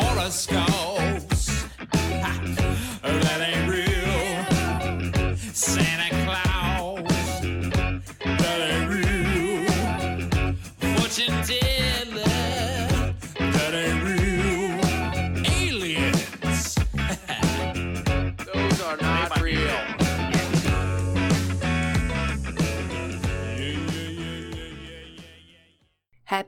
horoscopes. 0.00 0.89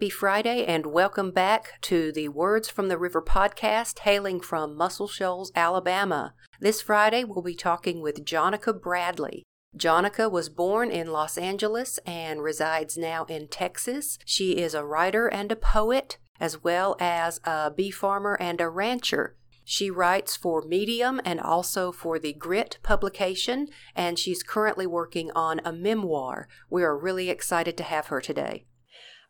Happy 0.02 0.10
Friday 0.10 0.64
and 0.64 0.86
welcome 0.86 1.30
back 1.30 1.80
to 1.82 2.10
the 2.10 2.28
Words 2.28 2.68
from 2.68 2.88
the 2.88 2.98
River 2.98 3.22
podcast 3.22 4.00
hailing 4.00 4.40
from 4.40 4.76
Muscle 4.76 5.06
Shoals, 5.06 5.52
Alabama. 5.54 6.34
This 6.58 6.82
Friday 6.82 7.22
we'll 7.22 7.40
be 7.40 7.54
talking 7.54 8.00
with 8.00 8.24
Jonica 8.24 8.82
Bradley. 8.82 9.44
Jonica 9.78 10.28
was 10.28 10.48
born 10.48 10.90
in 10.90 11.12
Los 11.12 11.38
Angeles 11.38 12.00
and 12.04 12.42
resides 12.42 12.98
now 12.98 13.26
in 13.26 13.46
Texas. 13.46 14.18
She 14.24 14.56
is 14.56 14.74
a 14.74 14.84
writer 14.84 15.28
and 15.28 15.52
a 15.52 15.56
poet, 15.56 16.18
as 16.40 16.64
well 16.64 16.96
as 16.98 17.38
a 17.44 17.70
bee 17.70 17.92
farmer 17.92 18.36
and 18.40 18.60
a 18.60 18.68
rancher. 18.68 19.36
She 19.64 19.88
writes 19.88 20.34
for 20.34 20.62
Medium 20.62 21.20
and 21.24 21.40
also 21.40 21.92
for 21.92 22.18
the 22.18 22.32
Grit 22.32 22.78
publication, 22.82 23.68
and 23.94 24.18
she's 24.18 24.42
currently 24.42 24.88
working 24.88 25.30
on 25.36 25.60
a 25.64 25.72
memoir. 25.72 26.48
We 26.68 26.82
are 26.82 26.98
really 26.98 27.30
excited 27.30 27.76
to 27.76 27.84
have 27.84 28.08
her 28.08 28.20
today. 28.20 28.66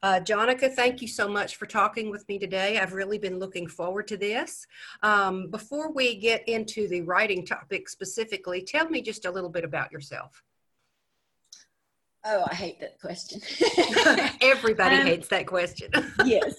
Uh, 0.02 0.18
Jonica, 0.18 0.72
thank 0.72 1.00
you 1.00 1.06
so 1.06 1.28
much 1.28 1.54
for 1.56 1.66
talking 1.66 2.10
with 2.10 2.28
me 2.28 2.36
today. 2.36 2.78
I've 2.80 2.92
really 2.92 3.18
been 3.18 3.38
looking 3.38 3.68
forward 3.68 4.08
to 4.08 4.16
this. 4.16 4.66
Um, 5.04 5.48
before 5.48 5.92
we 5.92 6.16
get 6.16 6.46
into 6.48 6.88
the 6.88 7.02
writing 7.02 7.46
topic 7.46 7.88
specifically, 7.88 8.62
tell 8.62 8.88
me 8.88 9.00
just 9.00 9.26
a 9.26 9.30
little 9.30 9.48
bit 9.50 9.62
about 9.64 9.92
yourself. 9.92 10.42
Oh, 12.24 12.44
I 12.50 12.54
hate 12.54 12.80
that 12.80 13.00
question. 13.00 13.40
Everybody 14.40 14.96
Um, 14.96 15.06
hates 15.06 15.28
that 15.28 15.46
question. 15.46 15.90
yes. 16.24 16.54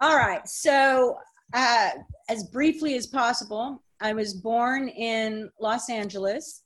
All 0.00 0.16
right. 0.16 0.46
So, 0.48 1.18
uh, 1.52 1.90
as 2.28 2.44
briefly 2.44 2.96
as 2.96 3.06
possible, 3.06 3.82
I 4.00 4.12
was 4.14 4.34
born 4.34 4.88
in 4.88 5.48
Los 5.60 5.88
Angeles. 5.90 6.62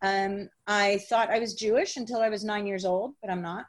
Um, 0.00 0.48
I 0.66 0.98
thought 1.10 1.28
I 1.28 1.38
was 1.38 1.52
Jewish 1.54 1.98
until 1.98 2.20
I 2.20 2.30
was 2.30 2.44
nine 2.44 2.66
years 2.66 2.86
old, 2.86 3.14
but 3.20 3.30
I'm 3.30 3.42
not. 3.42 3.66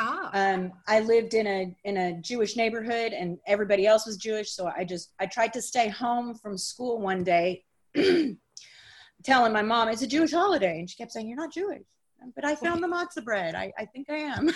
Ah, 0.00 0.30
Um, 0.32 0.72
I 0.86 1.00
lived 1.00 1.34
in 1.34 1.46
a 1.46 1.76
in 1.84 1.96
a 1.96 2.20
Jewish 2.20 2.56
neighborhood, 2.56 3.12
and 3.12 3.38
everybody 3.46 3.86
else 3.86 4.06
was 4.06 4.16
Jewish. 4.16 4.50
So 4.50 4.70
I 4.74 4.84
just 4.84 5.12
I 5.20 5.26
tried 5.26 5.52
to 5.54 5.62
stay 5.62 5.88
home 5.88 6.34
from 6.34 6.56
school 6.58 7.00
one 7.00 7.24
day, 7.24 7.64
telling 9.24 9.52
my 9.52 9.62
mom 9.62 9.88
it's 9.88 10.02
a 10.02 10.06
Jewish 10.06 10.32
holiday, 10.32 10.78
and 10.78 10.88
she 10.88 10.96
kept 10.96 11.12
saying 11.12 11.28
you're 11.28 11.36
not 11.36 11.52
Jewish. 11.52 11.82
But 12.36 12.44
I 12.44 12.54
found 12.54 12.82
the 12.82 12.88
matzah 12.88 13.24
bread. 13.24 13.54
I, 13.54 13.72
I 13.76 13.84
think 13.86 14.08
I 14.08 14.16
am. 14.16 14.50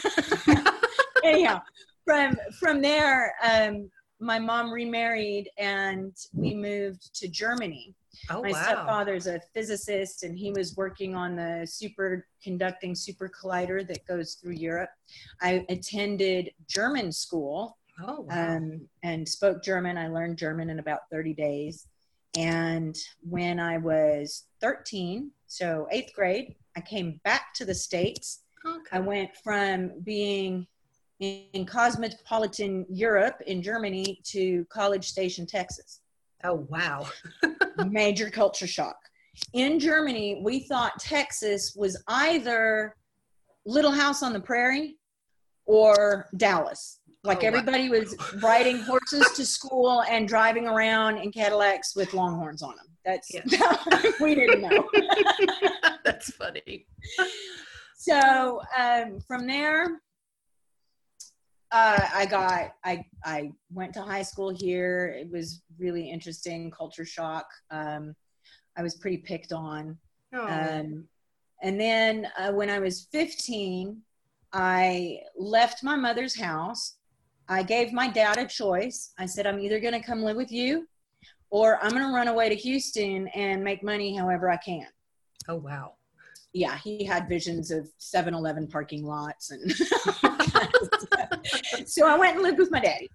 Anyhow, 1.24 1.60
from 2.04 2.36
from 2.60 2.80
there, 2.80 3.34
um, 3.42 3.90
my 4.20 4.38
mom 4.38 4.72
remarried, 4.72 5.50
and 5.58 6.16
we 6.32 6.54
moved 6.54 7.14
to 7.20 7.28
Germany 7.28 7.94
oh 8.30 8.42
my 8.42 8.50
wow. 8.50 8.62
stepfather's 8.62 9.26
a 9.26 9.40
physicist 9.54 10.22
and 10.22 10.38
he 10.38 10.50
was 10.52 10.76
working 10.76 11.14
on 11.14 11.36
the 11.36 11.66
superconducting 11.66 12.96
super 12.96 13.30
collider 13.30 13.86
that 13.86 14.06
goes 14.06 14.34
through 14.34 14.52
europe 14.52 14.90
i 15.42 15.64
attended 15.68 16.50
german 16.68 17.12
school 17.12 17.76
Oh 17.98 18.26
wow. 18.28 18.56
um, 18.56 18.88
and 19.02 19.28
spoke 19.28 19.62
german 19.62 19.96
i 19.96 20.08
learned 20.08 20.36
german 20.38 20.70
in 20.70 20.78
about 20.78 21.00
30 21.10 21.34
days 21.34 21.86
and 22.36 22.96
when 23.28 23.58
i 23.58 23.78
was 23.78 24.44
13 24.60 25.30
so 25.46 25.86
eighth 25.90 26.12
grade 26.14 26.54
i 26.76 26.80
came 26.80 27.20
back 27.24 27.54
to 27.54 27.64
the 27.64 27.74
states 27.74 28.42
okay. 28.66 28.80
i 28.92 28.98
went 28.98 29.34
from 29.42 29.92
being 30.02 30.66
in, 31.20 31.64
cosmopolitan 31.66 32.84
europe 32.88 33.40
in 33.46 33.62
germany 33.62 34.20
to 34.24 34.64
college 34.70 35.08
station 35.08 35.46
texas 35.46 36.00
Oh 36.44 36.66
wow. 36.68 37.06
major 37.88 38.30
culture 38.30 38.66
shock. 38.66 38.96
In 39.54 39.80
Germany, 39.80 40.40
we 40.44 40.60
thought 40.60 40.92
Texas 41.00 41.74
was 41.74 42.00
either 42.08 42.94
Little 43.64 43.90
House 43.90 44.22
on 44.22 44.32
the 44.32 44.40
Prairie 44.40 44.96
or 45.64 46.28
Dallas. 46.36 47.00
Like 47.24 47.38
Oh, 47.38 47.40
wow. 47.40 47.46
everybody 47.48 47.88
was 47.88 48.14
riding 48.42 48.78
horses 48.80 49.26
to 49.34 49.44
school 49.44 50.02
and 50.08 50.28
driving 50.28 50.66
around 50.68 51.16
in 51.18 51.32
Cadillacs 51.32 51.96
with 51.96 52.14
longhorns 52.14 52.62
on 52.62 52.76
them. 52.76 52.86
That's 53.04 53.28
Yeah. 53.32 53.40
we 54.20 54.34
didn't 54.34 54.60
know. 54.60 54.88
That's 56.04 56.30
funny. 56.32 56.86
so 57.96 58.60
um, 58.78 59.18
from 59.26 59.46
there, 59.46 60.00
uh, 61.72 62.08
I 62.14 62.26
got 62.26 62.74
I 62.84 63.04
I 63.24 63.52
went 63.72 63.92
to 63.94 64.02
high 64.02 64.22
school 64.22 64.54
here. 64.54 65.14
It 65.18 65.30
was 65.30 65.62
really 65.78 66.10
interesting, 66.10 66.70
culture 66.70 67.04
shock. 67.04 67.46
Um, 67.70 68.14
I 68.76 68.82
was 68.82 68.96
pretty 68.96 69.18
picked 69.18 69.52
on. 69.52 69.96
Oh. 70.34 70.46
Um, 70.46 71.04
and 71.62 71.80
then 71.80 72.28
uh, 72.38 72.52
when 72.52 72.68
I 72.68 72.78
was 72.78 73.08
15, 73.12 74.00
I 74.52 75.20
left 75.36 75.82
my 75.82 75.96
mother's 75.96 76.38
house. 76.38 76.96
I 77.48 77.62
gave 77.62 77.92
my 77.92 78.08
dad 78.08 78.38
a 78.38 78.46
choice. 78.46 79.12
I 79.18 79.26
said, 79.26 79.46
I'm 79.46 79.60
either 79.60 79.80
going 79.80 79.94
to 79.94 80.00
come 80.00 80.22
live 80.22 80.36
with 80.36 80.52
you 80.52 80.86
or 81.50 81.82
I'm 81.82 81.90
going 81.90 82.02
to 82.02 82.12
run 82.12 82.28
away 82.28 82.48
to 82.48 82.54
Houston 82.54 83.28
and 83.28 83.62
make 83.62 83.82
money 83.82 84.16
however 84.16 84.50
I 84.50 84.56
can. 84.56 84.86
oh 85.48 85.56
wow. 85.56 85.92
Yeah, 86.52 86.78
he 86.78 87.04
had 87.04 87.28
visions 87.28 87.70
of 87.70 87.88
7 87.98 88.32
Eleven 88.32 88.66
parking 88.66 89.04
lots. 89.04 89.50
And 89.50 89.70
so 91.86 92.06
I 92.06 92.18
went 92.18 92.34
and 92.34 92.42
lived 92.42 92.58
with 92.58 92.70
my 92.70 92.80
daddy. 92.80 93.08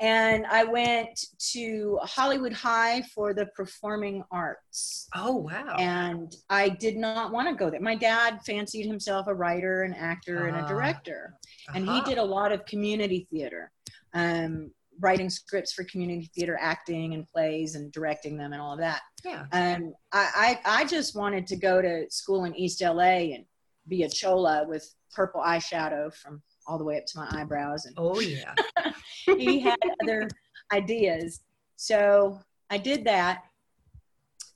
And 0.00 0.44
I 0.46 0.64
went 0.64 1.24
to 1.52 2.00
Hollywood 2.02 2.52
High 2.52 3.02
for 3.14 3.32
the 3.32 3.46
performing 3.54 4.24
arts 4.32 5.06
Oh 5.14 5.36
wow. 5.36 5.76
and 5.78 6.34
I 6.50 6.68
did 6.70 6.96
not 6.96 7.30
want 7.32 7.48
to 7.48 7.54
go 7.54 7.70
there. 7.70 7.80
My 7.80 7.94
dad 7.94 8.40
fancied 8.44 8.86
himself 8.86 9.28
a 9.28 9.34
writer, 9.34 9.82
an 9.84 9.94
actor, 9.94 10.46
and 10.48 10.56
a 10.56 10.62
Ah. 10.62 10.66
director, 10.66 11.34
and 11.74 11.84
he 11.86 11.98
Uh-huh. 11.98 12.04
did 12.10 12.18
a 12.18 12.24
lot 12.24 12.50
of 12.50 12.66
community 12.66 13.28
theater, 13.30 13.70
um, 14.14 14.72
writing 14.98 15.30
scripts 15.30 15.72
for 15.72 15.84
community 15.84 16.28
theater, 16.34 16.58
acting 16.60 17.14
and 17.14 17.28
plays, 17.28 17.76
and 17.76 17.92
directing 17.92 18.36
them, 18.36 18.52
and 18.52 18.60
all 18.60 18.72
of 18.72 18.80
that. 18.80 19.02
Yeah. 19.24 19.46
Um, 19.52 19.94
I, 20.12 20.58
I 20.66 20.80
I 20.82 20.84
just 20.86 21.14
wanted 21.14 21.46
to 21.48 21.56
go 21.56 21.80
to 21.80 22.10
school 22.10 22.44
in 22.46 22.54
East 22.56 22.80
LA 22.82 23.32
and 23.34 23.44
be 23.86 24.02
a 24.02 24.08
chola 24.08 24.66
with 24.66 24.92
purple 25.12 25.40
eyeshadow 25.40 26.12
from 26.12 26.42
all 26.66 26.78
the 26.78 26.84
way 26.84 26.98
up 26.98 27.06
to 27.06 27.18
my 27.18 27.28
eyebrows, 27.30 27.86
and 27.86 27.94
Oh 27.98 28.20
yeah. 28.20 28.54
he 29.38 29.60
had 29.60 29.76
other 30.02 30.28
ideas. 30.72 31.40
So 31.76 32.40
I 32.70 32.78
did 32.78 33.04
that, 33.04 33.44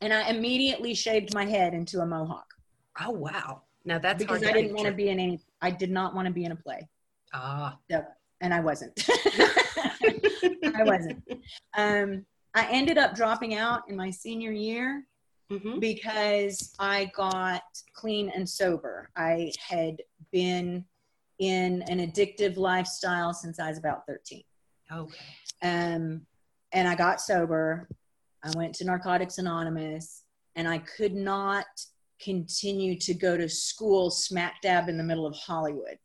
and 0.01 0.13
I 0.13 0.29
immediately 0.29 0.95
shaved 0.95 1.35
my 1.35 1.45
head 1.45 1.75
into 1.75 2.01
a 2.01 2.07
mohawk 2.07 2.47
Oh 3.01 3.11
wow. 3.11 3.63
Now 3.85 3.99
that's 3.99 4.19
because 4.23 4.43
hard 4.43 4.57
I 4.57 4.61
didn't 4.61 4.75
want 4.77 4.89
to 4.89 4.95
be 4.95 5.09
in 5.09 5.21
any. 5.21 5.41
I 5.63 5.71
did 5.71 5.91
not 5.91 6.15
want 6.15 6.27
to 6.27 6.33
be 6.33 6.45
in 6.45 6.53
a 6.53 6.57
play, 6.57 6.89
Ah. 7.33 7.79
and 8.41 8.53
I 8.53 8.61
wasn't. 8.61 8.93
I 10.75 10.83
wasn't. 10.85 11.23
Um, 11.77 12.27
I 12.55 12.67
ended 12.71 12.99
up 12.99 13.15
dropping 13.15 13.55
out 13.55 13.83
in 13.89 13.97
my 13.97 14.11
senior 14.11 14.53
year 14.53 15.05
hmm 15.51 15.79
because 15.79 16.75
I 16.79 17.11
got 17.15 17.63
clean 17.95 18.31
and 18.35 18.47
sober. 18.49 19.09
I 19.17 19.53
had 19.59 20.03
been 20.33 20.85
in 21.39 21.83
an 21.89 21.99
addictive 21.99 22.57
lifestyle 22.57 23.33
since 23.33 23.61
I 23.61 23.69
was 23.69 23.79
about 23.79 24.07
13. 24.07 24.43
Okay. 24.91 25.19
um, 25.63 26.23
and 26.73 26.89
I 26.89 26.95
got 26.95 27.21
sober. 27.21 27.89
I 28.43 28.51
went 28.57 28.75
to 28.77 28.85
Narcotics 28.85 29.39
Anonymous, 29.39 30.25
and 30.57 30.69
I 30.69 30.79
could 30.79 31.15
not 31.15 31.67
continue 32.21 32.99
to 32.99 33.15
go 33.15 33.37
to 33.37 33.49
school 33.49 34.11
smack 34.11 34.61
dab 34.63 34.89
in 34.89 34.97
the 34.99 35.05
middle 35.05 35.27
of 35.27 35.35
Hollywood, 35.37 35.99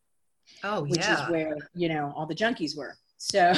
Oh 0.63 0.83
which 0.83 1.00
yeah. 1.00 1.24
is 1.24 1.30
where 1.30 1.56
you 1.74 1.89
know 1.89 2.13
all 2.15 2.25
the 2.25 2.35
junkies 2.35 2.77
were. 2.77 2.95
So, 3.18 3.53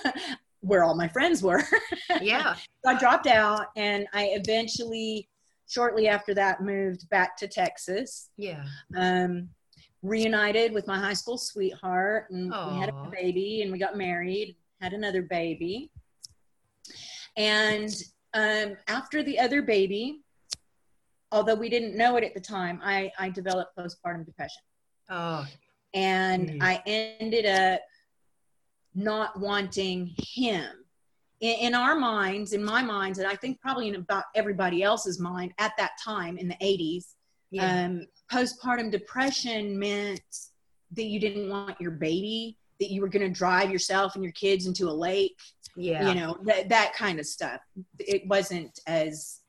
where 0.60 0.84
all 0.84 0.94
my 0.94 1.08
friends 1.08 1.42
were. 1.42 1.62
yeah. 2.20 2.54
So 2.54 2.90
I 2.90 2.98
dropped 2.98 3.26
out, 3.26 3.66
and 3.76 4.06
I 4.12 4.30
eventually, 4.34 5.28
shortly 5.68 6.08
after 6.08 6.34
that, 6.34 6.62
moved 6.62 7.08
back 7.10 7.36
to 7.38 7.48
Texas. 7.48 8.30
Yeah. 8.36 8.64
Um, 8.96 9.48
reunited 10.02 10.72
with 10.72 10.86
my 10.86 10.98
high 10.98 11.12
school 11.14 11.38
sweetheart, 11.38 12.30
and 12.30 12.50
we 12.50 12.78
had 12.78 12.88
a 12.90 13.10
baby, 13.10 13.62
and 13.62 13.72
we 13.72 13.78
got 13.78 13.96
married, 13.96 14.56
had 14.80 14.92
another 14.92 15.22
baby. 15.22 15.90
And 17.36 17.90
um, 18.34 18.76
after 18.88 19.22
the 19.22 19.38
other 19.38 19.62
baby, 19.62 20.20
although 21.32 21.54
we 21.54 21.68
didn't 21.68 21.96
know 21.96 22.16
it 22.16 22.24
at 22.24 22.34
the 22.34 22.40
time, 22.40 22.80
I, 22.82 23.10
I 23.18 23.28
developed 23.30 23.76
postpartum 23.76 24.24
depression. 24.24 24.62
Oh. 25.10 25.46
And 25.94 26.48
Mm. 26.50 26.62
I 26.62 26.82
ended 26.86 27.46
up 27.46 27.80
not 28.94 29.38
wanting 29.38 30.14
him 30.18 30.66
in, 31.40 31.54
in 31.58 31.74
our 31.74 31.94
minds, 31.96 32.52
in 32.52 32.62
my 32.64 32.82
minds, 32.82 33.18
and 33.18 33.26
I 33.26 33.34
think 33.36 33.60
probably 33.60 33.88
in 33.88 33.94
about 33.94 34.24
everybody 34.34 34.82
else's 34.82 35.18
mind 35.18 35.52
at 35.58 35.72
that 35.78 35.92
time 36.02 36.36
in 36.38 36.48
the 36.48 36.56
80s, 36.56 37.14
Yeah. 37.50 37.84
um, 37.86 38.06
postpartum 38.32 38.90
depression 38.90 39.78
meant 39.78 40.20
that 40.92 41.04
you 41.04 41.20
didn't 41.20 41.48
want 41.48 41.80
your 41.80 41.90
baby, 41.92 42.56
that 42.80 42.90
you 42.90 43.00
were 43.00 43.08
going 43.08 43.26
to 43.26 43.32
drive 43.32 43.70
yourself 43.70 44.14
and 44.14 44.24
your 44.24 44.32
kids 44.32 44.66
into 44.66 44.88
a 44.88 44.92
lake, 44.92 45.38
yeah. 45.76 46.08
you 46.08 46.14
know, 46.14 46.38
that, 46.44 46.68
that 46.68 46.94
kind 46.94 47.18
of 47.18 47.26
stuff. 47.26 47.60
It 47.98 48.26
wasn't 48.26 48.78
as 48.86 49.40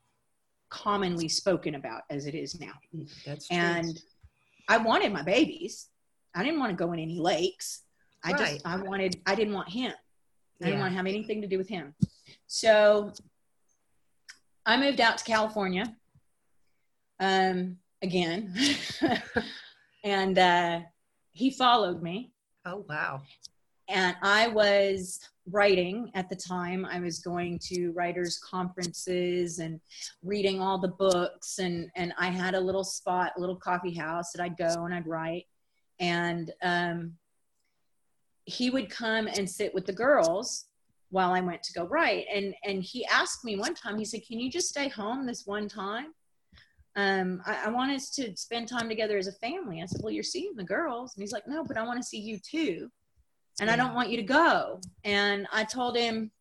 commonly 0.69 1.27
spoken 1.29 1.75
about 1.75 2.01
as 2.09 2.25
it 2.25 2.35
is 2.35 2.59
now. 2.59 2.73
That's 3.25 3.47
true. 3.47 3.57
And 3.57 4.01
I 4.67 4.77
wanted 4.77 5.11
my 5.11 5.23
babies. 5.23 5.87
I 6.35 6.43
didn't 6.43 6.59
want 6.59 6.71
to 6.71 6.75
go 6.75 6.91
in 6.93 6.99
any 6.99 7.19
lakes. 7.19 7.83
I 8.23 8.31
Right. 8.31 8.39
just, 8.39 8.65
I 8.65 8.75
wanted, 8.77 9.21
I 9.25 9.35
didn't 9.35 9.53
want 9.53 9.69
him. 9.69 9.91
I 10.61 10.65
didn't 10.65 10.77
Yeah. 10.77 10.81
want 10.81 10.91
to 10.93 10.97
have 10.97 11.07
anything 11.07 11.41
to 11.41 11.47
do 11.47 11.57
with 11.57 11.69
him. 11.69 11.95
So 12.47 13.13
I 14.65 14.77
moved 14.77 14.99
out 14.99 15.17
to 15.17 15.23
California 15.23 15.95
um, 17.19 17.77
again. 18.01 18.53
and 20.03 20.37
uh, 20.37 20.79
he 21.31 21.51
followed 21.51 22.01
me. 22.01 22.31
oh 22.65 22.85
wow. 22.89 23.21
And 23.87 24.15
I 24.21 24.47
was 24.49 25.19
writing 25.49 26.11
at 26.13 26.29
the 26.29 26.35
time. 26.35 26.85
I 26.85 26.99
was 26.99 27.19
going 27.19 27.59
to 27.63 27.89
writers' 27.91 28.37
conferences 28.37 29.59
and 29.59 29.79
reading 30.23 30.61
all 30.61 30.77
the 30.77 30.89
books. 30.89 31.57
And, 31.57 31.89
and 31.95 32.13
I 32.17 32.27
had 32.27 32.53
a 32.53 32.59
little 32.59 32.83
spot, 32.83 33.33
a 33.35 33.39
little 33.39 33.55
coffee 33.55 33.95
house 33.95 34.31
that 34.31 34.43
I'd 34.43 34.57
go 34.57 34.85
and 34.85 34.93
I'd 34.93 35.07
write. 35.07 35.47
And 35.99 36.51
um, 36.61 37.13
he 38.45 38.69
would 38.69 38.89
come 38.89 39.27
and 39.27 39.49
sit 39.49 39.73
with 39.73 39.85
the 39.85 39.93
girls 39.93 40.65
while 41.09 41.31
I 41.31 41.41
went 41.41 41.63
to 41.63 41.73
go 41.73 41.85
write. 41.85 42.25
And 42.33 42.53
and 42.63 42.83
he 42.83 43.05
asked 43.05 43.43
me 43.43 43.57
one 43.57 43.73
time, 43.73 43.97
he 43.97 44.05
said, 44.05 44.25
Can 44.25 44.39
you 44.39 44.49
just 44.51 44.69
stay 44.69 44.87
home 44.87 45.25
this 45.25 45.45
one 45.45 45.67
time? 45.67 46.13
Um, 46.95 47.41
I, 47.45 47.65
I 47.65 47.69
want 47.69 47.91
us 47.91 48.09
to 48.11 48.35
spend 48.35 48.67
time 48.67 48.89
together 48.89 49.17
as 49.17 49.27
a 49.27 49.33
family. 49.33 49.81
I 49.81 49.85
said, 49.85 50.01
Well, 50.03 50.13
you're 50.13 50.23
seeing 50.23 50.55
the 50.55 50.63
girls. 50.63 51.15
And 51.15 51.21
he's 51.21 51.31
like, 51.31 51.47
No, 51.47 51.63
but 51.63 51.77
I 51.77 51.83
want 51.83 52.01
to 52.01 52.07
see 52.07 52.19
you 52.19 52.39
too. 52.39 52.89
And 53.61 53.69
I 53.69 53.75
don't 53.75 53.93
want 53.93 54.09
you 54.09 54.17
to 54.17 54.23
go. 54.23 54.79
And 55.03 55.45
I 55.51 55.65
told 55.65 55.97
him, 55.97 56.31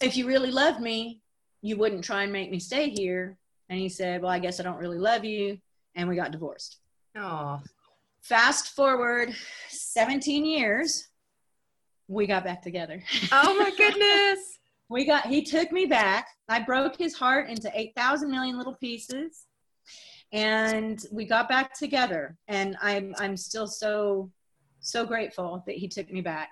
If 0.00 0.16
you 0.16 0.26
really 0.26 0.50
loved 0.50 0.80
me, 0.80 1.20
you 1.62 1.76
wouldn't 1.76 2.04
try 2.04 2.22
and 2.22 2.32
make 2.32 2.50
me 2.50 2.58
stay 2.58 2.88
here. 2.90 3.36
And 3.68 3.78
he 3.78 3.88
said, 3.88 4.22
Well, 4.22 4.30
I 4.30 4.38
guess 4.38 4.58
I 4.58 4.62
don't 4.62 4.78
really 4.78 4.98
love 4.98 5.24
you. 5.24 5.58
And 5.94 6.08
we 6.08 6.16
got 6.16 6.30
divorced 6.30 6.78
Oh, 7.16 7.60
fast 8.22 8.74
forward 8.76 9.34
17 9.68 10.44
years 10.44 11.08
we 12.06 12.26
got 12.26 12.44
back 12.44 12.62
together 12.62 13.02
oh 13.32 13.58
my 13.58 13.70
goodness. 13.76 14.38
we 14.90 15.06
got 15.06 15.26
he 15.26 15.42
took 15.42 15.72
me 15.72 15.86
back. 15.86 16.26
I 16.48 16.60
broke 16.60 16.96
his 16.96 17.14
heart 17.14 17.48
into 17.48 17.70
8000 17.74 18.30
million 18.30 18.58
little 18.58 18.74
pieces 18.74 19.46
and 20.32 21.02
we 21.10 21.24
got 21.24 21.48
back 21.48 21.72
together. 21.78 22.36
And 22.48 22.76
i'm 22.82 23.14
i'm 23.18 23.36
still 23.36 23.66
so 23.66 24.30
so 24.80 25.06
grateful 25.06 25.62
that 25.66 25.76
he 25.76 25.88
took 25.88 26.12
me 26.12 26.20
back. 26.20 26.48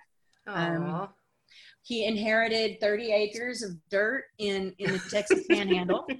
Um, 0.47 1.09
he 1.83 2.05
inherited 2.07 2.81
30 2.81 3.13
acres 3.13 3.63
of 3.63 3.73
dirt 3.91 4.25
in 4.39 4.75
in 4.79 4.93
the 4.93 4.99
texas 5.11 5.45
panhandle. 5.51 6.07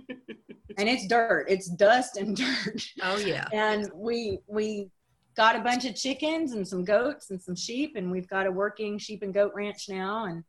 And 0.77 0.89
it's 0.89 1.09
dirt. 1.09 1.47
It's 1.49 1.67
dust 1.69 2.19
and 2.19 2.37
dirt. 2.37 2.85
Oh 3.03 3.17
yeah. 3.17 3.49
and 3.53 3.91
we 3.93 4.39
we 4.47 4.91
got 5.37 5.57
a 5.57 5.61
bunch 5.61 5.85
of 5.87 5.97
chickens 5.97 6.53
and 6.53 6.67
some 6.67 6.85
goats 6.85 7.31
and 7.31 7.41
some 7.43 7.57
sheep 7.57 7.95
and 7.97 8.11
we've 8.13 8.29
got 8.29 8.47
a 8.47 8.51
working 8.51 8.97
sheep 8.99 9.23
and 9.23 9.35
goat 9.35 9.51
ranch 9.57 9.89
now 9.89 10.27
and, 10.27 10.45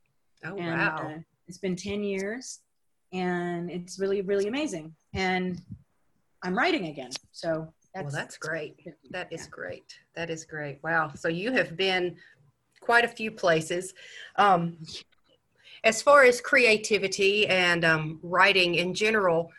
Oh 0.46 0.56
and 0.58 0.78
wow. 0.78 0.98
uh, 0.98 1.18
it's 1.50 1.58
been 1.58 1.76
10 1.76 2.04
years 2.04 2.60
and 3.12 3.70
it's 3.72 4.00
really 4.00 4.22
really 4.22 4.48
amazing 4.48 4.94
and 5.14 5.62
i'm 6.44 6.56
writing 6.56 6.88
again 6.88 7.10
so 7.32 7.68
that's, 7.94 8.14
well, 8.14 8.22
that's 8.22 8.38
great. 8.38 8.76
That 9.10 9.34
is 9.34 9.42
yeah. 9.42 9.50
great. 9.50 10.00
That 10.16 10.30
is 10.30 10.46
great. 10.46 10.80
Wow. 10.84 11.12
So 11.16 11.28
you 11.28 11.52
have 11.54 11.76
been 11.76 12.16
quite 12.82 13.04
a 13.04 13.08
few 13.08 13.32
places. 13.32 13.94
Um, 14.36 14.78
as 15.84 16.02
far 16.02 16.24
as 16.24 16.40
creativity 16.40 17.48
and 17.48 17.84
um, 17.84 18.20
writing 18.22 18.76
in 18.76 18.94
general, 18.94 19.52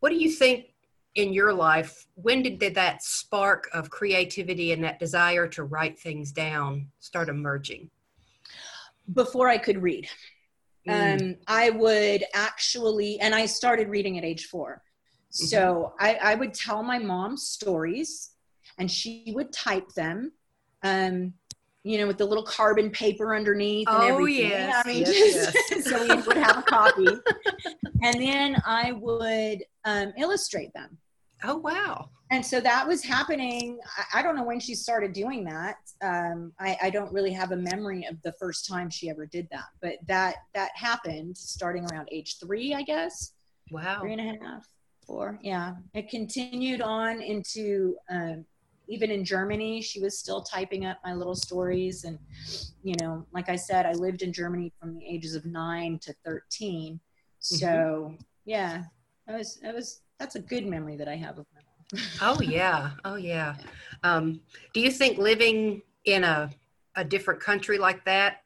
what 0.00 0.10
do 0.10 0.16
you 0.16 0.30
think 0.30 0.74
in 1.14 1.32
your 1.32 1.52
life? 1.52 2.06
When 2.14 2.42
did 2.42 2.58
did 2.58 2.74
that 2.74 3.02
spark 3.02 3.68
of 3.72 3.88
creativity 3.88 4.72
and 4.72 4.82
that 4.82 4.98
desire 4.98 5.46
to 5.48 5.64
write 5.64 5.98
things 5.98 6.32
down 6.32 6.88
start 6.98 7.28
emerging? 7.28 7.88
before 9.14 9.48
i 9.48 9.58
could 9.58 9.82
read 9.82 10.06
Mm. 10.88 11.20
um, 11.20 11.36
I 11.46 11.70
would 11.70 12.24
actually, 12.34 13.20
and 13.20 13.34
I 13.34 13.46
started 13.46 13.88
reading 13.88 14.18
at 14.18 14.24
age 14.24 14.46
four. 14.46 14.82
So 15.30 15.94
I, 15.98 16.14
I 16.22 16.34
would 16.34 16.52
tell 16.52 16.82
my 16.82 16.98
mom 16.98 17.36
stories 17.38 18.32
and 18.78 18.90
she 18.90 19.32
would 19.34 19.50
type 19.52 19.88
them, 19.94 20.32
um, 20.82 21.32
you 21.84 21.98
know, 21.98 22.06
with 22.06 22.18
the 22.18 22.26
little 22.26 22.44
carbon 22.44 22.90
paper 22.90 23.34
underneath 23.34 23.88
and 23.88 24.02
Oh, 24.02 24.06
everything. 24.08 24.50
yes, 24.50 24.82
I 24.84 24.88
mean, 24.88 25.00
yes, 25.00 25.32
just, 25.32 25.84
so 25.88 26.02
we 26.02 26.14
would 26.26 26.36
have 26.36 26.58
a 26.58 26.62
copy. 26.62 27.16
and 28.02 28.20
then 28.20 28.60
I 28.66 28.92
would 28.92 29.64
um, 29.84 30.12
illustrate 30.18 30.72
them. 30.74 30.98
Oh 31.44 31.56
wow. 31.56 32.08
And 32.30 32.44
so 32.44 32.60
that 32.60 32.86
was 32.86 33.02
happening. 33.04 33.78
I, 33.98 34.20
I 34.20 34.22
don't 34.22 34.36
know 34.36 34.44
when 34.44 34.60
she 34.60 34.74
started 34.74 35.12
doing 35.12 35.44
that. 35.44 35.76
Um, 36.02 36.52
I, 36.58 36.78
I 36.84 36.90
don't 36.90 37.12
really 37.12 37.32
have 37.32 37.52
a 37.52 37.56
memory 37.56 38.06
of 38.06 38.20
the 38.22 38.32
first 38.40 38.66
time 38.66 38.88
she 38.88 39.10
ever 39.10 39.26
did 39.26 39.48
that, 39.50 39.66
but 39.80 39.96
that 40.06 40.36
that 40.54 40.70
happened 40.74 41.36
starting 41.36 41.84
around 41.90 42.08
age 42.10 42.38
three, 42.40 42.74
I 42.74 42.82
guess, 42.82 43.32
Wow. 43.70 44.00
three 44.00 44.12
and 44.12 44.20
a 44.20 44.44
half, 44.44 44.66
four. 45.06 45.38
Yeah, 45.42 45.74
it 45.94 46.08
continued 46.08 46.80
on 46.80 47.20
into 47.20 47.96
um, 48.10 48.44
even 48.88 49.10
in 49.10 49.24
Germany. 49.24 49.80
She 49.82 50.00
was 50.00 50.18
still 50.18 50.42
typing 50.42 50.86
up 50.86 50.98
my 51.04 51.14
little 51.14 51.34
stories, 51.34 52.04
and 52.04 52.18
you 52.82 52.94
know, 53.00 53.26
like 53.32 53.48
I 53.48 53.56
said, 53.56 53.84
I 53.86 53.92
lived 53.92 54.22
in 54.22 54.32
Germany 54.32 54.72
from 54.80 54.94
the 54.94 55.04
ages 55.06 55.34
of 55.34 55.44
nine 55.44 55.98
to 56.02 56.14
thirteen. 56.24 57.00
So 57.40 58.14
yeah, 58.44 58.84
that 59.26 59.36
was 59.38 59.58
that 59.62 59.74
was 59.74 60.01
that's 60.22 60.36
a 60.36 60.40
good 60.40 60.64
memory 60.64 60.94
that 60.94 61.08
I 61.08 61.16
have 61.16 61.38
of 61.38 61.46
my 61.52 61.60
mom. 62.00 62.06
Oh 62.20 62.40
yeah. 62.40 62.92
Oh 63.04 63.16
yeah. 63.16 63.56
Um, 64.04 64.40
do 64.72 64.78
you 64.78 64.88
think 64.90 65.18
living 65.18 65.82
in 66.04 66.22
a 66.22 66.48
a 66.94 67.04
different 67.04 67.40
country 67.40 67.76
like 67.76 68.04
that 68.04 68.42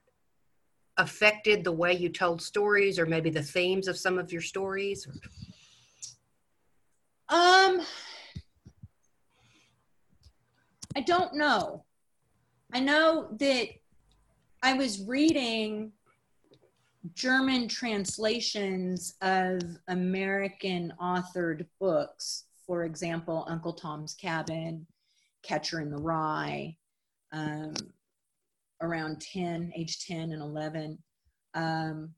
affected 0.97 1.65
the 1.65 1.73
way 1.73 1.93
you 1.93 2.09
told 2.09 2.41
stories 2.41 2.99
or 2.99 3.05
maybe 3.05 3.29
the 3.29 3.43
themes 3.43 3.89
of 3.89 3.99
some 3.99 4.19
of 4.19 4.33
your 4.33 4.41
stories? 4.41 5.07
Um, 7.29 7.83
I 10.97 11.01
don't 11.05 11.35
know. 11.35 11.85
I 12.73 12.81
know 12.81 13.29
that 13.39 13.69
I 14.63 14.73
was 14.73 15.03
reading 15.03 15.93
German 17.15 17.69
translations 17.69 19.15
of 19.21 19.61
American 19.89 20.93
authored 21.01 21.67
books. 21.81 22.45
For 22.67 22.85
example, 22.85 23.45
Uncle 23.49 23.73
Tom's 23.73 24.15
Cabin, 24.15 24.87
Catcher 25.43 25.81
in 25.81 25.91
the 25.91 25.99
Rye, 25.99 26.77
um, 27.33 27.75
around 28.81 29.21
10, 29.21 29.73
age 29.77 30.05
10 30.07 30.33
and 30.33 30.43
11. 30.43 30.99
Um, 31.55 32.11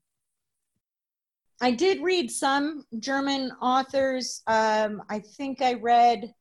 I 1.61 1.71
did 1.71 2.01
read 2.01 2.31
some 2.31 2.85
German 2.99 3.51
authors. 3.61 4.41
Um, 4.47 5.03
I 5.09 5.19
think 5.19 5.61
I 5.61 5.73
read, 5.73 6.33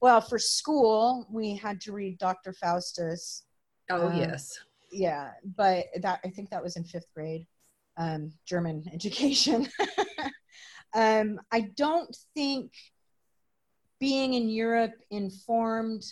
well, 0.00 0.20
for 0.20 0.38
school, 0.38 1.26
we 1.30 1.54
had 1.56 1.80
to 1.82 1.92
read 1.92 2.18
Dr. 2.18 2.52
Faustus. 2.54 3.44
Oh 3.90 4.08
Um, 4.08 4.16
yes. 4.16 4.58
Yeah, 4.90 5.30
but 5.56 5.86
that 6.02 6.20
I 6.24 6.28
think 6.28 6.50
that 6.50 6.62
was 6.62 6.76
in 6.76 6.84
fifth 6.84 7.06
grade, 7.14 7.46
um, 7.96 8.32
German 8.46 8.84
education. 8.92 9.68
um, 10.94 11.40
I 11.50 11.62
don't 11.76 12.14
think 12.34 12.72
being 14.00 14.34
in 14.34 14.48
Europe 14.48 14.94
informed 15.10 16.02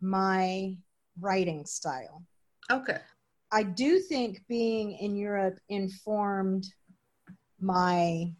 my 0.00 0.76
writing 1.20 1.64
style. 1.66 2.22
Okay. 2.70 2.98
I 3.52 3.62
do 3.62 3.98
think 4.00 4.42
being 4.48 4.92
in 4.92 5.16
Europe 5.16 5.58
informed 5.68 6.64
my 7.60 8.32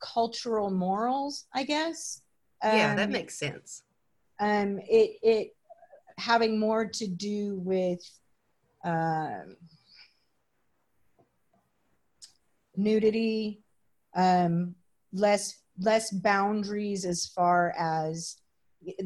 cultural 0.00 0.70
morals, 0.70 1.46
I 1.54 1.64
guess. 1.64 2.22
yeah, 2.62 2.94
that 2.94 3.08
Um, 3.08 3.12
makes 3.12 3.38
sense. 3.38 3.82
um, 4.40 4.78
it 4.80 5.18
it 5.22 5.48
having 6.18 6.58
more 6.58 6.84
to 6.86 7.06
do 7.06 7.56
with 7.64 8.00
um, 8.84 9.56
nudity, 12.82 13.62
um, 14.14 14.74
less 15.12 15.44
less 15.78 16.10
boundaries 16.10 17.04
as 17.04 17.26
far 17.34 17.72
as 17.78 18.36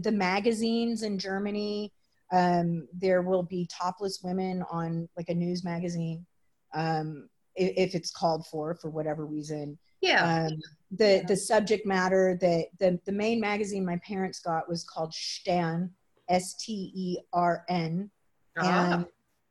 the 0.03 0.13
magazines 0.13 1.03
in 1.03 1.19
Germany 1.19 1.93
Um, 2.33 2.89
there 2.93 3.23
will 3.23 3.45
be 3.45 3.69
topless 3.71 4.21
women 4.23 4.65
on 4.71 5.09
like 5.17 5.29
a 5.29 5.35
news 5.35 5.63
magazine 5.63 6.27
um, 6.75 7.29
if, 7.55 7.73
if 7.77 7.95
it's 7.95 8.11
called 8.11 8.47
for 8.47 8.75
for 8.75 8.91
whatever 8.91 9.25
reason. 9.27 9.79
Yeah. 10.01 10.47
Um, 10.49 10.59
the 10.91 11.25
the 11.29 11.37
subject 11.37 11.87
matter 11.87 12.37
that 12.41 12.67
the 12.81 12.99
the 13.07 13.13
main 13.13 13.41
magazine 13.41 13.85
my 13.85 13.99
parents 13.99 14.41
got 14.41 14.69
was 14.69 14.83
called 14.85 15.15
Stern, 15.15 15.91
S 16.29 16.55
T 16.55 16.91
E 16.95 17.19
R 17.33 17.65
N, 17.69 18.11
Ah, 18.59 18.95
and 18.95 19.07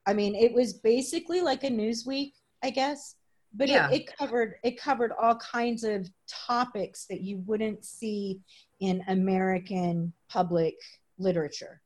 I 0.06 0.14
mean 0.14 0.36
it 0.36 0.54
was 0.54 0.74
basically 0.74 1.42
like 1.42 1.64
a 1.64 1.70
Newsweek, 1.70 2.34
I 2.62 2.72
guess, 2.72 3.16
but 3.56 3.70
Yeah. 3.70 3.90
it, 3.90 4.02
it 4.02 4.18
covered 4.18 4.56
it 4.64 4.78
covered 4.80 5.12
all 5.14 5.36
kinds 5.36 5.84
of 5.84 6.10
topics 6.28 7.06
that 7.06 7.22
you 7.22 7.38
wouldn't 7.46 7.86
see 7.86 8.42
in 8.80 9.04
American 9.08 10.14
public 10.30 10.76
literature, 11.18 11.82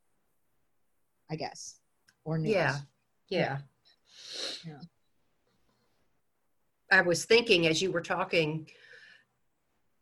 I 1.29 1.35
guess, 1.35 1.79
or 2.25 2.37
news. 2.37 2.51
Yeah. 2.51 2.77
yeah. 3.29 3.57
Yeah. 4.65 4.79
I 6.91 7.01
was 7.01 7.25
thinking 7.25 7.67
as 7.67 7.81
you 7.81 7.91
were 7.91 8.01
talking, 8.01 8.67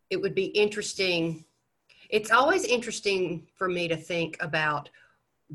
it 0.09 0.21
would 0.21 0.33
be 0.33 0.45
interesting. 0.45 1.43
It's 2.09 2.31
always 2.31 2.63
interesting 2.63 3.45
for 3.55 3.67
me 3.67 3.89
to 3.89 3.97
think 3.97 4.37
about 4.39 4.89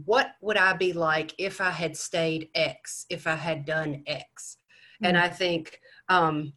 what 0.04 0.35
would 0.42 0.59
I 0.59 0.75
be 0.75 0.92
like 0.92 1.35
if 1.38 1.61
I 1.61 1.71
had 1.71 1.97
stayed 1.97 2.50
X, 2.54 3.07
if 3.09 3.26
I 3.26 3.35
had 3.35 3.64
done 3.64 4.02
X. 4.07 4.59
And 5.02 5.16
hmm. 5.16 5.23
I 5.23 5.28
think 5.28 5.81
um, 6.09 6.52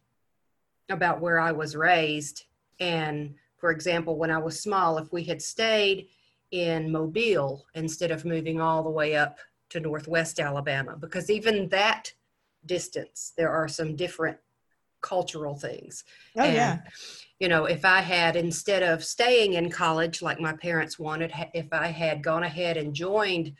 about 0.88 1.20
where 1.20 1.38
I 1.38 1.52
was 1.52 1.76
raised. 1.76 2.44
And 2.80 3.34
for 3.56 3.70
example, 3.70 4.16
when 4.16 4.30
I 4.30 4.38
was 4.38 4.60
small, 4.60 4.98
if 4.98 5.12
we 5.12 5.24
had 5.24 5.42
stayed 5.42 6.08
in 6.50 6.92
Mobile 6.92 7.66
instead 7.74 8.10
of 8.10 8.24
moving 8.24 8.60
all 8.60 8.82
the 8.82 8.90
way 8.90 9.16
up 9.16 9.38
to 9.70 9.80
Northwest 9.80 10.38
Alabama, 10.38 10.96
because 10.96 11.30
even 11.30 11.68
that 11.68 12.12
distance, 12.66 13.32
there 13.36 13.50
are 13.50 13.68
some 13.68 13.96
different 13.96 14.38
cultural 15.00 15.56
things. 15.56 16.04
Oh 16.36 16.42
And, 16.42 16.54
yeah. 16.54 16.78
You 17.38 17.48
know, 17.48 17.66
if 17.66 17.84
I 17.84 18.00
had, 18.00 18.34
instead 18.34 18.82
of 18.82 19.04
staying 19.04 19.54
in 19.54 19.70
college 19.70 20.22
like 20.22 20.40
my 20.40 20.54
parents 20.54 20.98
wanted, 20.98 21.32
if 21.52 21.72
I 21.72 21.88
had 21.88 22.22
gone 22.22 22.44
ahead 22.44 22.76
and 22.76 22.94
joined 22.94 23.52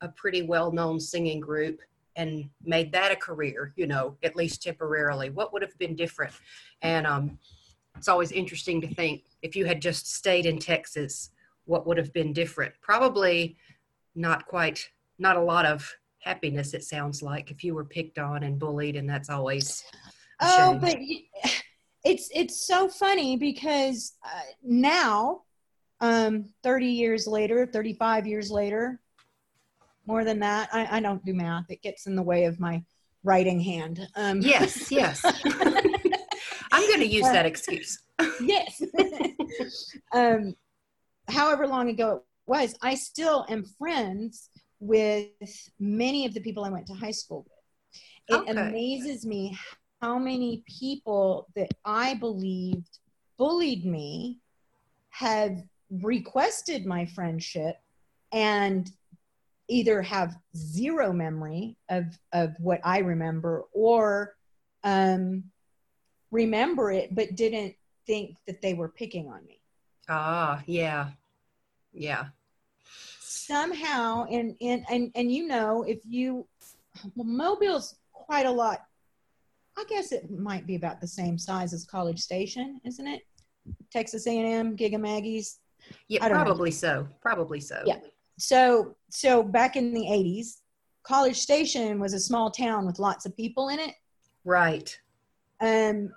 a 0.00 0.08
pretty 0.08 0.42
well 0.42 0.72
known 0.72 0.98
singing 0.98 1.40
group 1.40 1.80
and 2.16 2.50
made 2.64 2.92
that 2.92 3.12
a 3.12 3.16
career, 3.16 3.72
you 3.76 3.86
know, 3.86 4.16
at 4.22 4.36
least 4.36 4.62
temporarily, 4.62 5.30
what 5.30 5.52
would 5.52 5.62
have 5.62 5.76
been 5.78 5.94
different? 5.96 6.32
And 6.82 7.06
um, 7.06 7.38
it's 7.96 8.08
always 8.08 8.32
interesting 8.32 8.80
to 8.80 8.94
think 8.94 9.24
if 9.42 9.54
you 9.56 9.64
had 9.64 9.80
just 9.80 10.12
stayed 10.12 10.46
in 10.46 10.58
Texas, 10.58 11.30
what 11.64 11.86
would 11.86 11.96
have 11.96 12.12
been 12.12 12.32
different? 12.32 12.74
Probably 12.80 13.56
not 14.14 14.46
quite, 14.46 14.90
not 15.18 15.36
a 15.36 15.40
lot 15.42 15.66
of 15.66 15.88
happiness, 16.18 16.74
it 16.74 16.84
sounds 16.84 17.22
like, 17.22 17.50
if 17.50 17.64
you 17.64 17.74
were 17.74 17.84
picked 17.84 18.18
on 18.18 18.42
and 18.42 18.58
bullied, 18.58 18.96
and 18.96 19.08
that's 19.08 19.30
always. 19.30 19.84
Oh, 20.40 20.78
but 20.80 20.96
it's 22.04 22.30
it's 22.34 22.66
so 22.66 22.88
funny 22.88 23.36
because 23.36 24.14
uh, 24.24 24.40
now, 24.62 25.42
um, 26.00 26.46
thirty 26.62 26.86
years 26.86 27.26
later, 27.26 27.66
thirty 27.66 27.92
five 27.94 28.26
years 28.26 28.50
later, 28.50 29.00
more 30.06 30.24
than 30.24 30.40
that, 30.40 30.68
I, 30.72 30.96
I 30.98 31.00
don't 31.00 31.24
do 31.24 31.34
math. 31.34 31.70
It 31.70 31.82
gets 31.82 32.06
in 32.06 32.16
the 32.16 32.22
way 32.22 32.44
of 32.44 32.58
my 32.60 32.82
writing 33.22 33.60
hand. 33.60 34.00
Um, 34.16 34.40
Yes, 34.40 34.90
yes. 34.90 35.20
I'm 36.72 36.86
going 36.88 37.00
to 37.00 37.06
use 37.06 37.26
that 37.26 37.46
excuse. 37.46 38.00
yes. 38.40 38.82
um, 40.14 40.54
however 41.28 41.66
long 41.66 41.88
ago 41.90 42.16
it 42.16 42.22
was, 42.46 42.74
I 42.82 42.94
still 42.94 43.44
am 43.48 43.64
friends 43.78 44.48
with 44.80 45.28
many 45.78 46.24
of 46.26 46.34
the 46.34 46.40
people 46.40 46.64
I 46.64 46.70
went 46.70 46.86
to 46.86 46.94
high 46.94 47.10
school 47.10 47.44
with. 47.48 48.38
It 48.38 48.48
Okay. 48.50 48.50
amazes 48.60 49.26
me 49.26 49.56
how 50.00 50.18
many 50.18 50.62
people 50.80 51.48
that 51.56 51.70
I 51.84 52.14
believed 52.14 52.98
bullied 53.36 53.84
me 53.84 54.38
have 55.10 55.58
requested 55.90 56.86
my 56.86 57.04
friendship 57.06 57.76
and 58.32 58.90
either 59.70 60.02
have 60.02 60.36
zero 60.56 61.12
memory 61.12 61.76
of 61.88 62.04
of 62.32 62.50
what 62.58 62.80
I 62.84 62.98
remember 62.98 63.64
or 63.72 64.34
um, 64.84 65.44
remember 66.30 66.90
it 66.90 67.14
but 67.14 67.36
didn't 67.36 67.74
think 68.06 68.36
that 68.46 68.60
they 68.60 68.74
were 68.74 68.88
picking 68.88 69.28
on 69.28 69.44
me 69.46 69.60
Ah, 70.08 70.62
yeah. 70.66 71.10
Yeah. 71.92 72.26
somehow 73.20 74.24
and 74.30 74.54
and 74.60 74.84
and, 74.90 75.10
and 75.14 75.30
you 75.32 75.46
know 75.46 75.82
if 75.84 75.98
you 76.04 76.46
well 77.14 77.26
mobile's 77.26 77.96
quite 78.12 78.46
a 78.46 78.50
lot 78.50 78.80
i 79.76 79.84
guess 79.88 80.12
it 80.12 80.30
might 80.30 80.66
be 80.66 80.76
about 80.76 81.00
the 81.00 81.06
same 81.06 81.36
size 81.38 81.72
as 81.72 81.84
college 81.84 82.18
station 82.20 82.80
isn't 82.84 83.06
it 83.06 83.22
texas 83.92 84.26
a&m 84.26 84.74
gig 84.76 84.94
'em 84.94 85.02
Aggies 85.02 85.58
Yeah, 86.08 86.20
don't 86.28 86.38
know. 86.38 86.44
probably 86.44 86.70
so. 86.70 87.08
Probably 87.20 87.60
so. 87.60 87.82
Yeah. 87.86 87.98
So 88.40 88.96
so 89.10 89.42
back 89.42 89.76
in 89.76 89.92
the 89.92 90.00
80s 90.02 90.60
college 91.02 91.36
station 91.36 92.00
was 92.00 92.14
a 92.14 92.20
small 92.20 92.50
town 92.50 92.86
with 92.86 92.98
lots 92.98 93.26
of 93.26 93.36
people 93.36 93.68
in 93.68 93.78
it 93.78 93.94
Right. 94.44 94.98
um, 95.60 96.10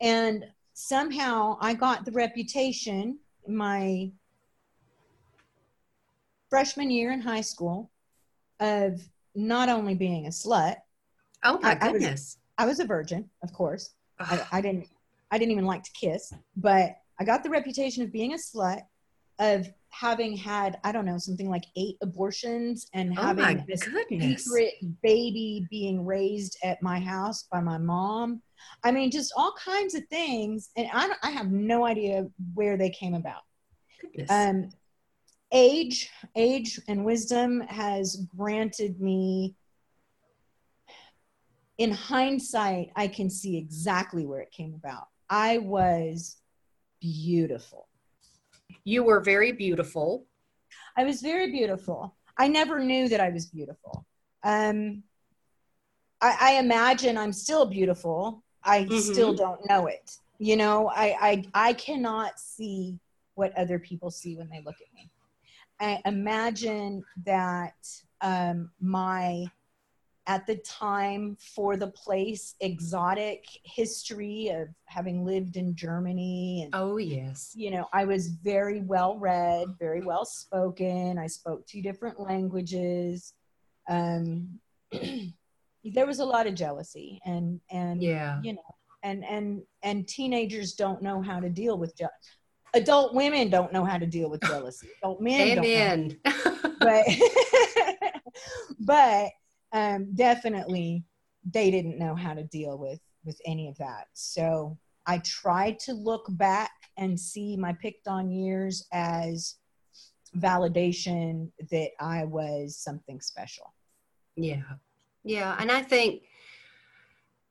and 0.00 0.44
somehow 0.74 1.56
I 1.60 1.74
got 1.74 2.04
the 2.04 2.12
reputation 2.12 3.18
my 3.48 4.10
freshman 6.48 6.90
year 6.90 7.12
in 7.12 7.20
high 7.20 7.40
school 7.40 7.90
of 8.60 9.00
not 9.34 9.68
only 9.68 9.94
being 9.94 10.26
a 10.26 10.30
slut. 10.30 10.76
Oh 11.44 11.58
my 11.60 11.70
I- 11.70 11.78
I 11.80 11.90
was- 11.90 12.02
goodness. 12.02 12.38
I 12.58 12.66
was 12.66 12.80
a 12.80 12.84
virgin, 12.84 13.30
of 13.42 13.52
course. 13.54 13.94
I, 14.18 14.46
I 14.52 14.60
didn't. 14.60 14.86
I 15.30 15.38
didn't 15.38 15.52
even 15.52 15.64
like 15.64 15.84
to 15.84 15.92
kiss, 15.92 16.32
but 16.56 16.96
I 17.18 17.24
got 17.24 17.42
the 17.44 17.48
reputation 17.50 18.02
of 18.02 18.10
being 18.12 18.34
a 18.34 18.36
slut, 18.36 18.82
of 19.40 19.68
having 19.88 20.36
had 20.36 20.78
I 20.84 20.92
don't 20.92 21.04
know 21.04 21.18
something 21.18 21.50
like 21.50 21.64
eight 21.76 21.96
abortions 22.00 22.88
and 22.94 23.18
oh 23.18 23.22
having 23.22 23.64
this 23.66 23.82
goodness. 23.82 24.44
secret 24.44 24.74
baby 25.02 25.66
being 25.68 26.04
raised 26.06 26.56
at 26.62 26.80
my 26.80 27.00
house 27.00 27.48
by 27.50 27.60
my 27.60 27.76
mom. 27.78 28.40
I 28.84 28.92
mean, 28.92 29.10
just 29.10 29.32
all 29.36 29.52
kinds 29.62 29.94
of 29.94 30.06
things, 30.08 30.70
and 30.76 30.86
I, 30.92 31.06
don't- 31.08 31.18
I 31.22 31.30
have 31.30 31.50
no 31.50 31.84
idea 31.86 32.28
where 32.54 32.76
they 32.76 32.90
came 32.90 33.14
about. 33.14 33.40
Goodness. 34.00 34.30
Um, 34.30 34.68
age, 35.50 36.10
age, 36.36 36.78
and 36.86 37.04
wisdom 37.04 37.62
has 37.62 38.24
granted 38.36 39.00
me. 39.00 39.56
In 41.78 41.90
hindsight, 41.90 42.90
I 42.94 43.08
can 43.08 43.30
see 43.30 43.56
exactly 43.56 44.26
where 44.26 44.40
it 44.40 44.52
came 44.52 44.74
about. 44.74 45.04
I 45.30 45.58
was 45.58 46.36
beautiful. 47.00 47.88
You 48.84 49.02
were 49.04 49.20
very 49.20 49.52
beautiful. 49.52 50.26
I 50.96 51.04
was 51.04 51.20
very 51.22 51.50
beautiful. 51.50 52.16
I 52.38 52.48
never 52.48 52.78
knew 52.80 53.08
that 53.08 53.20
I 53.20 53.30
was 53.30 53.46
beautiful. 53.46 54.04
Um, 54.42 55.02
I, 56.20 56.36
I 56.40 56.52
imagine 56.58 57.16
I'm 57.16 57.32
still 57.32 57.66
beautiful. 57.66 58.42
I 58.64 58.84
Mhm. 58.84 58.92
still 59.12 59.32
don't 59.34 59.66
know 59.68 59.86
it. 59.86 60.18
You 60.38 60.56
know, 60.56 60.88
I, 60.88 61.16
I 61.20 61.44
I 61.68 61.72
cannot 61.74 62.38
see 62.38 62.98
what 63.34 63.56
other 63.56 63.78
people 63.78 64.10
see 64.10 64.36
when 64.36 64.48
they 64.48 64.60
look 64.64 64.76
at 64.80 64.92
me. 64.94 65.10
I 65.80 66.00
imagine 66.04 67.04
that 67.24 67.74
um, 68.20 68.70
my 68.80 69.46
at 70.26 70.46
the 70.46 70.56
time 70.56 71.36
for 71.54 71.76
the 71.76 71.88
place 71.88 72.54
exotic 72.60 73.44
history 73.64 74.48
of 74.48 74.68
having 74.84 75.24
lived 75.24 75.56
in 75.56 75.74
Germany 75.74 76.62
and 76.64 76.74
Oh 76.74 76.98
yes. 76.98 77.52
you 77.56 77.70
know, 77.70 77.86
I 77.92 78.04
was 78.04 78.28
very 78.28 78.80
well 78.82 79.18
read, 79.18 79.68
very 79.78 80.02
well 80.02 80.24
spoken. 80.24 81.18
I 81.18 81.26
spoke 81.26 81.66
two 81.66 81.82
different 81.82 82.20
languages. 82.20 83.32
Um, 83.88 84.60
there 84.92 86.06
was 86.06 86.18
a 86.20 86.24
lot 86.24 86.46
of 86.46 86.54
jealousy, 86.54 87.20
and 87.24 87.60
and 87.70 88.02
Yeah. 88.02 88.40
you 88.42 88.52
know, 88.52 88.74
and 89.02 89.24
and 89.24 89.62
and 89.82 90.06
teenagers 90.06 90.74
don't 90.74 91.02
know 91.02 91.22
how 91.22 91.40
to 91.40 91.48
deal 91.48 91.78
with 91.78 91.96
jealousy. 91.96 92.14
Adult 92.74 93.14
women 93.14 93.50
don't 93.50 93.72
know 93.72 93.84
how 93.84 93.98
to 93.98 94.06
deal 94.06 94.30
with 94.30 94.42
jealousy. 94.42 94.88
Adult 95.02 95.20
men 95.22 95.56
don't. 95.56 95.64
know 95.64 96.72
but 96.80 97.04
but 98.80 99.30
um, 99.72 100.12
definitely 100.14 101.04
they 101.50 101.70
didn't 101.70 101.98
know 101.98 102.14
how 102.14 102.34
to 102.34 102.44
deal 102.44 102.78
with 102.78 103.00
with 103.24 103.40
any 103.46 103.68
of 103.68 103.76
that 103.78 104.06
so 104.12 104.76
i 105.06 105.18
tried 105.18 105.78
to 105.78 105.92
look 105.92 106.26
back 106.30 106.72
and 106.98 107.18
see 107.18 107.56
my 107.56 107.72
picked 107.74 108.08
on 108.08 108.30
years 108.30 108.86
as 108.92 109.56
validation 110.36 111.50
that 111.70 111.90
i 112.00 112.24
was 112.24 112.76
something 112.76 113.20
special 113.20 113.72
Yeah. 114.36 114.62
Yeah. 115.24 115.56
And 115.58 115.70
I 115.70 115.82
think, 115.82 116.22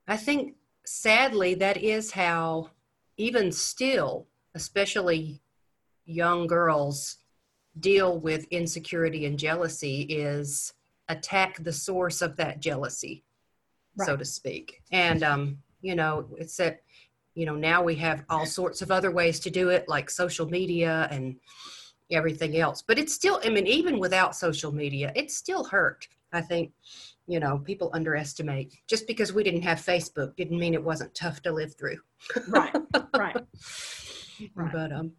I 0.08 0.18
think 0.18 0.56
sadly, 0.86 1.54
that 1.56 1.78
is 1.78 2.12
how, 2.12 2.72
even 3.18 3.52
still, 3.52 4.28
especially 4.56 5.42
young 6.06 6.48
girls 6.48 7.18
deal 7.80 8.20
with 8.20 8.46
insecurity 8.50 9.26
and 9.26 9.38
jealousy 9.38 10.02
is 10.02 10.74
attack 11.10 11.62
the 11.64 11.74
source 11.74 12.22
of 12.22 12.38
that 12.38 12.60
jealousy, 12.60 13.24
so 13.98 14.16
to 14.16 14.26
speak. 14.26 14.82
And 14.92 15.24
um, 15.24 15.58
you 15.82 15.96
know, 15.96 16.28
it's 16.38 16.56
that 16.58 16.82
you 17.36 17.46
know 17.46 17.56
now 17.56 17.84
we 17.84 17.96
have 17.96 18.24
all 18.30 18.46
sorts 18.46 18.82
of 18.82 18.92
other 18.92 19.12
ways 19.12 19.40
to 19.42 19.50
do 19.50 19.70
it, 19.70 19.90
like 19.90 20.10
social 20.10 20.50
media 20.50 21.08
and 21.12 21.36
everything 22.12 22.58
else. 22.58 22.82
But 22.82 22.98
it's 22.98 23.14
still, 23.14 23.40
I 23.44 23.50
mean, 23.50 23.68
even 23.68 24.00
without 24.00 24.36
social 24.36 24.72
media, 24.72 25.12
it 25.16 25.32
still 25.32 25.64
hurt. 25.64 26.08
I 26.32 26.42
think, 26.42 26.72
you 27.28 27.40
know, 27.40 27.60
people 27.60 27.90
underestimate. 27.94 28.76
Just 28.88 29.08
because 29.08 29.34
we 29.34 29.44
didn't 29.44 29.64
have 29.64 29.80
Facebook 29.80 30.36
didn't 30.36 30.60
mean 30.60 30.74
it 30.74 30.84
wasn't 30.84 31.14
tough 31.16 31.42
to 31.44 31.52
live 31.52 31.76
through. 31.76 31.98
right, 32.48 32.76
right. 33.16 33.38
Right. 34.56 34.72
But 34.72 34.94
um, 34.94 35.12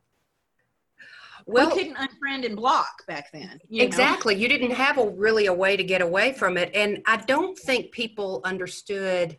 Well, 1.46 1.68
we 1.68 1.74
couldn't 1.74 1.96
unfriend 1.96 2.46
and 2.46 2.56
block 2.56 3.06
back 3.06 3.32
then. 3.32 3.58
you 3.68 3.80
know? 3.80 3.86
exactly. 3.86 4.34
You 4.34 4.48
didn't 4.48 4.72
have 4.72 4.98
a 4.98 5.08
really 5.08 5.46
a 5.46 5.52
way 5.54 5.76
to 5.76 5.84
get 5.84 6.02
away 6.02 6.32
from 6.32 6.56
it, 6.56 6.70
and 6.74 7.02
I 7.06 7.16
don't 7.18 7.58
think 7.58 7.92
people 7.92 8.40
understood 8.44 9.38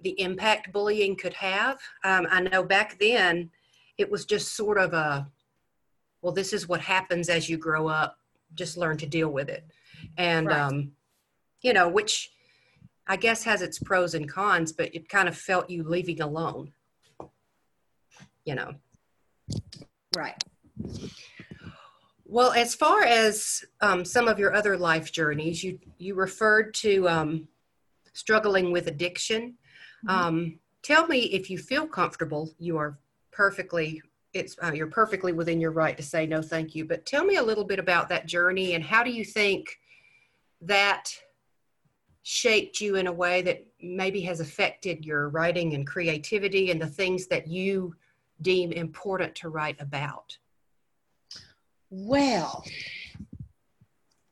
the 0.00 0.20
impact 0.20 0.72
bullying 0.72 1.16
could 1.16 1.34
have. 1.34 1.78
Um, 2.04 2.26
I 2.30 2.40
know 2.40 2.62
back 2.62 2.98
then 2.98 3.50
it 3.96 4.10
was 4.10 4.24
just 4.24 4.54
sort 4.56 4.78
of 4.78 4.92
a, 4.92 5.28
well, 6.22 6.32
this 6.32 6.52
is 6.52 6.68
what 6.68 6.80
happens 6.80 7.28
as 7.28 7.48
you 7.48 7.56
grow 7.56 7.88
up. 7.88 8.18
Just 8.54 8.76
learn 8.76 8.96
to 8.98 9.06
deal 9.06 9.28
with 9.28 9.48
it, 9.48 9.64
and 10.16 10.46
Right. 10.46 10.58
um, 10.60 10.92
you 11.60 11.72
know, 11.72 11.88
which 11.88 12.30
I 13.06 13.16
guess 13.16 13.44
has 13.44 13.60
its 13.62 13.78
pros 13.78 14.14
and 14.14 14.28
cons, 14.28 14.72
but 14.72 14.94
it 14.94 15.08
kind 15.08 15.28
of 15.28 15.36
felt 15.36 15.68
you 15.68 15.82
leaving 15.82 16.20
alone. 16.20 16.72
You 18.44 18.54
know. 18.54 18.74
Right. 20.16 20.42
Well, 22.24 22.52
as 22.52 22.74
far 22.74 23.02
as 23.04 23.64
um, 23.80 24.04
some 24.04 24.28
of 24.28 24.38
your 24.38 24.54
other 24.54 24.76
life 24.76 25.10
journeys, 25.12 25.64
you 25.64 25.78
you 25.96 26.14
referred 26.14 26.74
to 26.74 27.08
um, 27.08 27.48
struggling 28.12 28.70
with 28.70 28.86
addiction. 28.86 29.56
Mhm. 30.06 30.10
Um, 30.10 30.58
tell 30.82 31.06
me 31.06 31.20
if 31.20 31.48
you 31.50 31.58
feel 31.58 31.86
comfortable. 31.86 32.54
You 32.58 32.76
are 32.76 32.98
perfectly 33.30 34.02
it's 34.34 34.56
uh, 34.62 34.72
you're 34.72 34.88
perfectly 34.88 35.32
within 35.32 35.60
your 35.60 35.70
right 35.70 35.96
to 35.96 36.02
say 36.02 36.26
no, 36.26 36.42
thank 36.42 36.74
you. 36.74 36.84
But 36.84 37.06
tell 37.06 37.24
me 37.24 37.36
a 37.36 37.42
little 37.42 37.64
bit 37.64 37.78
about 37.78 38.08
that 38.10 38.26
journey 38.26 38.74
and 38.74 38.84
how 38.84 39.02
do 39.02 39.10
you 39.10 39.24
think 39.24 39.78
that 40.60 41.10
shaped 42.22 42.80
you 42.80 42.96
in 42.96 43.06
a 43.06 43.12
way 43.12 43.40
that 43.40 43.66
maybe 43.80 44.20
has 44.20 44.40
affected 44.40 45.04
your 45.04 45.30
writing 45.30 45.74
and 45.74 45.86
creativity 45.86 46.70
and 46.70 46.80
the 46.80 46.86
things 46.86 47.26
that 47.28 47.46
you 47.46 47.94
deem 48.42 48.70
important 48.72 49.34
to 49.34 49.48
write 49.48 49.80
about. 49.80 50.36
Well, 51.90 52.64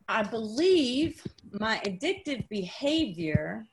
I 0.09 0.23
believe 0.23 1.23
my 1.53 1.81
addictive 1.85 2.49
behavior. 2.49 3.65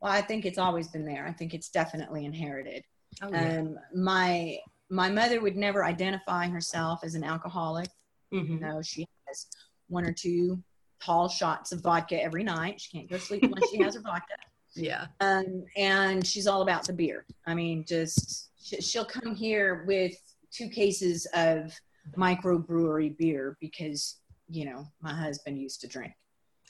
Well, 0.00 0.12
I 0.12 0.20
think 0.20 0.44
it's 0.44 0.58
always 0.58 0.88
been 0.88 1.04
there. 1.04 1.26
I 1.26 1.32
think 1.32 1.54
it's 1.54 1.70
definitely 1.70 2.24
inherited. 2.24 2.84
Oh, 3.22 3.34
Um, 3.34 3.78
my 3.94 4.58
my 4.90 5.10
mother 5.10 5.40
would 5.42 5.56
never 5.56 5.84
identify 5.84 6.48
herself 6.48 7.00
as 7.04 7.14
an 7.14 7.22
alcoholic. 7.24 7.88
Mhm. 8.32 8.48
You 8.48 8.60
know, 8.60 8.80
she 8.82 9.06
has 9.26 9.46
one 9.88 10.04
or 10.04 10.12
two 10.12 10.62
tall 11.00 11.28
shots 11.28 11.72
of 11.72 11.82
vodka 11.82 12.22
every 12.22 12.42
night. 12.42 12.80
She 12.80 12.96
can't 12.96 13.08
go 13.10 13.16
to 13.18 13.22
sleep 13.22 13.42
unless 13.42 13.68
she 13.70 13.78
has 13.82 13.94
her 13.94 14.00
vodka. 14.00 14.34
Yeah. 14.74 15.06
um, 15.20 15.64
and 15.76 16.24
she's 16.24 16.46
all 16.46 16.60
about 16.62 16.86
the 16.86 16.92
beer. 16.92 17.24
I 17.46 17.54
mean, 17.54 17.84
just 17.86 18.50
sh- 18.62 18.84
she'll 18.84 19.04
come 19.04 19.34
here 19.34 19.82
with 19.86 20.14
two 20.52 20.68
cases 20.68 21.26
of 21.34 21.72
microbrewery 22.16 23.16
beer 23.16 23.56
because 23.60 24.20
you 24.48 24.64
know 24.64 24.86
my 25.00 25.12
husband 25.14 25.58
used 25.58 25.80
to 25.82 25.88
drink. 25.88 26.12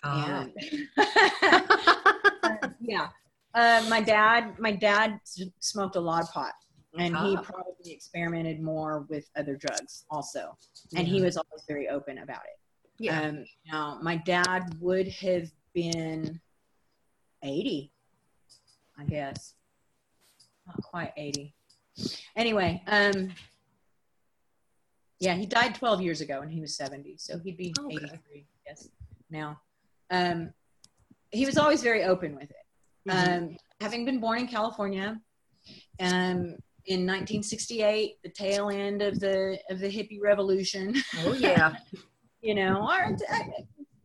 Ah. 0.05 0.46
And 0.46 0.88
uh, 0.98 2.68
yeah, 2.81 3.09
uh, 3.55 3.85
my 3.88 4.01
dad, 4.01 4.59
my 4.59 4.72
dad 4.72 5.20
smoked 5.61 5.96
a 5.96 6.01
lot 6.01 6.22
of 6.22 6.31
pot, 6.31 6.53
and 6.98 7.16
he 7.16 7.37
Ah. 7.37 7.42
probably 7.42 7.92
experimented 7.92 8.61
more 8.62 9.07
with 9.09 9.29
other 9.37 9.57
drugs 9.57 10.05
also, 10.11 10.57
and 10.96 11.07
he 11.07 11.20
was 11.20 11.37
always 11.37 11.64
very 11.68 11.88
open 11.88 12.18
about 12.18 12.42
it. 12.44 12.59
yeah. 13.01 13.20
Um, 13.22 13.44
now, 13.70 13.98
my 14.03 14.16
dad 14.16 14.74
would 14.81 15.09
have 15.09 15.51
been 15.74 16.40
80, 17.42 17.92
I 18.98 19.05
guess. 19.05 19.55
Not 20.66 20.83
quite 20.83 21.12
80. 21.16 21.55
Anyway, 22.37 22.83
um, 22.88 23.31
yeah, 25.20 25.35
he 25.35 25.46
died 25.46 25.74
12 25.74 26.00
years 26.02 26.20
ago 26.20 26.40
and 26.40 26.50
he 26.50 26.61
was 26.61 26.76
70. 26.76 27.16
So 27.18 27.38
he'd 27.38 27.57
be 27.57 27.74
Okay. 27.78 27.96
83, 27.96 28.11
I 28.40 28.44
guess, 28.68 28.88
now. 29.31 29.61
Um, 30.11 30.52
he 31.31 31.44
was 31.44 31.59
always 31.59 31.83
very 31.83 32.04
open 32.04 32.35
with 32.35 32.50
it. 32.50 32.57
Mhm. 33.09 33.38
Um, 33.38 33.57
having 33.81 34.04
been 34.04 34.20
born 34.20 34.38
in 34.38 34.48
California, 34.48 35.20
um, 36.00 36.57
in 36.87 37.04
1968, 37.04 38.16
the 38.22 38.31
tail 38.31 38.70
end 38.70 39.02
of 39.02 39.20
the 39.20 39.59
of 39.68 39.78
the 39.78 39.88
hippie 39.88 40.20
revolution, 40.22 40.94
oh 41.18 41.35
yeah. 41.35 41.74
you 42.40 42.54
know, 42.54 42.88
or 42.88 43.14
uh, 43.31 43.38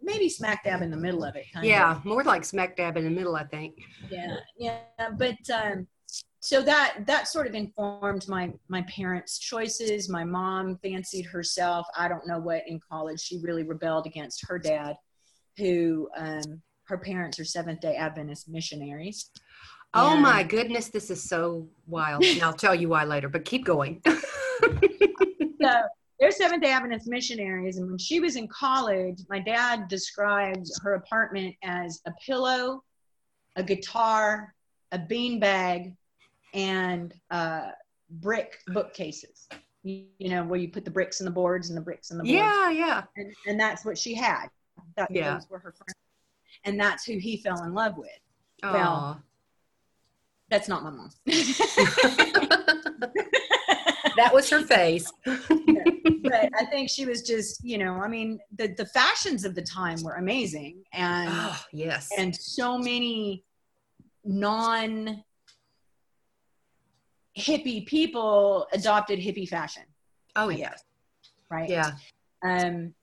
maybe 0.01 0.27
smack 0.27 0.63
dab 0.65 0.81
in 0.81 0.91
the 0.91 0.97
middle 0.97 1.23
of 1.23 1.35
it. 1.35 1.45
Kind 1.53 1.65
Yeah. 1.65 2.01
More 2.03 2.23
like 2.23 2.43
smack 2.43 2.75
dab 2.75 2.97
in 2.97 3.05
the 3.05 3.09
middle, 3.09 3.35
I 3.35 3.45
think. 3.45 3.75
Yeah. 4.09 4.35
Yeah. 4.57 4.79
But 5.17 5.37
um, 5.53 5.87
so 6.43 6.61
that 6.61 7.05
that 7.07 7.29
sort 7.29 7.47
of 7.47 7.55
informed 7.55 8.27
my 8.27 8.51
my 8.67 8.81
parents' 8.81 9.39
choices. 9.39 10.09
My 10.09 10.25
mom 10.25 10.77
fancied 10.83 11.25
herself. 11.25 11.87
I 11.97 12.09
don't 12.09 12.27
know 12.27 12.37
what 12.37 12.63
in 12.67 12.81
college. 12.91 13.21
She 13.21 13.39
really 13.41 13.63
rebelled 13.63 14.07
against 14.07 14.45
her 14.49 14.59
dad, 14.59 14.97
who 15.57 16.09
um, 16.17 16.61
her 16.89 16.97
parents 16.97 17.39
are 17.39 17.45
Seventh 17.45 17.79
Day 17.79 17.95
Adventist 17.95 18.49
missionaries. 18.49 19.31
Oh 19.93 20.15
And- 20.15 20.21
my 20.21 20.43
goodness, 20.43 20.89
this 20.89 21.09
is 21.09 21.23
so 21.23 21.69
wild. 21.87 22.25
And 22.27 22.43
I'll 22.43 22.51
tell 22.51 22.75
you 22.75 22.89
why 22.89 23.05
later, 23.05 23.29
but 23.29 23.45
keep 23.45 23.63
going. 23.63 24.01
so 24.05 25.71
they're 26.19 26.31
Seventh 26.31 26.61
day 26.61 26.71
Adventist 26.71 27.07
missionaries. 27.07 27.77
And 27.77 27.87
when 27.89 27.97
she 27.97 28.19
was 28.19 28.35
in 28.35 28.49
college, 28.49 29.19
my 29.29 29.39
dad 29.39 29.87
described 29.87 30.67
her 30.81 30.95
apartment 30.95 31.55
as 31.63 32.01
a 32.05 32.11
pillow, 32.25 32.83
a 33.55 33.63
guitar, 33.63 34.53
a 34.91 34.99
beanbag, 34.99 35.95
and 36.53 37.13
uh, 37.31 37.69
brick 38.09 38.59
bookcases. 38.67 39.47
You, 39.83 40.05
you 40.17 40.29
know, 40.29 40.43
where 40.45 40.59
you 40.59 40.69
put 40.69 40.85
the 40.85 40.91
bricks 40.91 41.19
and 41.19 41.27
the 41.27 41.31
boards 41.31 41.69
and 41.69 41.77
the 41.77 41.81
bricks 41.81 42.11
and 42.11 42.19
the 42.19 42.23
boards. 42.23 42.33
yeah, 42.33 42.69
yeah. 42.69 43.03
And, 43.17 43.33
and 43.47 43.59
that's 43.59 43.83
what 43.83 43.97
she 43.97 44.13
had. 44.15 44.47
That, 44.95 45.11
Yeah. 45.11 45.33
Those 45.33 45.49
were 45.49 45.59
her 45.59 45.73
friends. 45.73 45.93
And 46.63 46.79
that's 46.79 47.03
who 47.03 47.17
he 47.17 47.37
fell 47.37 47.61
in 47.63 47.73
love 47.73 47.97
with. 47.97 48.09
Aw. 48.63 48.71
Well, 48.73 49.21
That's 50.49 50.69
not 50.69 50.83
my 50.83 50.89
mom. 50.91 51.09
that 54.15 54.31
was 54.33 54.49
her 54.49 54.61
face. 54.61 55.11
but 55.25 56.49
I 56.57 56.65
think 56.71 56.89
she 56.89 57.05
was 57.05 57.21
just, 57.23 57.63
you 57.63 57.77
know, 57.77 57.93
I 57.95 58.07
mean, 58.07 58.39
the 58.57 58.67
the 58.77 58.85
fashions 58.85 59.43
of 59.45 59.55
the 59.55 59.61
time 59.61 60.01
were 60.03 60.13
amazing, 60.15 60.83
and 60.93 61.29
Oh, 61.31 61.59
yes. 61.71 62.09
and 62.17 62.35
so 62.35 62.77
many 62.77 63.43
non 64.23 65.23
hippie 67.37 67.85
people 67.85 68.67
adopted 68.73 69.19
hippie 69.19 69.47
fashion, 69.47 69.83
oh, 70.35 70.49
yeah. 70.49 70.73
right? 71.49 71.69
Yeah. 71.69 71.91
Um. 72.43 72.93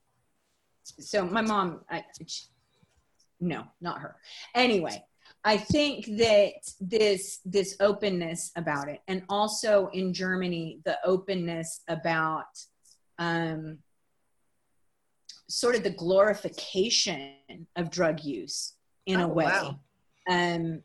So 0.99 1.25
my 1.25 1.41
mom, 1.41 1.81
I, 1.91 2.05
she- 2.27 2.47
no, 3.41 3.65
not 3.81 4.01
her. 4.01 4.17
Anyway, 4.55 5.03
I 5.45 5.57
think 5.57 6.07
that 6.19 6.53
this 6.81 7.41
this 7.45 7.77
openness 7.81 8.51
about 8.57 8.89
it, 8.89 9.01
and 9.09 9.23
also 9.29 9.89
in 9.93 10.13
Germany, 10.13 10.81
the 10.85 10.99
openness 11.05 11.81
about 11.89 12.47
um, 13.19 13.79
sort 15.49 15.75
of 15.75 15.83
the 15.83 15.91
glorification 15.91 17.35
of 17.77 17.91
drug 17.91 18.23
use 18.25 18.75
in 19.07 19.21
a 19.21 19.25
Oh, 19.27 19.33
way. 19.33 19.45
wow. 19.45 19.79
Um, 20.29 20.83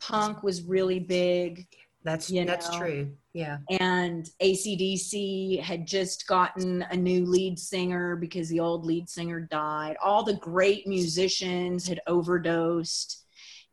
punk 0.00 0.42
was 0.42 0.62
really 0.62 1.00
big 1.00 1.66
That's 2.02 2.30
You 2.30 2.44
that's 2.44 2.70
know. 2.70 2.78
true. 2.78 3.12
Yeah. 3.32 3.58
and 3.68 4.28
ACDC 4.42 5.60
had 5.60 5.86
just 5.86 6.26
gotten 6.26 6.82
a 6.90 6.96
new 6.96 7.24
lead 7.26 7.58
singer 7.58 8.16
because 8.16 8.48
the 8.48 8.58
old 8.58 8.84
lead 8.84 9.08
singer 9.08 9.38
died. 9.40 9.96
All 10.02 10.24
the 10.24 10.34
great 10.34 10.86
musicians 10.88 11.86
had 11.86 12.00
overdosed, 12.08 13.24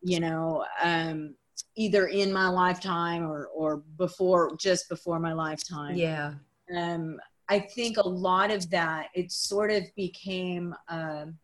you 0.01 0.19
know, 0.19 0.63
um, 0.83 1.35
either 1.75 2.07
in 2.07 2.31
my 2.31 2.47
lifetime 2.49 3.23
or, 3.23 3.47
or 3.47 3.77
before, 3.97 4.55
just 4.59 4.89
before 4.89 5.19
my 5.19 5.33
lifetime. 5.33 5.95
Yeah. 5.95 6.33
Um, 6.75 7.17
I 7.49 7.59
think 7.59 7.97
a 7.97 8.07
lot 8.07 8.51
of 8.51 8.69
that, 8.71 9.07
it 9.15 9.31
sort 9.31 9.71
of 9.71 9.83
became 9.95 10.75
um 10.89 11.37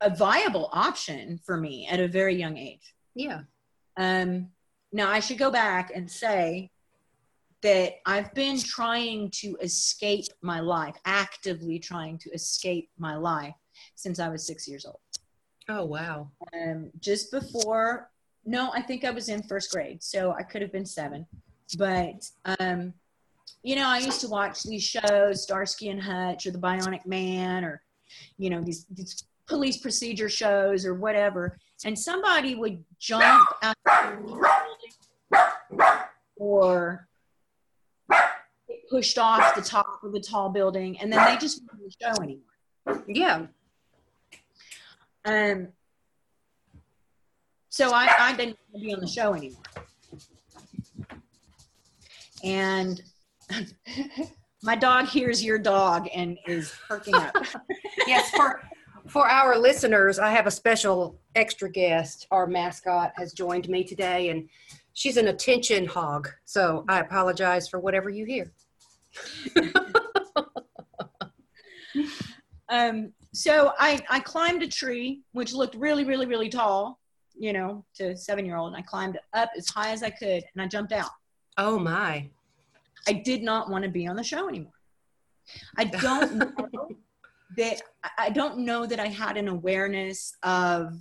a 0.00 0.14
viable 0.14 0.68
option 0.72 1.38
for 1.44 1.56
me 1.56 1.86
at 1.90 2.00
a 2.00 2.08
very 2.08 2.34
young 2.34 2.56
age. 2.56 2.94
Yeah. 3.14 3.40
Um, 3.98 4.48
now 4.92 5.10
I 5.10 5.20
should 5.20 5.38
go 5.38 5.50
back 5.50 5.92
and 5.94 6.10
say 6.10 6.70
that 7.60 7.94
I've 8.06 8.32
been 8.34 8.58
trying 8.58 9.30
to 9.32 9.56
escape 9.60 10.26
my 10.40 10.60
life, 10.60 10.96
actively 11.04 11.78
trying 11.78 12.16
to 12.18 12.30
escape 12.30 12.88
my 12.98 13.16
life 13.16 13.54
since 13.96 14.20
I 14.20 14.28
was 14.28 14.46
six 14.46 14.68
years 14.68 14.86
old. 14.86 15.00
Oh, 15.68 15.84
wow. 15.84 16.30
Um, 16.54 16.90
just 17.00 17.30
before, 17.30 18.10
no, 18.46 18.70
I 18.72 18.80
think 18.80 19.04
I 19.04 19.10
was 19.10 19.28
in 19.28 19.42
first 19.42 19.72
grade, 19.72 20.02
so 20.02 20.32
I 20.32 20.42
could 20.42 20.62
have 20.62 20.72
been 20.72 20.86
seven. 20.86 21.26
But, 21.76 22.30
um, 22.60 22.94
you 23.62 23.74
know, 23.74 23.88
I 23.88 23.98
used 23.98 24.20
to 24.20 24.28
watch 24.28 24.62
these 24.62 24.84
shows, 24.84 25.42
Starsky 25.42 25.88
and 25.88 26.00
Hutch 26.00 26.46
or 26.46 26.52
The 26.52 26.58
Bionic 26.58 27.04
Man 27.04 27.64
or, 27.64 27.82
you 28.38 28.48
know, 28.48 28.62
these, 28.62 28.86
these 28.90 29.24
police 29.48 29.78
procedure 29.78 30.28
shows 30.28 30.84
or 30.84 30.94
whatever. 30.94 31.58
And 31.84 31.98
somebody 31.98 32.54
would 32.54 32.84
jump 32.98 33.46
out 33.62 33.76
or 36.36 37.08
get 38.68 38.88
pushed 38.90 39.18
off 39.18 39.54
the 39.54 39.62
top 39.62 40.00
of 40.02 40.12
the 40.12 40.20
tall 40.20 40.48
building 40.50 40.98
and 41.00 41.12
then 41.12 41.24
they 41.24 41.36
just 41.36 41.62
wouldn't 41.70 41.96
show 42.00 42.22
anymore. 42.22 43.04
Yeah. 43.06 43.46
Um, 45.24 45.68
so 47.68 47.90
I, 47.92 48.08
I 48.18 48.32
didn't 48.32 48.58
want 48.72 48.82
to 48.82 48.86
be 48.86 48.94
on 48.94 49.00
the 49.00 49.06
show 49.06 49.34
anymore. 49.34 49.62
And 52.42 53.02
my 54.62 54.74
dog 54.74 55.06
hears 55.06 55.44
your 55.44 55.58
dog 55.58 56.08
and 56.14 56.38
is 56.46 56.72
perking 56.88 57.14
up. 57.14 57.34
yes, 58.06 58.30
for 58.30 58.60
for 59.08 59.26
our 59.26 59.58
listeners, 59.58 60.18
I 60.18 60.30
have 60.30 60.46
a 60.46 60.50
special 60.50 61.18
extra 61.34 61.70
guest. 61.70 62.26
Our 62.30 62.46
mascot 62.46 63.12
has 63.16 63.32
joined 63.32 63.68
me 63.68 63.84
today, 63.84 64.28
and 64.30 64.48
she's 64.92 65.16
an 65.16 65.28
attention 65.28 65.86
hog. 65.86 66.28
So 66.44 66.84
I 66.88 67.00
apologize 67.00 67.68
for 67.68 67.80
whatever 67.80 68.10
you 68.10 68.24
hear. 68.24 68.52
um, 72.68 73.12
so 73.32 73.72
I, 73.78 74.04
I 74.10 74.20
climbed 74.20 74.62
a 74.62 74.68
tree, 74.68 75.22
which 75.32 75.52
looked 75.52 75.74
really, 75.74 76.04
really, 76.04 76.26
really 76.26 76.48
tall, 76.48 76.98
you 77.34 77.52
know, 77.52 77.84
to 77.94 78.16
seven 78.16 78.44
year 78.44 78.56
old. 78.56 78.68
And 78.68 78.76
I 78.76 78.82
climbed 78.82 79.18
up 79.34 79.50
as 79.56 79.68
high 79.68 79.92
as 79.92 80.02
I 80.02 80.10
could 80.10 80.42
and 80.54 80.62
I 80.62 80.66
jumped 80.66 80.92
out. 80.92 81.10
Oh 81.56 81.78
my. 81.78 82.28
I 83.06 83.12
did 83.12 83.42
not 83.42 83.70
want 83.70 83.84
to 83.84 83.90
be 83.90 84.06
on 84.06 84.16
the 84.16 84.24
show 84.24 84.48
anymore. 84.48 84.72
I 85.76 85.84
don't 85.84 86.36
know 86.36 86.87
that 87.58 87.82
I 88.16 88.30
don't 88.30 88.60
know 88.60 88.86
that 88.86 88.98
I 89.00 89.08
had 89.08 89.36
an 89.36 89.48
awareness 89.48 90.32
of 90.42 90.94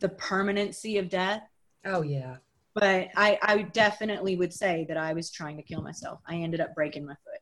the 0.00 0.08
permanency 0.08 0.98
of 0.98 1.08
death, 1.08 1.42
Oh 1.84 2.02
yeah. 2.02 2.36
but 2.74 3.08
I, 3.16 3.38
I 3.42 3.62
definitely 3.62 4.36
would 4.36 4.52
say 4.52 4.86
that 4.88 4.96
I 4.96 5.12
was 5.12 5.30
trying 5.30 5.56
to 5.58 5.62
kill 5.62 5.82
myself. 5.82 6.20
I 6.26 6.36
ended 6.36 6.60
up 6.60 6.74
breaking 6.74 7.04
my 7.06 7.12
foot. 7.12 7.40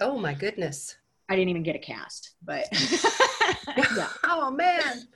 Oh 0.00 0.18
my 0.18 0.34
goodness. 0.34 0.96
I 1.28 1.36
didn't 1.36 1.50
even 1.50 1.62
get 1.62 1.76
a 1.76 1.78
cast, 1.78 2.34
but 2.42 2.66
yeah. 3.96 4.08
Oh 4.24 4.50
man. 4.50 5.02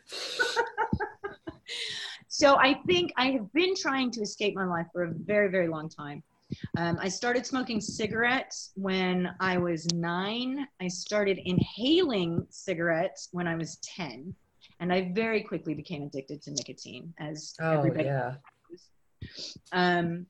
So 2.29 2.57
I 2.57 2.75
think 2.89 3.13
I 3.17 3.31
have 3.31 3.53
been 3.53 3.77
trying 3.77 4.11
to 4.11 4.21
escape 4.21 4.57
my 4.57 4.65
life 4.65 4.87
for 4.93 5.05
a 5.05 5.13
very, 5.15 5.51
very 5.53 5.69
long 5.69 5.89
time. 5.89 6.21
Um, 6.77 6.99
I 7.01 7.09
started 7.09 7.47
smoking 7.47 7.81
cigarettes 7.81 8.73
when 8.75 9.31
I 9.41 9.59
was 9.59 9.87
nine. 9.95 10.67
I 10.81 10.89
started 10.89 11.39
inhaling 11.45 12.47
cigarettes 12.51 13.29
when 13.33 13.47
I 13.47 13.57
was 13.57 13.77
10. 13.97 14.35
And 14.81 14.93
I 14.93 15.13
very 15.15 15.43
quickly 15.43 15.75
became 15.75 16.03
addicted 16.03 16.43
to 16.43 16.51
nicotine, 16.51 17.15
as 17.19 17.55
Oh 17.61 17.79
everybody 17.79 18.05
yeah. 18.07 18.35
um, 19.73 20.27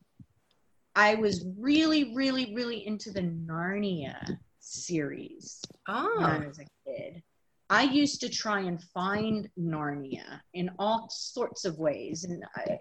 I 0.95 1.15
was 1.17 1.45
really, 1.59 2.15
really, 2.15 2.55
really 2.55 2.87
into 2.87 3.11
the 3.11 3.23
Narnia 3.23 4.39
series 4.61 5.61
oh. 5.89 6.15
when 6.17 6.25
I 6.27 6.45
Oh. 6.45 6.49
was 6.49 6.59
a 6.61 6.67
kid. 6.87 7.23
I 7.71 7.85
used 7.85 8.21
to 8.21 8.29
try 8.29 8.61
and 8.61 8.81
find 8.93 9.49
Narnia 9.59 10.41
in 10.53 10.71
all 10.79 11.09
sorts 11.11 11.65
of 11.65 11.79
ways, 11.79 12.25
and 12.25 12.45
I, 12.55 12.79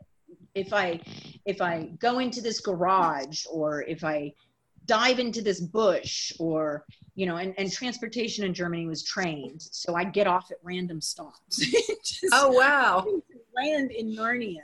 if 0.55 0.73
I 0.73 0.99
if 1.45 1.61
I 1.61 1.89
go 1.99 2.19
into 2.19 2.41
this 2.41 2.59
garage 2.59 3.45
or 3.51 3.83
if 3.83 4.03
I 4.03 4.33
dive 4.85 5.19
into 5.19 5.41
this 5.41 5.61
bush 5.61 6.33
or 6.39 6.85
you 7.15 7.25
know, 7.25 7.37
and, 7.37 7.53
and 7.57 7.71
transportation 7.71 8.43
in 8.43 8.53
Germany 8.53 8.87
was 8.87 9.03
trained, 9.03 9.61
so 9.61 9.95
I'd 9.95 10.13
get 10.13 10.27
off 10.27 10.49
at 10.51 10.57
random 10.63 11.01
stops. 11.01 11.63
Oh 12.31 12.51
wow. 12.51 13.05
land 13.55 13.91
in 13.91 14.15
Narnia. 14.15 14.63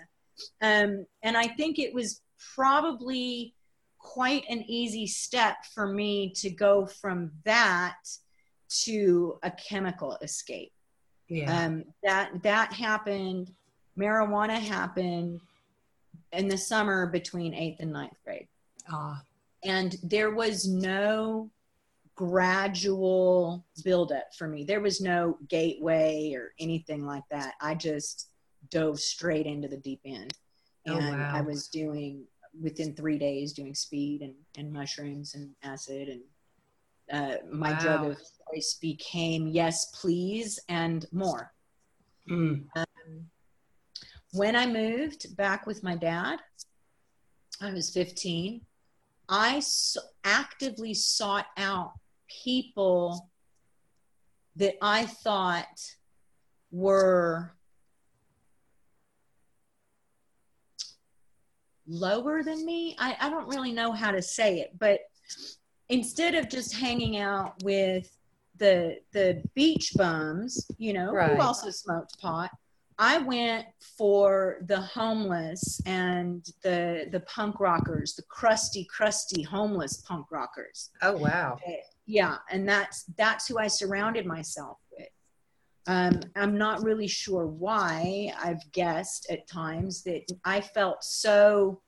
Um, 0.62 1.06
and 1.24 1.38
I 1.38 1.48
think 1.48 1.80
it 1.80 1.94
was 1.94 2.22
probably 2.56 3.54
quite 3.98 4.44
an 4.50 4.64
easy 4.68 5.06
step 5.06 5.58
for 5.74 5.88
me 5.88 6.32
to 6.38 6.50
go 6.50 6.86
from 6.86 7.32
that 7.46 7.98
to 8.84 9.38
a 9.44 9.52
chemical 9.52 10.18
escape. 10.22 10.72
Yeah. 11.28 11.66
Um, 11.66 11.86
that 12.04 12.32
that 12.44 12.74
happened. 12.74 13.52
Marijuana 13.98 14.60
happened 14.60 15.42
in 16.32 16.48
the 16.48 16.58
summer 16.58 17.08
between 17.08 17.54
eighth 17.54 17.80
and 17.80 17.92
ninth 17.92 18.18
grade 18.24 18.48
Ah. 18.92 19.22
and 19.64 19.96
there 20.04 20.32
was 20.32 20.68
no 20.68 21.50
gradual 22.16 23.66
buildup 23.84 24.34
for 24.38 24.48
me. 24.48 24.64
There 24.66 24.82
was 24.82 25.00
no 25.02 25.38
gateway 25.48 26.34
or 26.36 26.54
anything 26.60 27.06
like 27.06 27.24
that. 27.32 27.54
I 27.62 27.76
just 27.76 28.28
dove 28.70 29.00
straight 29.00 29.46
into 29.46 29.68
the 29.68 29.78
deep 29.78 30.02
end, 30.06 30.34
Oh, 30.88 30.98
and 30.98 31.20
wow. 31.20 31.32
I 31.36 31.42
was 31.42 31.68
doing 31.70 32.26
within 32.62 32.94
three 32.96 33.18
days 33.18 33.54
doing 33.54 33.74
speed 33.76 34.22
and, 34.22 34.34
and 34.58 34.72
mushrooms 34.74 35.36
and 35.36 35.52
acid 35.64 36.10
and 36.10 36.22
uh, 37.12 37.38
my 37.52 37.74
drug 37.80 38.06
of 38.12 38.18
choice 38.52 38.78
became 38.82 39.48
yes 39.48 39.86
please 40.02 40.60
and 40.68 41.06
more 41.12 41.52
Mm. 42.30 42.66
When 44.34 44.56
I 44.56 44.66
moved 44.66 45.36
back 45.36 45.66
with 45.66 45.84
my 45.84 45.96
dad, 45.96 46.40
I 47.62 47.72
was 47.74 47.90
15. 47.92 48.62
I 49.28 49.58
s- 49.58 49.98
actively 50.24 50.94
sought 50.94 51.48
out 51.58 51.94
people 52.44 53.30
that 54.56 54.76
I 54.82 55.06
thought 55.06 55.68
were 56.72 57.54
lower 61.88 62.44
than 62.44 62.66
me. 62.66 62.96
I, 63.00 63.16
I 63.20 63.30
don't 63.30 63.48
really 63.48 63.72
know 63.72 63.92
how 63.92 64.12
to 64.12 64.22
say 64.22 64.60
it, 64.60 64.78
but 64.80 65.00
instead 65.90 66.36
of 66.36 66.50
just 66.50 66.76
hanging 66.76 67.18
out 67.18 67.62
with 67.64 68.10
the 68.58 68.98
the 69.14 69.42
beach 69.56 69.94
bums, 69.96 70.70
you 70.78 70.94
know, 70.94 71.12
Right. 71.12 71.32
who 71.36 71.42
also 71.42 71.70
smoked 71.70 72.20
pot, 72.20 72.52
I 73.00 73.18
went 73.20 73.66
for 73.98 74.58
the 74.68 74.82
homeless 74.82 75.82
and 75.86 76.46
the 76.62 77.08
the 77.12 77.22
punk 77.22 77.60
rockers, 77.60 78.14
the 78.16 78.24
crusty, 78.24 78.86
crusty 78.86 79.42
homeless 79.42 80.02
punk 80.02 80.28
rockers. 80.32 80.90
Oh 81.02 81.14
wow. 81.14 81.58
Yeah, 82.06 82.38
and 82.52 82.68
that's 82.68 83.06
that's 83.18 83.48
who 83.48 83.58
I 83.58 83.68
surrounded 83.68 84.26
myself 84.26 84.78
with. 84.92 85.08
Um, 85.88 86.20
I'm 86.36 86.58
not 86.58 86.84
really 86.84 87.08
sure 87.08 87.48
why. 87.48 88.34
I've 88.38 88.70
guessed 88.74 89.28
at 89.32 89.48
times 89.48 90.04
that 90.04 90.32
I 90.44 90.60
felt 90.60 91.04
so 91.04 91.82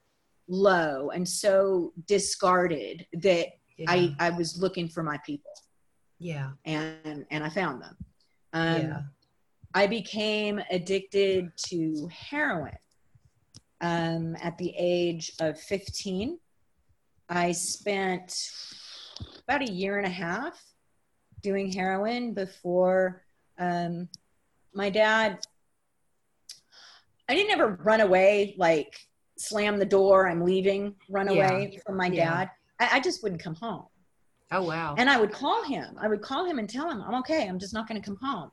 low 0.48 1.10
and 1.10 1.28
so 1.28 1.94
discarded 2.08 3.06
that 3.14 3.48
Yeah. 3.78 3.92
I, 3.92 4.16
I 4.20 4.30
was 4.30 4.62
looking 4.62 4.88
for 4.88 5.04
my 5.04 5.18
people 5.26 5.52
yeah. 6.22 6.52
and 6.66 7.26
and 7.32 7.44
I 7.44 7.50
found 7.50 7.82
them. 7.82 7.98
Um, 8.54 8.82
yeah. 8.82 9.02
I 9.74 9.88
became 9.88 10.62
addicted 10.70 11.52
to 11.68 12.10
heroin 12.12 12.78
um, 13.80 14.36
at 14.42 14.58
the 14.58 14.74
age 14.78 15.32
of 15.40 15.60
15. 15.60 16.38
I 17.30 17.52
spent 17.54 18.34
about 19.48 19.62
a 19.62 19.72
year 19.72 19.98
and 19.98 20.06
a 20.06 20.10
half 20.10 20.62
doing 21.42 21.72
heroin 21.72 22.34
before 22.34 23.24
um, 23.58 24.10
my 24.74 24.90
dad. 24.90 25.40
I 27.30 27.36
didn't 27.36 27.52
ever 27.52 27.78
run 27.82 28.02
away, 28.02 28.56
like 28.58 28.94
slam 29.38 29.78
the 29.78 29.86
door, 29.86 30.28
I'm 30.30 30.44
leaving, 30.44 30.96
run 31.10 31.28
Yeah. 31.28 31.34
away 31.34 31.80
from 31.86 31.96
my 31.96 32.08
Yeah. 32.08 32.46
dad. 32.46 32.50
I, 32.80 32.98
I 32.98 33.00
just 33.00 33.24
wouldn't 33.24 33.42
come 33.42 33.56
home. 33.56 33.86
Oh 34.52 34.64
wow. 34.64 34.96
And 34.98 35.10
I 35.10 35.18
would 35.18 35.32
call 35.32 35.64
him. 35.64 35.96
I 35.98 36.10
would 36.10 36.22
call 36.22 36.46
him 36.46 36.60
and 36.60 36.70
tell 36.70 36.90
him, 36.90 37.02
I'm 37.02 37.16
okay. 37.20 37.48
I'm 37.48 37.58
just 37.58 37.74
not 37.74 37.88
going 37.88 38.02
to 38.02 38.06
come 38.06 38.18
home. 38.22 38.52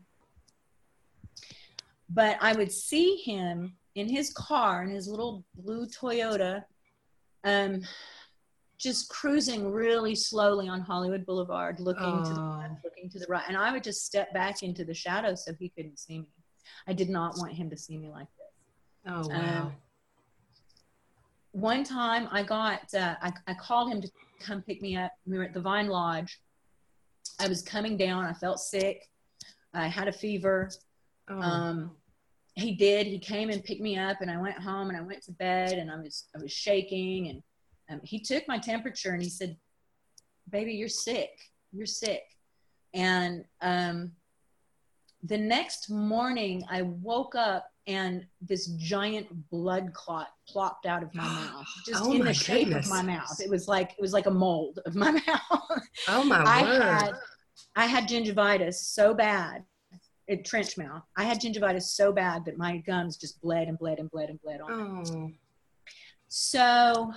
But 2.10 2.38
I 2.40 2.52
would 2.54 2.72
see 2.72 3.16
him 3.16 3.76
in 3.94 4.08
his 4.08 4.32
car, 4.32 4.82
in 4.82 4.90
his 4.90 5.08
little 5.08 5.44
blue 5.54 5.86
Toyota, 5.86 6.64
um, 7.44 7.82
just 8.78 9.08
cruising 9.10 9.70
really 9.72 10.14
slowly 10.14 10.68
on 10.68 10.80
Hollywood 10.80 11.26
Boulevard, 11.26 11.80
looking 11.80 12.22
to 12.24 12.34
the 12.34 12.40
Oh. 12.40 12.58
left, 12.60 12.84
looking 12.84 13.10
to 13.10 13.18
the 13.18 13.26
right. 13.28 13.44
And 13.48 13.56
I 13.56 13.72
would 13.72 13.82
just 13.82 14.06
step 14.06 14.32
back 14.32 14.62
into 14.62 14.84
the 14.84 14.94
shadows 14.94 15.44
so 15.44 15.52
he 15.54 15.68
couldn't 15.68 15.98
see 15.98 16.20
me. 16.20 16.26
I 16.86 16.92
did 16.92 17.08
not 17.08 17.36
want 17.38 17.52
him 17.52 17.68
to 17.70 17.76
see 17.76 17.98
me 17.98 18.08
like 18.10 18.28
this. 18.36 19.12
oh 19.14 19.28
wow. 19.28 19.72
one 21.52 21.82
time 21.82 22.28
I 22.30 22.42
got, 22.42 22.92
uh, 22.94 23.16
I, 23.20 23.32
I 23.46 23.54
called 23.54 23.90
him 23.90 24.00
to 24.02 24.08
come 24.38 24.62
pick 24.62 24.80
me 24.80 24.96
up. 24.96 25.10
We 25.26 25.38
were 25.38 25.44
at 25.44 25.54
the 25.54 25.60
Vine 25.60 25.88
Lodge. 25.88 26.40
I 27.40 27.48
was 27.48 27.62
coming 27.62 27.96
down. 27.96 28.24
I 28.24 28.32
felt 28.32 28.60
sick. 28.60 29.08
I 29.74 29.88
had 29.88 30.08
a 30.08 30.12
fever. 30.12 30.70
Oh. 31.28 31.40
Um, 31.40 31.96
he 32.58 32.74
did. 32.74 33.06
He 33.06 33.18
came 33.18 33.50
and 33.50 33.62
picked 33.62 33.80
me 33.80 33.98
up, 33.98 34.20
and 34.20 34.30
I 34.30 34.36
went 34.40 34.58
home 34.58 34.88
and 34.88 34.96
I 34.96 35.02
went 35.02 35.22
to 35.24 35.32
bed, 35.32 35.72
and 35.78 35.90
I 35.90 35.96
was 35.96 36.24
I 36.36 36.42
was 36.42 36.52
shaking, 36.52 37.28
and 37.28 37.42
um, 37.90 38.00
he 38.04 38.20
took 38.20 38.46
my 38.48 38.58
temperature 38.58 39.12
and 39.12 39.22
he 39.22 39.28
said, 39.28 39.56
"Baby, 40.50 40.72
you're 40.74 40.88
sick. 40.88 41.30
You're 41.72 41.86
sick." 41.86 42.22
And 42.94 43.44
um, 43.60 44.12
the 45.22 45.36
next 45.38 45.90
morning, 45.90 46.64
I 46.70 46.82
woke 46.82 47.34
up 47.34 47.66
and 47.86 48.26
this 48.42 48.66
giant 48.76 49.26
blood 49.50 49.92
clot 49.94 50.28
plopped 50.48 50.84
out 50.86 51.02
of 51.02 51.14
my 51.14 51.22
mouth, 51.28 51.66
just 51.86 52.02
Oh 52.04 52.12
in 52.12 52.24
the 52.24 52.34
shape 52.34 52.68
goodness. 52.68 52.86
of 52.86 52.92
my 52.92 53.02
mouth. 53.02 53.40
It 53.40 53.50
was 53.50 53.68
like 53.68 53.92
it 53.92 54.00
was 54.00 54.12
like 54.12 54.26
a 54.26 54.30
mold 54.30 54.80
of 54.86 54.94
my 54.94 55.10
mouth. 55.26 55.80
oh 56.08 56.24
my 56.24 56.42
I 56.46 56.62
word. 56.62 56.82
had 56.82 57.12
I 57.76 57.86
had 57.86 58.08
gingivitis 58.08 58.74
so 58.74 59.14
bad, 59.14 59.64
it 60.28 60.44
trench 60.44 60.76
mouth. 60.76 61.02
I 61.16 61.24
had 61.24 61.40
gingivitis 61.40 61.82
so 61.82 62.12
bad 62.12 62.44
that 62.44 62.58
my 62.58 62.78
gums 62.78 63.16
just 63.16 63.40
bled 63.40 63.66
and 63.66 63.78
bled 63.78 63.98
and 63.98 64.10
bled 64.10 64.28
and 64.28 64.40
bled 64.40 64.60
on. 64.60 65.04
oh. 65.06 65.30
So 66.28 67.12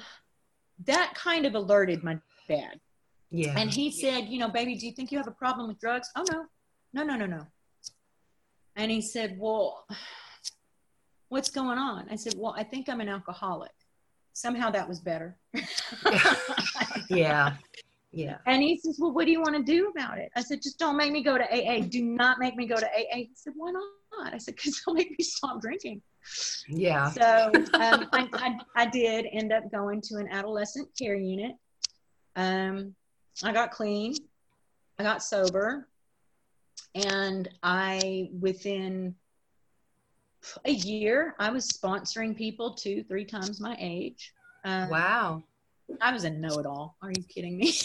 that 0.86 1.14
kind 1.14 1.46
of 1.46 1.54
alerted 1.54 2.04
my 2.04 2.18
dad. 2.48 2.80
Yeah. 3.30 3.54
And 3.58 3.70
he 3.70 3.92
said, 3.92 4.28
you 4.30 4.40
know, 4.40 4.50
baby, 4.50 4.76
do 4.76 4.86
you 4.86 4.94
think 4.94 5.12
you 5.12 5.18
have 5.18 5.28
a 5.28 5.32
problem 5.32 5.68
with 5.68 5.80
drugs? 5.80 6.10
Oh 6.16 6.24
no, 6.32 6.46
no, 6.94 7.04
no, 7.04 7.16
no, 7.18 7.26
no. 7.26 7.48
And 8.76 8.90
he 8.90 9.02
said, 9.02 9.36
well, 9.38 9.86
what's 11.30 11.50
going 11.50 11.78
on? 11.78 12.08
I 12.10 12.16
said, 12.16 12.34
well, 12.38 12.56
I 12.58 12.64
think 12.64 12.90
I'm 12.90 13.02
an 13.02 13.10
alcoholic. 13.10 13.72
Somehow 14.34 14.72
that 14.72 14.88
was 14.88 15.00
better. 15.02 15.38
yeah. 17.10 17.56
Yeah. 18.12 18.38
And 18.46 18.62
he 18.62 18.78
says, 18.78 18.98
Well, 19.00 19.14
what 19.14 19.26
do 19.26 19.32
you 19.32 19.40
want 19.40 19.56
to 19.56 19.64
do 19.64 19.90
about 19.96 20.18
it? 20.18 20.32
I 20.36 20.42
said, 20.42 20.62
Just 20.62 20.78
don't 20.80 20.98
make 20.98 21.12
me 21.12 21.24
go 21.24 21.38
to 21.38 21.44
AA. 21.44 21.82
Do 21.88 22.04
not 22.04 22.40
make 22.40 22.56
me 22.56 22.68
go 22.68 22.76
to 22.76 22.86
AA. 22.86 23.16
He 23.16 23.32
said, 23.36 23.54
Why 23.56 23.72
not? 23.72 24.34
I 24.34 24.38
said, 24.38 24.56
Because 24.56 24.80
it'll 24.80 24.94
make 24.94 25.12
me 25.18 25.24
stop 25.24 25.62
drinking. 25.62 26.02
Yeah. 26.68 27.10
So 27.12 27.52
um, 27.76 28.08
I, 28.12 28.28
I, 28.34 28.60
I 28.76 28.86
did 28.88 29.28
end 29.32 29.52
up 29.54 29.72
going 29.72 30.02
to 30.02 30.18
an 30.18 30.28
adolescent 30.30 30.90
care 30.98 31.16
unit. 31.16 31.56
Um, 32.36 32.96
I 33.44 33.52
got 33.54 33.72
clean, 33.72 34.16
I 35.00 35.04
got 35.04 35.24
sober, 35.24 35.88
and 36.94 37.50
I, 37.64 38.30
within 38.40 39.16
a 40.66 40.72
year, 40.72 41.36
I 41.40 41.52
was 41.52 41.68
sponsoring 41.68 42.36
people 42.36 42.74
two, 42.74 43.04
three 43.04 43.26
times 43.26 43.60
my 43.60 43.76
age. 43.80 44.34
Um, 44.64 44.90
Wow. 44.90 45.44
I 46.00 46.14
was 46.14 46.24
a 46.24 46.30
know 46.30 46.60
it 46.60 46.66
all. 46.66 46.96
Are 47.02 47.12
you 47.12 47.24
kidding 47.24 47.58
me? 47.58 47.74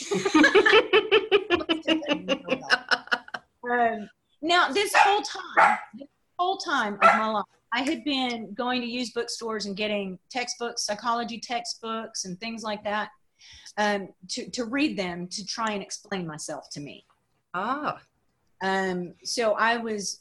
Um, 3.68 4.08
now, 4.42 4.68
this 4.70 4.94
whole 4.94 5.22
time, 5.22 5.78
this 5.98 6.08
whole 6.38 6.56
time 6.56 6.94
of 6.94 7.00
my 7.00 7.26
life, 7.26 7.44
I 7.72 7.82
had 7.82 8.04
been 8.04 8.54
going 8.54 8.80
to 8.80 8.86
used 8.86 9.14
bookstores 9.14 9.66
and 9.66 9.76
getting 9.76 10.18
textbooks, 10.30 10.84
psychology 10.84 11.40
textbooks, 11.40 12.24
and 12.24 12.38
things 12.38 12.62
like 12.62 12.84
that, 12.84 13.10
um, 13.76 14.08
to 14.28 14.48
to 14.50 14.64
read 14.64 14.96
them 14.96 15.26
to 15.28 15.44
try 15.44 15.72
and 15.72 15.82
explain 15.82 16.26
myself 16.26 16.70
to 16.70 16.80
me. 16.80 17.04
ah. 17.54 18.00
Um, 18.62 19.12
so 19.22 19.52
I 19.52 19.76
was 19.76 20.20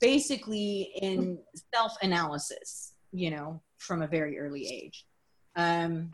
basically 0.00 0.92
in 1.02 1.38
self 1.74 1.96
analysis, 2.02 2.94
you 3.12 3.30
know, 3.30 3.60
from 3.78 4.02
a 4.02 4.06
very 4.06 4.38
early 4.38 4.66
age. 4.66 5.04
Um, 5.56 6.10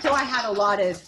so 0.00 0.12
I 0.12 0.24
had 0.24 0.48
a 0.48 0.52
lot 0.52 0.80
of 0.80 1.02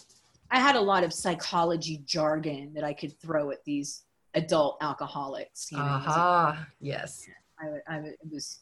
I 0.51 0.59
had 0.61 0.77
a 0.77 0.81
lot 0.81 1.03
of 1.03 1.13
psychology 1.15 2.03
jargon 2.05 2.73
that 2.75 2.85
I 2.85 2.93
could 2.93 3.19
throw 3.21 3.51
at 3.51 3.65
these 3.65 4.05
adult 4.35 4.77
alcoholics. 4.83 5.73
You 5.73 5.79
know, 5.79 5.85
a 5.85 5.87
Aha. 5.87 6.67
Yes. 6.79 7.27
I 7.59 7.71
would, 7.71 7.83
I 7.89 8.01
would, 8.01 8.15
was, 8.31 8.61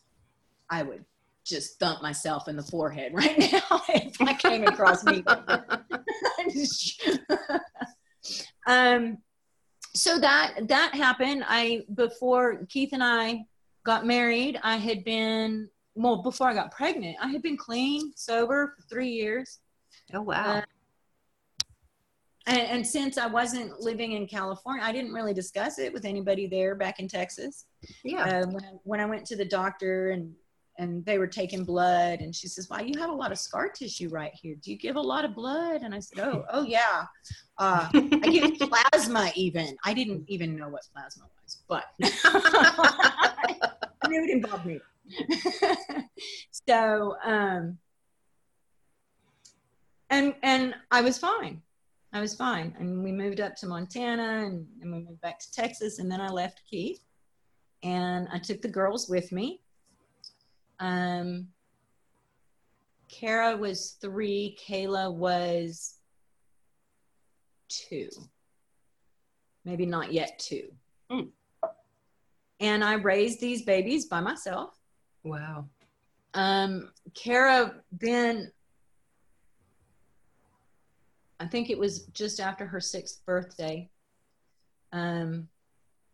I 0.70 0.84
would 0.84 1.04
just 1.44 1.80
thump 1.80 2.00
myself 2.00 2.46
in 2.46 2.54
the 2.54 2.62
forehead 2.62 3.12
right 3.14 3.38
now 3.38 3.82
if 3.88 4.20
I 4.20 4.34
came 4.34 4.64
across 4.64 5.04
me. 5.04 5.24
um, 8.66 9.18
so 9.92 10.18
that 10.20 10.68
that 10.68 10.94
happened. 10.94 11.44
I 11.48 11.82
before 11.94 12.64
Keith 12.68 12.90
and 12.92 13.02
I 13.02 13.44
got 13.84 14.06
married, 14.06 14.60
I 14.62 14.76
had 14.76 15.02
been 15.02 15.68
well 15.96 16.22
before 16.22 16.48
I 16.48 16.54
got 16.54 16.70
pregnant. 16.70 17.16
I 17.20 17.28
had 17.28 17.42
been 17.42 17.56
clean, 17.56 18.12
sober 18.14 18.74
for 18.76 18.82
three 18.82 19.10
years. 19.10 19.58
Oh 20.14 20.22
wow. 20.22 20.58
Uh, 20.58 20.62
And, 22.46 22.58
and 22.58 22.86
since 22.86 23.18
I 23.18 23.26
wasn't 23.26 23.80
living 23.80 24.12
in 24.12 24.26
California, 24.26 24.82
I 24.82 24.92
didn't 24.92 25.12
really 25.12 25.34
discuss 25.34 25.78
it 25.78 25.92
with 25.92 26.04
anybody 26.04 26.46
there 26.46 26.74
back 26.74 26.98
in 26.98 27.06
Texas 27.06 27.66
yeah. 28.02 28.24
uh, 28.24 28.46
when, 28.46 28.64
I, 28.64 28.68
when 28.82 29.00
I 29.00 29.04
went 29.04 29.26
to 29.26 29.36
the 29.36 29.44
doctor 29.44 30.10
and 30.10 30.34
and 30.78 31.04
they 31.04 31.18
were 31.18 31.26
taking 31.26 31.62
blood 31.62 32.20
and 32.20 32.34
she 32.34 32.48
says, 32.48 32.70
"Wow, 32.70 32.80
you 32.80 32.98
have 32.98 33.10
a 33.10 33.14
lot 33.14 33.32
of 33.32 33.38
scar 33.38 33.68
tissue 33.68 34.08
right 34.08 34.32
here. 34.32 34.54
Do 34.62 34.70
you 34.70 34.78
give 34.78 34.96
a 34.96 35.00
lot 35.00 35.26
of 35.26 35.34
blood?" 35.34 35.82
And 35.82 35.94
I 35.94 36.00
said, 36.00 36.20
"Oh, 36.20 36.44
oh 36.50 36.62
yeah, 36.62 37.04
uh, 37.58 37.86
I 37.92 37.98
give 37.98 38.58
plasma. 38.70 39.30
Even 39.36 39.76
I 39.84 39.92
didn't 39.92 40.24
even 40.26 40.56
know 40.56 40.70
what 40.70 40.88
plasma 40.94 41.24
was, 41.42 41.58
but 41.68 41.84
I 42.02 44.08
knew 44.08 44.24
it 44.24 44.30
involved 44.30 44.64
me. 44.64 44.80
so, 46.66 47.14
um, 47.24 47.76
and 50.10 50.34
and 50.42 50.74
I 50.90 51.00
was 51.00 51.18
fine. 51.18 51.62
I 52.12 52.20
was 52.20 52.34
fine, 52.34 52.74
and 52.78 53.04
we 53.04 53.12
moved 53.12 53.40
up 53.40 53.54
to 53.56 53.66
Montana, 53.66 54.44
and, 54.44 54.66
and 54.82 54.92
we 54.92 54.98
moved 54.98 55.20
back 55.20 55.38
to 55.38 55.52
Texas, 55.52 56.00
and 56.00 56.10
then 56.10 56.20
I 56.20 56.28
left 56.28 56.62
Keith, 56.68 57.00
and 57.84 58.26
I 58.32 58.38
took 58.38 58.60
the 58.60 58.68
girls 58.68 59.08
with 59.08 59.30
me. 59.30 59.60
Um, 60.80 61.46
Kara 63.08 63.56
was 63.56 63.96
three, 64.00 64.56
Kayla 64.66 65.12
was 65.12 65.96
two, 67.68 68.08
maybe 69.64 69.86
not 69.86 70.12
yet 70.12 70.38
two. 70.38 70.68
Mm. 71.10 71.28
And 72.60 72.84
I 72.84 72.94
raised 72.94 73.40
these 73.40 73.62
babies 73.62 74.06
by 74.06 74.20
myself. 74.20 74.78
wow. 75.24 75.66
Um, 76.34 76.90
Kara 77.14 77.74
then, 77.92 78.52
I 81.40 81.46
think 81.46 81.70
it 81.70 81.78
was 81.78 82.04
just 82.12 82.38
after 82.38 82.66
her 82.66 82.80
sixth 82.80 83.24
birthday. 83.26 83.88
Um, 84.92 85.48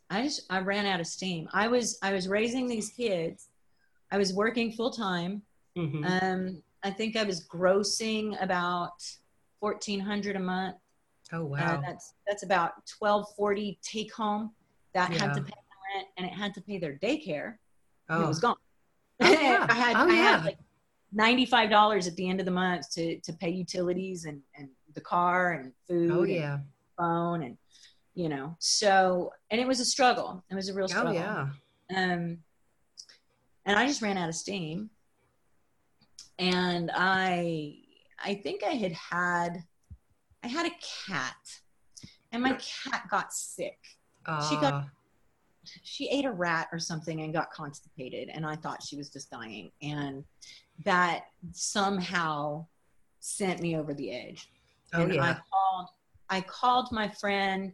I 0.09 0.23
just 0.23 0.43
I 0.51 0.61
ran 0.61 0.87
out 0.87 1.01
of 1.01 1.07
steam. 1.07 1.49
I 1.53 1.67
was 1.69 1.99
I 2.03 2.13
was 2.13 2.29
raising 2.29 2.69
these 2.69 2.91
kids. 2.91 3.49
I 4.13 4.19
was 4.19 4.33
working 4.33 4.71
full 4.73 4.91
time. 4.93 5.43
hmm 5.77 6.05
Um, 6.05 6.63
I 6.85 6.91
think 6.91 7.17
I 7.17 7.25
was 7.25 7.45
grossing 7.47 8.41
about 8.41 8.93
fourteen 9.61 9.99
hundred 10.01 10.37
a 10.37 10.41
month. 10.41 10.77
oh 11.33 11.39
Uh, 11.41 11.45
wow. 11.45 11.83
that's 11.85 12.15
that's 12.27 12.45
about 12.45 12.73
twelve 12.87 13.27
forty 13.37 13.79
take 13.83 14.13
home. 14.15 14.53
That 14.95 15.11
had 15.13 15.35
to 15.35 15.43
pay 15.43 15.51
the 15.51 15.97
rent 15.97 16.09
and 16.17 16.27
it 16.27 16.33
had 16.33 16.55
to 16.55 16.61
pay 16.63 16.79
their 16.79 16.95
daycare. 16.99 17.57
oh. 18.11 18.25
it 18.25 18.29
was 18.29 18.39
gone. 18.39 18.57
Oh, 19.21 19.31
yeah. 19.33 19.67
I 19.69 19.75
had 19.75 19.97
Oh, 19.97 20.09
I 20.09 20.15
yeah. 20.15 20.37
had 20.37 20.45
like 20.45 20.59
ninety 21.13 21.47
five 21.47 21.71
dollars 21.71 22.07
at 22.07 22.17
the 22.17 22.29
end 22.29 22.41
of 22.41 22.47
the 22.47 22.53
month 22.53 22.91
to 22.93 23.19
to 23.21 23.33
pay 23.33 23.51
utilities 23.51 24.25
and 24.25 24.41
and 24.57 24.69
the 24.95 25.01
car 25.01 25.53
and 25.53 25.73
food 25.89 26.11
oh 26.11 26.23
and 26.23 26.33
yeah. 26.33 26.59
phone 26.99 27.43
and 27.43 27.57
you 28.15 28.29
know 28.29 28.57
so 28.59 29.31
and 29.51 29.61
it 29.61 29.67
was 29.67 29.81
a 29.81 29.85
struggle. 29.85 30.45
It 30.51 30.55
was 30.55 30.69
a 30.69 30.75
real 30.75 30.85
Oh 30.85 30.89
struggle. 30.89 31.15
yeah. 31.15 31.49
Um, 31.95 32.39
and 33.65 33.77
I 33.79 33.87
just 33.87 34.03
ran 34.03 34.17
out 34.19 34.29
of 34.29 34.35
steam. 34.35 34.91
And 36.39 36.91
I, 36.95 37.79
I 38.23 38.35
think 38.35 38.63
I 38.63 38.71
had 38.73 38.93
had, 38.93 39.65
I 40.45 40.49
had 40.49 40.67
a 40.67 40.71
cat, 41.09 41.35
and 42.31 42.43
my 42.43 42.53
cat 42.53 43.05
got 43.11 43.33
sick. 43.33 43.79
She 44.49 44.57
got- 44.57 44.73
Ah, 44.75 44.91
She 45.83 46.09
ate 46.11 46.25
a 46.27 46.31
rat 46.31 46.69
or 46.73 46.79
something 46.79 47.23
and 47.23 47.33
got 47.33 47.51
constipated, 47.53 48.29
and 48.29 48.45
I 48.45 48.55
thought 48.57 48.83
she 48.83 48.97
was 48.97 49.09
just 49.09 49.31
dying. 49.31 49.71
And 49.83 50.25
that 50.85 51.27
somehow 51.53 52.67
sent 53.21 53.61
me 53.61 53.77
over 53.77 53.95
the 53.95 54.11
edge. 54.13 54.51
oh 54.95 55.03
and 55.03 55.21
I 55.21 55.37
called 55.51 55.89
I 56.29 56.41
called 56.41 56.93
my 56.93 57.09
friend 57.09 57.73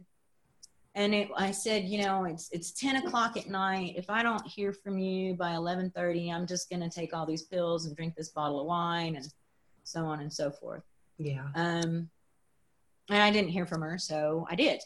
and 0.95 1.13
it, 1.15 1.29
I 1.35 1.49
said, 1.49 1.85
you 1.85 2.03
know, 2.03 2.25
it's 2.25 2.49
it's 2.51 2.71
10 2.71 2.97
o'clock 2.97 3.35
at 3.35 3.49
night. 3.49 3.95
If 3.97 4.09
I 4.09 4.21
don't 4.21 4.45
hear 4.45 4.71
from 4.71 4.99
you 4.99 5.33
by 5.33 5.51
11:30, 5.51 6.31
I'm 6.31 6.45
just 6.45 6.69
gonna 6.69 6.89
take 6.89 7.15
all 7.15 7.25
these 7.25 7.43
pills 7.43 7.85
and 7.85 7.95
drink 7.95 8.15
this 8.15 8.29
bottle 8.29 8.61
of 8.61 8.67
wine 8.67 9.15
and 9.15 9.27
so 9.83 10.05
on 10.05 10.19
and 10.19 10.31
so 10.31 10.51
forth. 10.51 10.83
Yeah. 11.17 11.47
Um, 11.55 12.09
and 13.09 13.21
I 13.21 13.31
didn't 13.31 13.49
hear 13.49 13.65
from 13.65 13.81
her, 13.81 13.97
so 13.97 14.45
I 14.49 14.55
did. 14.55 14.81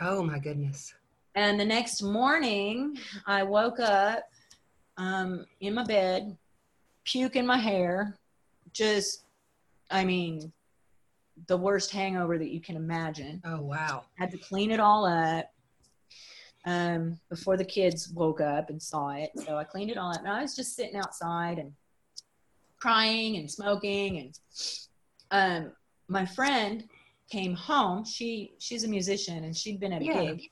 Oh 0.00 0.22
my 0.22 0.38
goodness. 0.38 0.94
And 1.34 1.58
the 1.58 1.64
next 1.64 2.02
morning, 2.02 2.96
I 3.26 3.42
woke 3.42 3.80
up 3.80 4.24
um, 4.96 5.44
in 5.60 5.74
my 5.74 5.84
bed, 5.84 6.36
puke 7.06 7.36
in 7.36 7.46
my 7.46 7.56
hair, 7.56 8.18
just, 8.72 9.24
I 9.90 10.04
mean, 10.04 10.52
the 11.46 11.56
worst 11.56 11.90
hangover 11.90 12.36
that 12.38 12.50
you 12.50 12.60
can 12.60 12.76
imagine. 12.76 13.40
Oh 13.44 13.62
wow. 13.62 14.04
Had 14.18 14.30
to 14.32 14.38
clean 14.38 14.70
it 14.70 14.80
all 14.80 15.06
up 15.06 15.46
um, 16.66 17.18
before 17.30 17.56
the 17.56 17.64
kids 17.64 18.08
woke 18.08 18.40
up 18.40 18.70
and 18.70 18.82
saw 18.82 19.10
it. 19.10 19.30
So 19.46 19.56
I 19.56 19.64
cleaned 19.64 19.90
it 19.90 19.96
all 19.98 20.10
up. 20.10 20.18
And 20.20 20.28
I 20.28 20.42
was 20.42 20.56
just 20.56 20.74
sitting 20.74 20.96
outside 20.96 21.58
and 21.58 21.72
crying 22.78 23.36
and 23.36 23.50
smoking. 23.50 24.18
And 24.18 24.38
um, 25.30 25.72
my 26.08 26.26
friend 26.26 26.84
came 27.30 27.54
home. 27.54 28.04
She 28.04 28.52
she's 28.58 28.84
a 28.84 28.88
musician 28.88 29.44
and 29.44 29.56
she'd 29.56 29.80
been 29.80 29.92
at 29.92 30.02
a 30.02 30.06
Yeah. 30.06 30.22
gig. 30.22 30.42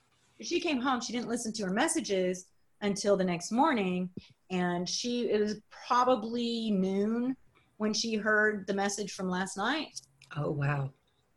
She 0.40 0.60
came 0.60 0.80
home. 0.80 1.00
She 1.00 1.12
didn't 1.12 1.28
listen 1.28 1.52
to 1.54 1.64
her 1.64 1.72
messages 1.72 2.46
until 2.84 3.16
the 3.16 3.24
next 3.24 3.50
morning, 3.50 4.10
and 4.50 4.88
she 4.88 5.30
it 5.30 5.40
was 5.40 5.56
probably 5.88 6.70
noon 6.70 7.36
when 7.78 7.92
she 7.92 8.14
heard 8.14 8.66
the 8.66 8.74
message 8.74 9.12
from 9.12 9.28
last 9.28 9.56
night, 9.56 10.00
Oh 10.36 10.50
wow. 10.50 10.90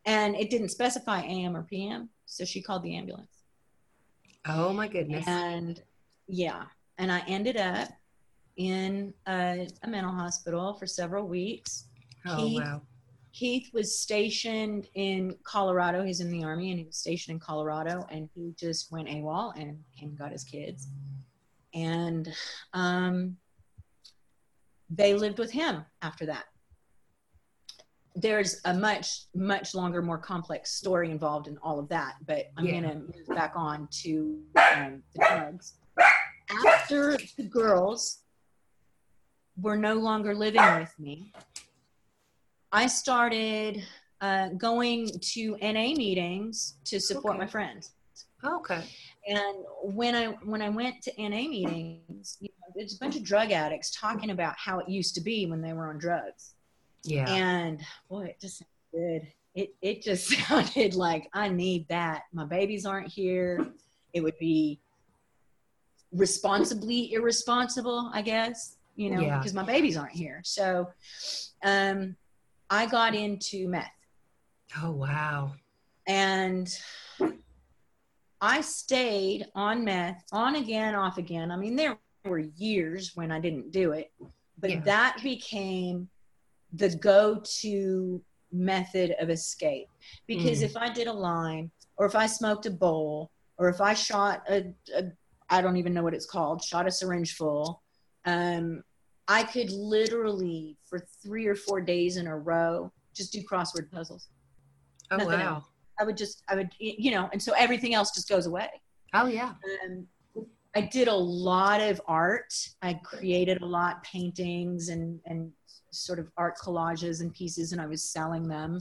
and 0.06 0.36
it 0.36 0.50
didn't 0.50 0.70
specify 0.70 1.22
AM 1.22 1.56
or 1.56 1.64
PM. 1.64 2.10
So 2.26 2.46
she 2.46 2.62
called 2.62 2.84
the 2.84 2.96
ambulance. 2.96 3.44
Oh 4.46 4.72
my 4.74 4.88
goodness. 4.88 5.26
And 5.28 5.82
yeah, 6.28 6.64
and 6.98 7.12
I 7.12 7.22
ended 7.28 7.58
up 7.58 7.90
in 8.58 9.14
a, 9.28 9.68
a 9.84 9.88
mental 9.88 10.12
hospital 10.12 10.74
for 10.74 10.86
several 10.88 11.28
weeks. 11.28 11.86
Oh 12.28 12.36
Keith- 12.38 12.62
wow. 12.62 12.82
Keith 13.34 13.70
was 13.72 14.00
stationed 14.00 14.88
in 14.96 15.36
Colorado. 15.44 16.04
He's 16.04 16.22
in 16.22 16.32
the 16.32 16.44
army 16.44 16.72
and 16.72 16.80
he 16.80 16.86
was 16.86 16.98
stationed 16.98 17.36
in 17.36 17.40
Colorado 17.40 18.08
and 18.10 18.28
he 18.34 18.56
just 18.60 18.92
went 18.92 19.08
AWOL 19.08 19.54
and 19.56 19.78
came 19.96 20.10
and 20.10 20.18
got 20.18 20.32
his 20.32 20.44
kids. 20.44 20.88
And 21.74 22.34
um, 22.74 23.38
they 24.90 25.14
lived 25.14 25.40
with 25.40 25.52
him 25.52 25.86
after 26.02 26.26
that. 26.28 26.46
There's 28.16 28.62
a 28.66 28.74
much, 28.74 29.26
much 29.36 29.76
longer, 29.76 30.02
more 30.02 30.18
complex 30.18 30.74
story 30.74 31.12
involved 31.12 31.48
in 31.48 31.58
all 31.62 31.78
of 31.78 31.88
that, 31.90 32.14
but 32.26 32.46
I'm 32.58 32.66
Yeah. 32.66 32.82
going 32.82 32.84
to 32.94 32.96
move 33.18 33.28
back 33.36 33.54
on 33.56 33.88
to 34.04 34.42
um, 34.76 35.04
the 35.14 35.20
drugs. 35.20 35.74
After 36.66 37.18
the 37.38 37.44
girls 37.44 38.22
were 39.60 39.78
no 39.78 39.96
longer 39.96 40.34
living 40.34 40.64
with 40.80 40.98
me, 40.98 41.32
I 42.72 42.88
started 42.88 43.84
uh, 44.22 44.50
going 44.50 45.10
to 45.34 45.58
NA 45.62 45.94
meetings 45.96 46.78
to 46.86 47.00
support 47.00 47.36
Okay. 47.36 47.44
my 47.46 47.48
friends. 47.48 47.92
Okay. 48.44 48.84
And 49.28 49.58
when 49.84 50.16
I 50.16 50.28
when 50.46 50.62
I 50.62 50.70
went 50.70 51.02
to 51.04 51.12
NA 51.18 51.50
meetings, 51.50 52.38
you 52.40 52.50
know, 52.62 52.74
there's 52.76 52.96
a 52.96 53.00
bunch 53.00 53.16
of 53.18 53.24
drug 53.24 53.52
addicts 53.52 53.92
talking 53.92 54.30
about 54.30 54.56
how 54.58 54.80
it 54.80 54.88
used 54.88 55.16
to 55.16 55.22
be 55.22 55.46
when 55.46 55.62
they 55.62 55.74
were 55.74 55.90
on 55.90 55.98
drugs. 55.98 56.54
Yeah. 57.04 57.30
And 57.30 57.82
boy, 58.10 58.26
it 58.28 58.40
just 58.40 58.60
sounded 58.94 59.22
good. 59.24 59.32
It 59.54 59.76
it 59.82 60.02
just 60.02 60.28
sounded 60.48 60.96
like 60.96 61.30
I 61.34 61.50
need 61.50 61.88
that. 61.90 62.24
My 62.32 62.46
babies 62.46 62.86
aren't 62.86 63.10
here. 63.10 63.68
It 64.14 64.22
would 64.22 64.38
be 64.40 64.80
responsibly 66.14 67.12
irresponsible, 67.14 68.10
I 68.14 68.22
guess, 68.22 68.78
you 68.96 69.10
know, 69.10 69.20
Yeah. 69.22 69.38
because 69.38 69.54
my 69.54 69.64
babies 69.64 69.98
aren't 69.98 70.14
here. 70.14 70.42
So 70.44 70.90
um 71.64 72.16
I 72.70 72.86
got 72.86 73.14
into 73.14 73.68
meth 73.68 73.92
oh 74.82 74.92
wow. 74.92 75.52
and 76.08 76.68
I 78.42 78.62
stayed 78.62 79.48
on 79.56 79.84
meth 79.84 80.24
on 80.32 80.56
again, 80.56 80.96
off 80.96 81.18
again. 81.18 81.52
I 81.52 81.56
mean, 81.56 81.76
there 81.76 81.98
were 82.26 82.40
years 82.40 83.12
when 83.16 83.32
I 83.32 83.40
didn't 83.40 83.72
do 83.72 83.92
it, 83.94 84.12
but 84.58 84.70
Yeah. 84.70 84.82
that 84.82 85.20
became 85.24 86.10
the 86.74 86.96
go 86.98 87.42
to 87.62 88.24
method 88.52 89.16
of 89.20 89.30
escape. 89.30 89.90
Because 90.28 90.62
Mm. 90.62 90.66
if 90.66 90.78
I 90.78 90.90
did 90.90 91.08
a 91.08 91.14
line, 91.14 91.72
or 91.98 92.06
if 92.06 92.16
I 92.16 92.28
smoked 92.28 92.66
a 92.66 92.72
bowl, 92.72 93.32
or 93.58 93.70
if 93.70 93.82
I 93.82 93.94
shot 93.94 94.44
a, 94.50 94.74
a 94.94 95.12
I 95.50 95.62
don't 95.62 95.78
even 95.78 95.94
know 95.94 96.04
what 96.04 96.14
it's 96.14 96.26
called, 96.26 96.62
shot 96.62 96.88
a 96.88 96.92
syringe 96.92 97.36
full, 97.36 97.82
um, 98.26 98.84
I 99.30 99.44
could 99.44 99.72
literally 99.72 100.78
for 100.90 101.08
three 101.24 101.48
or 101.48 101.56
four 101.56 101.82
days 101.82 102.18
in 102.18 102.28
a 102.28 102.38
row 102.38 102.92
just 103.14 103.32
do 103.32 103.42
crossword 103.44 103.90
puzzles. 103.90 104.28
Oh 105.10 105.18
Nothing 105.18 105.40
wow. 105.40 105.56
else. 105.56 105.66
I 106.00 106.04
would 106.04 106.18
just, 106.18 106.44
I 106.48 106.56
would, 106.56 106.70
you 106.80 107.12
know, 107.12 107.30
and 107.32 107.42
so 107.42 107.54
everything 107.58 107.94
else 107.94 108.12
just 108.14 108.30
goes 108.30 108.46
away. 108.46 108.70
Oh 109.14 109.28
yeah. 109.28 109.54
Um, 109.86 110.08
I 110.76 110.82
did 110.82 111.08
a 111.08 111.16
lot 111.16 111.82
of 111.82 112.00
art. 112.08 112.54
I 112.82 112.94
created 112.96 113.62
a 113.62 113.66
lot, 113.66 114.04
paintings 114.04 114.90
and 114.90 115.20
and 115.26 115.52
sort 115.92 116.20
of 116.20 116.30
art 116.38 116.56
collages 116.58 117.22
and 117.22 117.34
pieces, 117.34 117.72
and 117.72 117.82
I 117.82 117.88
was 117.88 118.04
selling 118.04 118.48
them. 118.48 118.80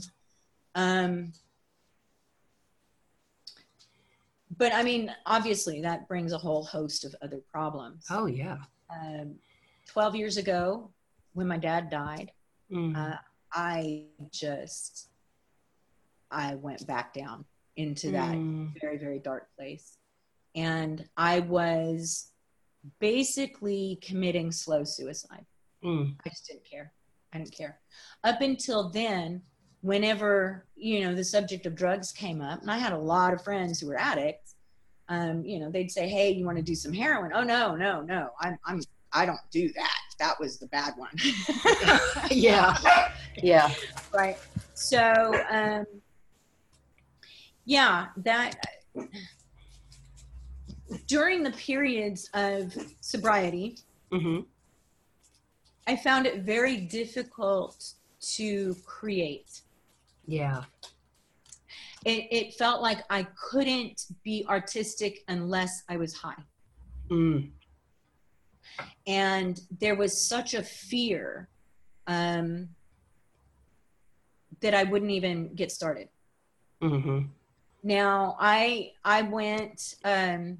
Um, 0.75 1.31
but 4.57 4.73
I 4.73 4.83
mean, 4.83 5.11
obviously, 5.25 5.81
that 5.81 6.07
brings 6.07 6.33
a 6.33 6.37
whole 6.37 6.63
host 6.63 7.03
of 7.05 7.15
other 7.21 7.39
problems. 7.51 8.05
Oh 8.09 8.25
yeah. 8.27 8.57
Um, 8.89 9.35
Twelve 9.87 10.15
years 10.15 10.35
ago, 10.37 10.91
when 11.33 11.47
my 11.47 11.57
dad 11.57 11.89
died, 11.89 12.31
Mm. 12.69 12.97
uh, 12.97 13.17
I 13.53 14.03
just 14.29 15.07
I 16.31 16.55
went 16.55 16.85
back 16.87 17.13
down 17.13 17.45
into 17.75 18.11
that 18.11 18.35
Mm. 18.35 18.73
very 18.81 18.97
very 18.97 19.19
dark 19.19 19.47
place. 19.57 19.97
And 20.55 21.07
i 21.17 21.39
was 21.41 22.31
basically 22.99 23.99
committing 24.01 24.51
slow 24.51 24.83
suicide. 24.83 25.45
Mm. 25.83 26.15
i 26.25 26.29
just 26.29 26.47
didn't 26.47 26.65
care. 26.69 26.91
I 27.33 27.37
didn't 27.39 27.51
care. 27.55 27.79
Up 28.23 28.41
until 28.41 28.89
then 28.89 29.41
whenever 29.81 30.65
you 30.75 31.01
know 31.01 31.13
the 31.13 31.23
subject 31.23 31.65
of 31.67 31.75
drugs 31.75 32.11
came 32.11 32.41
up 32.41 32.61
and 32.61 32.71
i 32.71 32.77
had 32.79 32.93
a 32.93 32.97
lot 32.97 33.31
of 33.31 33.43
friends 33.43 33.79
who 33.79 33.87
were 33.87 33.99
addicts 33.99 34.55
um, 35.07 35.45
you 35.45 35.59
know 35.59 35.69
they'd 35.69 35.91
say 35.91 36.09
hey 36.09 36.31
you 36.31 36.45
want 36.45 36.57
to 36.57 36.63
do 36.63 36.75
some 36.75 36.91
heroin? 36.91 37.31
Oh 37.33 37.43
no 37.43 37.75
no 37.75 38.01
no. 38.01 38.31
I'm 38.41 38.57
i'm 38.65 38.81
i 39.13 39.25
don't 39.25 39.39
do 39.51 39.71
that. 39.73 39.99
That 40.19 40.39
was 40.39 40.57
the 40.57 40.65
bad 40.67 40.93
one. 40.97 41.11
Yeah. 42.31 42.75
Yeah. 43.43 43.71
right. 44.13 44.35
So 44.73 45.03
um 45.51 45.85
yeah 47.67 48.07
that 48.15 48.55
during 51.05 51.43
the 51.43 51.51
periods 51.51 52.29
of 52.33 52.73
sobriety 53.01 53.77
hmm 54.11 54.39
i 55.85 55.95
found 55.95 56.25
it 56.25 56.43
very 56.43 56.77
difficult 56.77 57.93
to 58.19 58.75
create. 58.83 59.61
Yeah. 60.25 60.63
it, 62.05 62.27
it 62.31 62.53
felt 62.55 62.81
like 62.81 62.99
i 63.09 63.27
couldn't 63.49 64.05
be 64.23 64.45
artistic 64.47 65.23
unless 65.27 65.83
i 65.89 65.97
was 65.97 66.13
high. 66.13 66.41
Mm. 67.11 67.49
and 69.05 69.59
there 69.79 69.95
was 69.95 70.19
such 70.19 70.53
a 70.53 70.63
fear 70.63 71.49
um, 72.07 72.69
that 74.61 74.73
i 74.73 74.83
wouldn't 74.83 75.11
even 75.11 75.53
get 75.53 75.69
started. 75.69 76.07
Hmm 76.81 77.27
Now 77.87 78.35
I 78.37 78.91
I 79.05 79.21
went 79.21 79.95
um, 80.03 80.57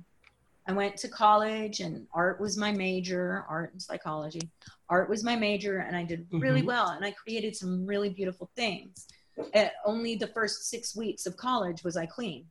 I 0.66 0.72
went 0.72 0.96
to 0.98 1.10
college 1.10 1.82
and 1.82 2.08
art 2.14 2.40
was 2.40 2.56
my 2.58 2.72
major, 2.72 3.44
art 3.50 3.74
and 3.74 3.82
psychology. 3.82 4.50
Art 4.90 5.10
was 5.10 5.26
my 5.26 5.36
major, 5.36 5.80
and 5.80 5.94
I 5.94 6.06
did 6.06 6.26
really 6.32 6.62
Mhm. 6.62 6.68
well, 6.68 6.88
and 6.92 7.04
I 7.04 7.12
created 7.12 7.54
some 7.54 7.86
really 7.86 8.08
beautiful 8.10 8.50
things. 8.56 9.08
Uh, 9.54 9.68
only 9.86 10.16
the 10.16 10.28
first 10.28 10.70
six 10.70 10.96
weeks 10.96 11.26
of 11.26 11.36
college 11.36 11.84
was 11.84 11.98
I 11.98 12.06
clean. 12.06 12.50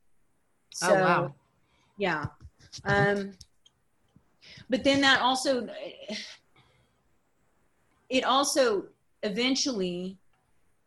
So, 0.75 0.95
oh 0.95 1.03
wow. 1.03 1.35
yeah. 1.97 2.27
Um, 2.85 3.33
but 4.69 4.85
then 4.85 5.01
that 5.01 5.23
also, 5.23 5.71
it 8.11 8.25
also 8.25 8.89
eventually 9.23 10.19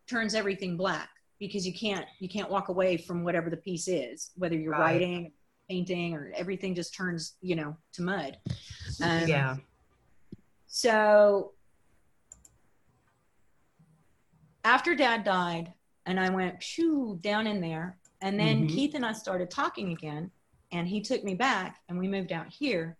turns 0.06 0.36
everything 0.36 0.78
black 0.78 1.10
because 1.40 1.66
you 1.66 1.74
can't 1.74 2.06
you 2.20 2.30
can't 2.30 2.50
walk 2.50 2.70
away 2.70 2.98
from 2.98 3.24
whatever 3.24 3.50
the 3.50 3.58
piece 3.58 3.88
is, 3.88 4.32
whether 4.36 4.56
you're 4.56 4.72
Right. 4.74 4.80
writing, 4.94 5.32
painting, 5.70 6.14
or 6.14 6.32
everything 6.36 6.76
just 6.76 6.94
turns 6.94 7.38
you 7.42 7.56
know 7.56 7.76
to 7.94 8.02
mud. 8.02 8.38
Um, 9.02 9.28
yeah. 9.28 9.56
So 10.68 11.54
after 14.64 14.94
dad 14.96 15.24
died, 15.24 15.74
and 16.06 16.20
I 16.20 16.30
went 16.30 16.62
phew 16.62 17.18
down 17.22 17.48
in 17.48 17.62
there, 17.62 17.98
and 18.22 18.40
then 18.40 18.66
Mhm. 18.66 18.70
Keith 18.70 18.96
and 18.96 19.06
I 19.06 19.14
started 19.14 19.50
talking 19.50 19.92
again, 19.94 20.32
and 20.72 20.88
he 20.88 21.02
took 21.02 21.24
me 21.24 21.34
back, 21.36 21.80
and 21.88 21.98
we 21.98 22.08
moved 22.08 22.32
out 22.32 22.52
here. 22.52 22.98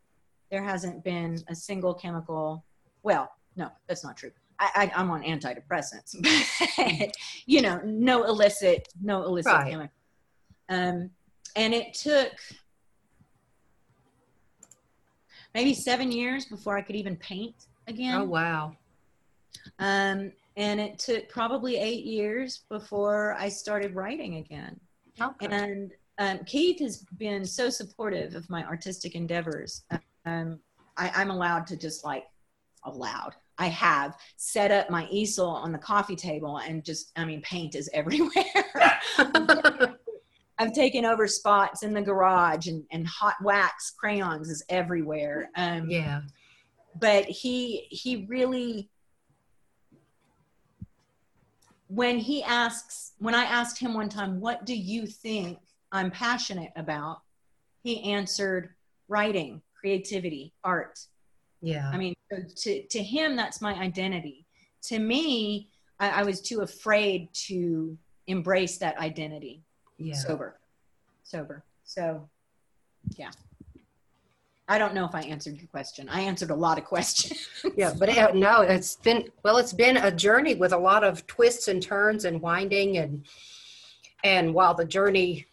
There 0.50 0.64
hasn't 0.64 1.04
been 1.04 1.38
a 1.48 1.56
single 1.56 1.94
chemical. 1.94 2.66
Well, 3.04 3.32
no, 3.56 3.70
that's 3.88 4.04
not 4.04 4.18
true. 4.18 4.32
I, 4.60 4.70
I, 4.76 4.92
I'm 4.96 5.10
on 5.12 5.24
antidepressants, 5.24 6.16
but 6.78 7.16
you 7.46 7.62
know, 7.62 7.80
no 7.84 8.24
illicit, 8.24 8.88
no 9.02 9.24
illicit 9.24 9.52
Right. 9.52 9.90
Um, 10.70 11.10
and 11.56 11.74
it 11.74 11.94
took 11.94 12.34
maybe 15.54 15.74
seven 15.74 16.12
years 16.12 16.46
before 16.46 16.78
I 16.78 16.82
could 16.82 16.96
even 16.96 17.16
paint 17.16 17.56
again. 17.88 18.16
Oh 18.16 18.24
wow. 18.26 18.74
Um, 19.80 20.32
and 20.58 20.80
it 20.80 21.00
took 21.00 21.30
probably 21.30 21.78
eight 21.78 22.06
years 22.06 22.64
before 22.70 23.36
I 23.40 23.50
started 23.50 23.96
writing 23.96 24.36
again. 24.36 24.80
Okay. 25.22 25.48
And 25.48 25.92
um, 26.18 26.40
Keith 26.46 26.80
has 26.82 27.06
been 27.18 27.46
so 27.46 27.70
supportive 27.70 28.36
of 28.36 28.50
my 28.50 28.64
artistic 28.66 29.16
endeavors. 29.16 29.84
Um, 30.26 30.60
I, 30.98 31.12
I'm 31.16 31.32
allowed 31.32 31.66
to 31.68 31.78
just 31.78 32.04
like 32.04 32.26
allowed. 32.84 33.36
I 33.60 33.68
have 33.68 34.18
set 34.38 34.72
up 34.72 34.90
my 34.90 35.06
easel 35.12 35.48
on 35.48 35.72
the 35.72 35.78
coffee 35.78 36.16
table 36.16 36.58
and 36.58 36.84
just, 36.84 37.12
I 37.16 37.26
mean, 37.26 37.42
paint 37.42 37.76
is 37.76 37.90
everywhere. 37.94 38.44
I've 40.62 40.74
taken 40.74 41.06
over 41.06 41.28
spots 41.28 41.84
in 41.84 41.94
the 41.94 42.02
garage 42.02 42.68
and, 42.68 42.84
and 42.92 43.06
hot 43.08 43.36
wax 43.44 43.92
crayons 43.92 44.50
is 44.50 44.64
everywhere. 44.70 45.50
Um, 45.56 45.90
yeah. 45.90 46.22
but 47.00 47.26
he 47.26 47.88
he 47.92 48.26
really 48.28 48.90
when 51.88 52.18
he 52.20 52.44
asks 52.44 53.14
when 53.18 53.34
i 53.34 53.44
asked 53.44 53.80
him 53.80 53.94
one 53.96 54.10
time 54.10 54.40
what 54.40 54.66
do 54.66 54.76
you 54.76 55.08
think 55.08 55.58
i'm 55.92 56.12
passionate 56.12 56.72
about 56.76 57.22
he 57.84 58.04
answered 58.12 58.70
writing 59.08 59.60
creativity 59.80 60.54
art 60.64 61.00
Yeah. 61.62 61.90
i 61.92 61.98
mean 61.98 62.14
so 62.32 62.38
to 62.56 62.84
to 62.88 63.04
him 63.04 63.36
that's 63.36 63.62
my 63.62 63.74
identity. 63.76 64.46
To 64.84 65.00
me 65.00 65.70
i, 66.00 66.10
I 66.10 66.24
was 66.24 66.42
too 66.42 66.62
afraid 66.62 67.30
to 67.48 67.98
embrace 68.28 68.78
that 68.78 68.98
identity. 69.00 69.64
Yeah. 69.98 70.16
sober. 70.16 70.60
Sober. 71.24 71.64
So 71.84 72.30
yeah. 73.18 73.32
I 74.68 74.78
don't 74.78 74.94
know 74.94 75.04
if 75.06 75.16
i 75.16 75.22
answered 75.22 75.58
your 75.58 75.68
question. 75.68 76.08
I 76.10 76.22
answered 76.22 76.52
a 76.52 76.56
lot 76.56 76.78
of 76.78 76.86
questions. 76.96 77.48
Yeah, 77.76 77.94
but 77.98 78.10
it, 78.10 78.36
no, 78.36 78.62
it's 78.62 78.96
been 78.98 79.26
well. 79.44 79.58
It's 79.58 79.74
been 79.74 79.98
a 79.98 80.12
journey 80.12 80.56
with 80.56 80.74
a 80.74 80.78
lot 80.78 81.04
of 81.04 81.26
twists 81.26 81.68
and 81.68 81.82
turns 81.82 82.26
and 82.26 82.40
winding 82.40 82.98
and 82.98 83.26
and 84.24 84.54
while 84.54 84.74
the 84.74 84.86
journey, 84.86 85.46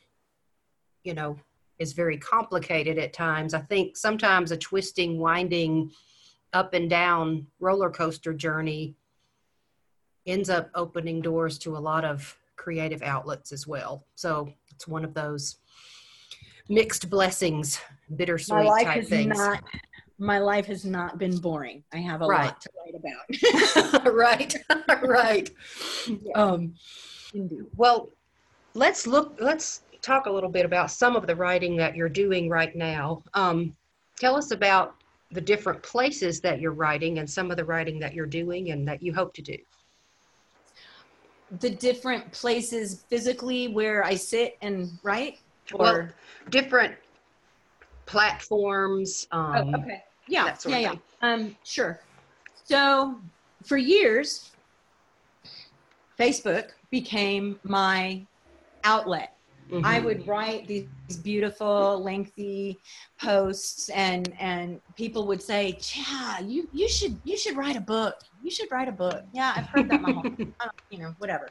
you 1.05 1.15
know, 1.15 1.39
is 1.79 1.93
very 1.93 2.19
complicated 2.19 2.99
at 2.99 3.13
times, 3.13 3.55
I 3.55 3.61
think 3.61 3.97
sometimes 3.97 4.51
a 4.51 4.57
twisting, 4.57 5.19
winding, 5.19 5.93
up 6.53 6.75
and 6.75 6.89
down 6.89 7.47
roller 7.61 7.91
coaster 7.91 8.33
journey 8.33 8.95
ends 10.27 10.51
up 10.51 10.71
opening 10.75 11.21
doors 11.21 11.59
to 11.59 11.77
a 11.77 11.79
lot 11.79 12.05
of 12.05 12.37
creative 12.57 13.03
outlets 13.03 13.53
as 13.53 13.67
well. 13.67 14.05
So 14.15 14.53
it's 14.71 14.89
one 14.89 15.05
of 15.05 15.15
those 15.15 15.57
mixed 16.69 17.09
blessings, 17.11 17.81
bittersweet 18.17 18.57
my 18.57 18.63
life 18.65 18.85
type 18.85 18.97
has 18.97 19.09
things. 19.09 19.39
not 19.39 19.63
my 20.19 20.39
life 20.39 20.65
has 20.67 20.83
not 20.85 21.19
been 21.19 21.37
boring 21.37 21.85
i 21.93 21.99
have 21.99 22.23
a 22.23 22.27
Right. 22.27 22.47
lot 22.47 22.61
to 22.63 22.71
write 22.79 22.95
about 22.95 24.15
right, 24.15 24.57
right. 25.03 25.51
Um, 26.35 26.75
well, 27.77 28.09
let's 28.75 29.07
look. 29.07 29.37
Let's 29.41 29.83
talk 30.03 30.25
a 30.27 30.31
little 30.31 30.49
bit 30.49 30.65
about 30.65 30.91
some 30.91 31.17
of 31.17 31.27
the 31.27 31.37
writing 31.37 31.77
that 31.77 31.95
you're 31.97 32.09
doing 32.09 32.49
right 32.49 32.75
now. 32.75 33.23
Um, 33.35 33.77
tell 34.19 34.37
us 34.37 34.53
about 34.53 34.95
the 35.33 35.41
different 35.41 35.83
places 35.83 36.41
that 36.41 36.61
you're 36.61 36.73
writing 36.73 37.19
and 37.19 37.29
some 37.29 37.51
of 37.51 37.57
the 37.57 37.65
writing 37.65 37.99
that 37.99 38.15
you're 38.15 38.27
doing 38.27 38.71
and 38.71 38.87
that 38.87 39.03
you 39.03 39.13
hope 39.13 39.35
to 39.35 39.43
do. 39.43 39.57
the 41.61 41.71
different 41.71 42.31
places 42.33 43.05
physically 43.09 43.69
where 43.69 44.03
i 44.05 44.17
sit 44.17 44.59
and 44.63 44.91
write 45.05 45.39
Well, 45.73 45.95
or 45.95 46.15
Different 46.51 46.97
platforms. 48.07 49.27
Um, 49.31 49.75
oh, 49.75 49.81
okay. 49.81 50.03
Yeah 50.29 50.57
yeah 50.67 50.79
yeah. 50.79 50.95
um 51.23 51.57
sure. 51.65 52.01
So 52.65 53.21
for 53.65 53.77
years 53.77 54.53
facebook 56.19 56.71
became 56.91 57.59
my 57.63 58.27
outlet 58.85 59.36
I 59.85 60.01
mhm. 60.01 60.05
would 60.05 60.27
write 60.27 60.67
these 60.67 60.89
beautiful, 61.23 62.03
lengthy 62.03 62.81
posts, 63.21 63.89
and 63.91 64.35
and 64.39 64.81
people 64.97 65.27
would 65.29 65.43
say, 65.43 65.79
"Yeah, 65.95 66.41
you 66.41 66.69
you 66.73 66.89
should 66.89 67.21
you 67.25 67.37
should 67.37 67.57
write 67.57 67.77
a 67.77 67.81
book. 67.81 68.15
You 68.43 68.51
should 68.51 68.71
write 68.71 68.89
a 68.89 68.93
book." 68.93 69.23
Yeah, 69.33 69.53
I've 69.57 69.67
heard 69.67 69.89
that 69.91 70.03
my 70.03 70.13
whole, 70.13 70.25
I 70.61 70.69
you 70.91 70.99
know, 70.99 71.15
whatever. 71.19 71.49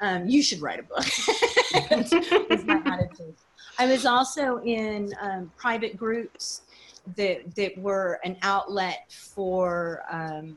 Um, 0.00 0.26
you 0.26 0.42
should 0.42 0.62
write 0.62 0.80
a 0.80 0.82
book. 0.84 1.04
was 2.50 2.64
my 2.64 2.80
attitude. 2.86 3.36
I 3.78 3.86
was 3.86 4.06
also 4.06 4.60
in 4.64 5.12
um, 5.20 5.52
private 5.56 5.96
groups 5.96 6.62
that 7.16 7.54
that 7.56 7.72
were 7.78 8.18
an 8.24 8.36
outlet 8.42 8.98
for 9.34 10.02
um, 10.10 10.56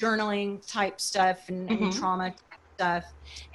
journaling 0.00 0.64
type 0.66 1.00
stuff 1.00 1.48
and, 1.48 1.68
and 1.70 1.80
Mhm. 1.80 1.98
trauma 1.98 2.34
stuff 2.78 3.04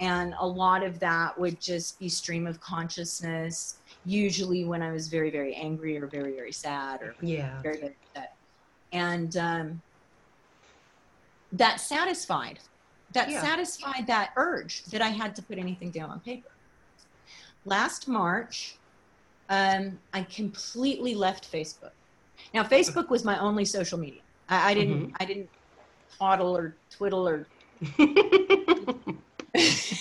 and 0.01 0.34
a 0.39 0.45
lot 0.45 0.84
of 0.84 0.99
that 0.99 1.39
would 1.39 1.57
just 1.61 1.97
be 1.97 2.09
stream 2.09 2.45
of 2.45 2.59
consciousness 2.59 3.78
usually 4.03 4.65
when 4.65 4.82
i 4.82 4.91
was 4.91 5.07
very 5.07 5.32
very 5.32 5.55
angry 5.55 5.97
or 5.97 6.07
very 6.07 6.34
very 6.36 6.51
sad 6.51 7.01
or 7.01 7.15
yeah. 7.21 7.61
very 7.61 7.78
very 7.80 7.95
upset. 8.03 8.36
And 8.91 9.36
um, 9.38 9.82
that 11.53 11.80
satisfied 11.80 12.59
that 13.13 13.30
Yeah. 13.30 13.41
satisfied 13.41 14.05
that 14.07 14.32
urge 14.36 14.84
that 14.86 15.01
i 15.01 15.07
had 15.21 15.36
to 15.38 15.41
put 15.41 15.57
anything 15.57 15.89
down 15.91 16.09
on 16.11 16.19
paper. 16.19 16.49
Last 17.65 18.09
march 18.09 18.76
um, 19.49 19.99
i 20.11 20.24
completely 20.24 21.15
left 21.15 21.49
facebook. 21.49 21.95
Now 22.53 22.63
facebook 22.63 23.07
was 23.09 23.24
my 23.24 23.39
only 23.39 23.63
social 23.63 23.97
media. 23.97 24.21
I, 24.49 24.71
I 24.71 24.74
didn't 24.74 25.13
i 25.21 25.24
didn't 25.24 25.49
twaddle 26.17 26.55
or 26.57 26.76
twiddle 26.89 27.26
or 27.28 27.47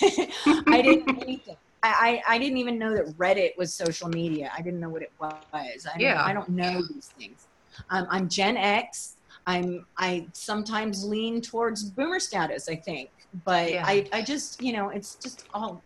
I 0.67 0.81
didn't 0.81 1.21
anything. 1.21 1.55
I, 1.81 2.21
I, 2.27 2.35
I 2.35 2.37
didn't 2.37 2.57
even 2.57 2.77
know 2.79 2.93
that 2.93 3.07
Reddit 3.17 3.57
was 3.57 3.73
social 3.73 4.07
media. 4.09 4.51
I 4.57 4.61
didn't 4.61 4.79
know 4.79 4.89
what 4.89 5.01
it 5.01 5.11
was. 5.19 5.33
I 5.53 5.67
don't, 5.91 5.99
Yeah. 5.99 6.23
I 6.23 6.33
don't 6.33 6.49
know 6.49 6.81
these 6.81 7.07
things. 7.17 7.47
Um, 7.89 8.07
I'm 8.09 8.29
Gen 8.29 8.57
X. 8.57 9.15
I'm 9.45 9.85
I 9.97 10.27
sometimes 10.33 11.03
lean 11.03 11.41
towards 11.41 11.83
boomer 11.83 12.19
status. 12.19 12.69
I 12.69 12.75
think, 12.75 13.09
but 13.43 13.71
Yeah. 13.71 13.83
I 13.85 14.07
I 14.13 14.21
just 14.21 14.61
you 14.61 14.71
know 14.73 14.89
it's 14.89 15.15
just 15.15 15.45
all. 15.53 15.81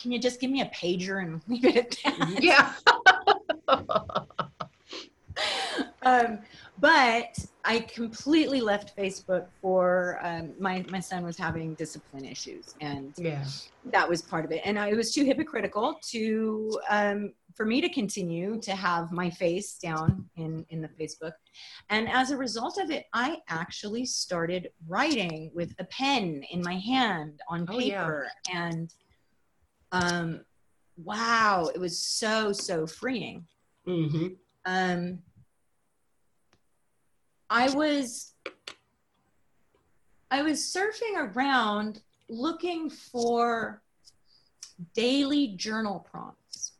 Can 0.00 0.10
you 0.12 0.18
just 0.18 0.40
give 0.40 0.50
me 0.50 0.60
a 0.60 0.66
pager 0.66 1.22
and 1.22 1.40
leave 1.48 1.64
it 1.64 1.76
at 1.76 1.90
that? 2.04 2.42
yeah. 2.42 2.72
um, 6.02 6.38
but 6.80 7.38
I 7.68 7.80
completely 7.80 8.62
left 8.62 8.96
Facebook 8.96 9.46
for 9.60 10.18
um, 10.22 10.54
my 10.58 10.86
my 10.88 11.00
son 11.00 11.22
was 11.22 11.36
having 11.36 11.74
discipline 11.74 12.24
issues, 12.24 12.74
and 12.80 13.12
yeah. 13.18 13.44
that 13.92 14.08
was 14.08 14.22
part 14.22 14.46
of 14.46 14.52
it. 14.52 14.62
And 14.64 14.78
I, 14.78 14.88
it 14.88 14.96
was 14.96 15.12
too 15.12 15.22
hypocritical 15.22 16.00
to 16.12 16.80
um, 16.88 17.34
for 17.54 17.66
me 17.66 17.82
to 17.82 17.90
continue 17.90 18.58
to 18.62 18.74
have 18.74 19.12
my 19.12 19.28
face 19.28 19.74
down 19.74 20.24
in 20.36 20.64
in 20.70 20.80
the 20.80 20.88
Facebook. 20.88 21.32
And 21.90 22.08
as 22.08 22.30
a 22.30 22.38
result 22.38 22.78
of 22.78 22.90
it, 22.90 23.04
I 23.12 23.36
actually 23.48 24.06
started 24.06 24.70
writing 24.86 25.50
with 25.54 25.74
a 25.78 25.84
pen 25.84 26.42
in 26.50 26.62
my 26.62 26.76
hand 26.76 27.40
on 27.50 27.66
Oh, 27.68 27.78
yeah. 27.78 28.00
paper, 28.00 28.28
and 28.50 28.94
um, 29.92 30.40
wow, 30.96 31.70
it 31.74 31.78
was 31.78 31.98
so 31.98 32.50
so 32.52 32.86
freeing 32.86 33.46
Mm-hmm. 33.86 34.28
um, 34.64 35.18
I 37.50 37.70
was 37.74 38.34
I 40.30 40.42
was 40.42 40.60
surfing 40.60 41.16
around 41.34 42.02
looking 42.28 42.90
for 42.90 43.80
daily 44.94 45.48
journal 45.56 46.06
prompts, 46.10 46.72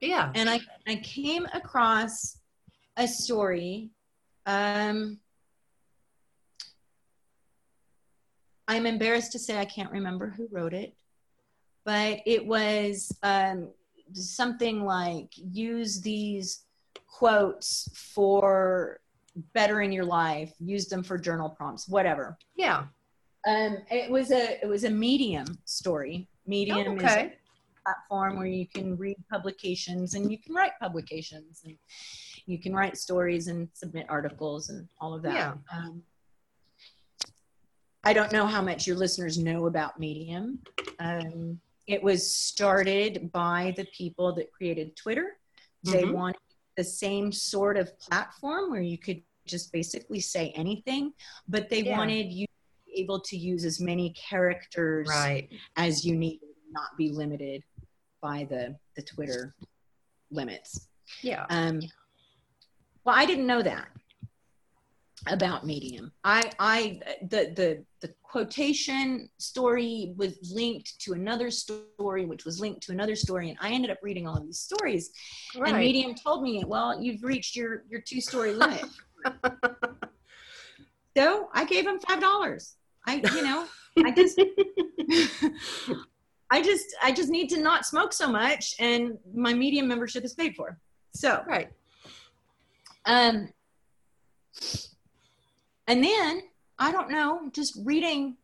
Yeah. 0.00 0.30
and 0.34 0.48
I 0.50 0.60
I 0.86 0.96
came 0.96 1.46
across 1.54 2.38
a 2.96 3.08
story. 3.08 3.88
Um, 4.46 5.18
I'm 8.68 8.86
embarrassed 8.86 9.32
to 9.32 9.38
say 9.38 9.58
I 9.58 9.64
can't 9.64 9.90
remember 9.90 10.28
who 10.28 10.46
wrote 10.50 10.74
it, 10.74 10.94
but 11.84 12.20
it 12.26 12.46
was 12.46 13.16
um, 13.22 13.68
something 14.12 14.84
like 14.84 15.32
use 15.36 16.00
these 16.00 16.64
quotes 17.08 17.88
for 18.14 19.00
bettering 19.54 19.92
your 19.92 20.04
life 20.04 20.52
use 20.58 20.86
them 20.88 21.02
for 21.02 21.16
journal 21.18 21.48
prompts 21.48 21.88
whatever 21.88 22.36
Yeah. 22.56 22.86
um 23.46 23.78
it 23.90 24.10
was 24.10 24.30
a 24.32 24.62
it 24.62 24.66
was 24.68 24.84
a 24.84 24.90
medium 24.90 25.46
story 25.64 26.28
medium 26.46 26.98
is 26.98 27.04
okay. 27.04 27.26
a 27.26 27.82
platform 27.84 28.36
where 28.36 28.46
you 28.46 28.66
can 28.66 28.96
read 28.96 29.16
publications 29.30 30.14
and 30.14 30.30
you 30.30 30.38
can 30.38 30.54
write 30.54 30.72
publications 30.80 31.62
and 31.64 31.76
you 32.46 32.58
can 32.58 32.74
write 32.74 32.96
stories 32.98 33.46
and 33.46 33.68
submit 33.72 34.06
articles 34.08 34.68
and 34.70 34.88
all 35.00 35.14
of 35.14 35.22
that 35.22 35.34
Yeah. 35.34 35.54
um, 35.72 36.02
i 38.04 38.12
don't 38.12 38.32
know 38.32 38.46
how 38.46 38.62
much 38.62 38.86
your 38.86 38.96
listeners 38.96 39.38
know 39.38 39.66
about 39.66 39.98
medium 40.00 40.58
um, 40.98 41.60
it 41.86 42.02
was 42.02 42.34
started 42.34 43.30
by 43.32 43.72
the 43.76 43.86
people 43.96 44.34
that 44.34 44.52
created 44.52 44.96
twitter 44.96 45.36
they 45.84 46.02
Mhm. 46.02 46.12
wanted 46.12 46.40
the 46.80 46.84
same 46.84 47.30
sort 47.30 47.76
of 47.76 47.98
platform 47.98 48.70
where 48.70 48.80
you 48.80 48.96
could 48.96 49.20
just 49.46 49.70
basically 49.70 50.18
say 50.18 50.50
anything, 50.56 51.12
but 51.46 51.68
they 51.68 51.82
Yeah. 51.82 51.98
wanted 51.98 52.32
you 52.32 52.46
to 52.46 52.52
be 52.86 53.00
able 53.02 53.20
to 53.20 53.36
use 53.36 53.66
as 53.66 53.78
many 53.80 54.14
characters 54.30 55.06
Right. 55.06 55.50
as 55.76 56.06
you 56.06 56.16
need, 56.16 56.40
not 56.70 56.96
be 56.96 57.10
limited 57.10 57.62
by 58.22 58.44
the 58.44 58.78
the 58.96 59.02
Twitter 59.02 59.54
limits. 60.30 60.88
Yeah. 61.20 61.44
Um, 61.50 61.80
well, 63.04 63.14
I 63.14 63.26
didn't 63.26 63.46
know 63.46 63.62
that 63.62 63.88
about 65.26 65.66
Medium. 65.66 66.12
I, 66.24 66.50
I, 66.58 67.00
the, 67.22 67.52
the, 67.54 67.84
the 68.00 68.14
quotation 68.22 69.28
story 69.38 70.14
was 70.16 70.52
linked 70.54 71.00
to 71.00 71.12
another 71.12 71.50
story, 71.50 72.24
which 72.26 72.44
was 72.44 72.60
linked 72.60 72.82
to 72.84 72.92
another 72.92 73.16
story, 73.16 73.50
and 73.50 73.58
I 73.60 73.70
ended 73.70 73.90
up 73.90 73.98
reading 74.02 74.26
all 74.26 74.36
of 74.36 74.44
these 74.44 74.60
stories. 74.60 75.10
And 75.54 75.76
Medium 75.76 76.14
told 76.14 76.42
me, 76.42 76.64
"Well, 76.66 77.00
you've 77.02 77.22
reached 77.22 77.56
your 77.56 77.84
your 77.88 78.00
two 78.00 78.20
story 78.20 78.52
limit." 78.52 78.84
so 81.16 81.48
I 81.54 81.64
gave 81.64 81.86
him 81.86 81.98
five 81.98 82.20
dollars. 82.20 82.76
I, 83.06 83.22
you 83.34 83.42
know, 83.42 83.66
I 84.04 84.10
just. 84.16 84.40
I 86.52 86.62
just 86.62 86.86
I 87.02 87.12
just 87.12 87.28
need 87.28 87.48
to 87.50 87.60
not 87.60 87.86
smoke 87.86 88.12
so 88.12 88.28
much 88.28 88.74
and 88.80 89.16
my 89.32 89.54
medium 89.54 89.86
membership 89.86 90.24
is 90.24 90.34
paid 90.34 90.56
for. 90.56 90.78
So 91.14 91.44
Right. 91.46 91.68
um, 93.06 93.48
and 95.90 96.04
then 96.04 96.42
I 96.78 96.92
don't 96.92 97.10
know, 97.10 97.50
just 97.52 97.78
reading 97.84 98.36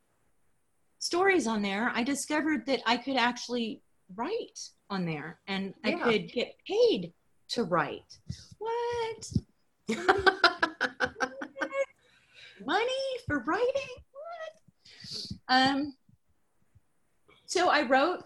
stories 0.99 1.47
on 1.47 1.62
there, 1.62 1.90
I 1.94 2.03
discovered 2.03 2.66
that 2.66 2.80
I 2.84 2.97
could 2.97 3.16
actually 3.16 3.82
write 4.16 4.59
on 4.90 5.07
there 5.07 5.38
and 5.47 5.72
I 5.84 5.90
Yeah. 5.90 6.03
could 6.03 6.32
get 6.32 6.57
paid 6.66 7.12
to 7.51 7.62
write. 7.62 8.18
What? 8.59 9.32
Money 12.66 12.88
for 13.26 13.38
writing? 13.44 13.94
What? 14.12 15.38
Um, 15.49 15.94
so 17.47 17.68
I 17.68 17.82
wrote, 17.82 18.24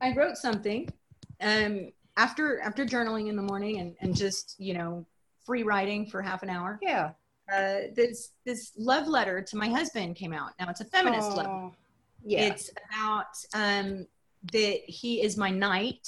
I 0.00 0.12
wrote 0.14 0.36
something 0.36 0.88
um, 1.40 1.90
after 2.16 2.60
after 2.60 2.84
journaling 2.86 3.28
in 3.28 3.34
the 3.34 3.42
morning 3.42 3.80
and, 3.80 3.96
and 4.00 4.14
just 4.14 4.54
you 4.58 4.74
know 4.74 5.04
free 5.44 5.64
writing 5.64 6.06
for 6.06 6.22
half 6.22 6.42
an 6.44 6.50
hour. 6.50 6.78
yeah. 6.80 7.10
Uh, 7.52 7.88
this 7.94 8.32
this 8.44 8.72
love 8.76 9.06
letter 9.06 9.42
to 9.42 9.56
my 9.56 9.68
husband 9.68 10.16
came 10.16 10.32
out. 10.32 10.52
Now 10.58 10.68
it's 10.68 10.80
a 10.80 10.84
feminist 10.84 11.32
love. 11.32 11.72
Yeah. 12.24 12.46
It's 12.46 12.70
about 12.88 13.26
um, 13.54 14.06
that 14.52 14.80
he 14.86 15.22
is 15.22 15.36
my 15.36 15.50
knight 15.50 16.06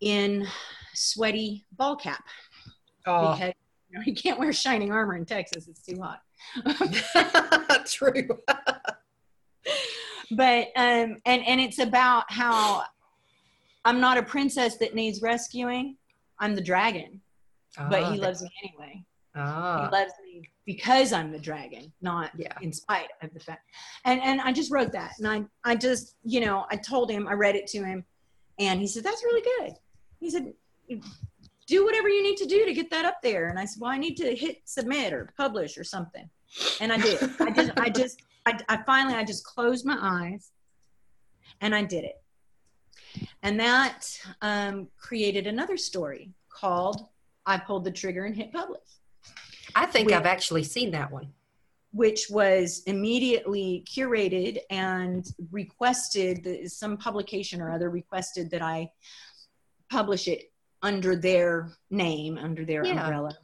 in 0.00 0.46
sweaty 0.94 1.66
ball 1.72 1.96
cap 1.96 2.24
oh. 3.06 3.32
because 3.32 3.54
you 3.90 3.98
know, 3.98 4.02
he 4.02 4.12
can't 4.12 4.38
wear 4.38 4.52
shining 4.52 4.92
armor 4.92 5.16
in 5.16 5.24
Texas. 5.24 5.66
It's 5.66 5.82
too 5.82 6.00
hot. 6.00 6.20
True. 7.86 8.28
but 10.30 10.68
um 10.76 11.16
and 11.26 11.44
and 11.46 11.60
it's 11.60 11.78
about 11.78 12.24
how 12.28 12.84
i'm 13.84 14.00
not 14.00 14.16
a 14.16 14.22
princess 14.22 14.76
that 14.76 14.94
needs 14.94 15.22
rescuing 15.22 15.96
i'm 16.38 16.54
the 16.54 16.60
dragon 16.60 17.20
but 17.88 18.02
Ah, 18.02 18.12
he 18.12 18.18
loves 18.18 18.42
me 18.42 18.50
anyway 18.62 19.04
Ah. 19.36 19.88
he 19.90 19.96
loves 19.96 20.12
me 20.24 20.42
because 20.66 21.12
i'm 21.12 21.30
the 21.30 21.38
dragon 21.38 21.92
not 22.02 22.30
Yeah. 22.36 22.52
in 22.62 22.72
spite 22.72 23.08
of 23.22 23.32
the 23.32 23.40
fact. 23.40 23.64
And 24.04 24.20
and 24.22 24.40
i 24.40 24.52
just 24.52 24.70
wrote 24.72 24.92
that 24.92 25.12
and 25.18 25.28
i 25.28 25.44
i 25.64 25.76
just 25.76 26.16
you 26.24 26.40
know 26.40 26.66
i 26.70 26.76
told 26.76 27.10
him 27.10 27.28
i 27.28 27.32
read 27.32 27.54
it 27.54 27.66
to 27.68 27.84
him 27.84 28.04
and 28.58 28.80
he 28.80 28.86
said 28.86 29.04
that's 29.04 29.22
really 29.24 29.42
good. 29.58 29.74
He 30.18 30.30
said 30.30 30.52
do 31.66 31.84
whatever 31.84 32.08
you 32.08 32.22
need 32.22 32.36
to 32.38 32.46
do 32.46 32.64
to 32.66 32.74
get 32.74 32.90
that 32.90 33.04
up 33.04 33.22
there. 33.22 33.48
And 33.48 33.58
i 33.58 33.64
said 33.64 33.80
well 33.80 33.90
i 33.92 33.98
need 33.98 34.16
to 34.16 34.34
hit 34.34 34.62
submit 34.64 35.12
or 35.12 35.30
publish 35.36 35.78
or 35.78 35.84
something. 35.84 36.28
And 36.80 36.92
i 36.92 36.98
did. 36.98 37.22
I 37.40 37.50
just 37.50 37.70
i 37.78 37.88
just 37.88 38.22
I, 38.46 38.58
I 38.68 38.76
finally 38.84 39.14
i 39.14 39.22
just 39.24 39.44
closed 39.44 39.86
my 39.86 39.96
eyes 40.00 40.50
and 41.60 41.72
i 41.74 41.82
did 41.84 42.04
it. 42.04 42.16
And 43.42 43.58
that 43.60 44.06
um, 44.42 44.88
created 44.98 45.46
another 45.46 45.76
story 45.76 46.32
called 46.48 47.06
i 47.46 47.56
pulled 47.56 47.84
the 47.84 47.90
trigger 47.92 48.24
and 48.24 48.34
hit 48.36 48.52
publish 48.52 48.80
I 49.74 49.86
think 49.86 50.08
we- 50.08 50.14
I've 50.14 50.26
actually 50.26 50.64
seen 50.64 50.90
that 50.92 51.10
one. 51.10 51.32
which 51.92 52.30
was 52.30 52.84
immediately 52.86 53.84
curated 53.84 54.60
and 54.70 55.26
requested 55.50 56.70
some 56.70 56.96
publication 56.96 57.60
or 57.60 57.68
other 57.72 57.90
requested 57.90 58.48
that 58.52 58.62
I 58.62 58.92
publish 59.90 60.28
it 60.28 60.52
under 60.82 61.16
their 61.16 61.72
name, 61.90 62.38
under 62.38 62.64
their 62.64 62.86
Yeah. 62.86 62.92
umbrella, 63.02 63.36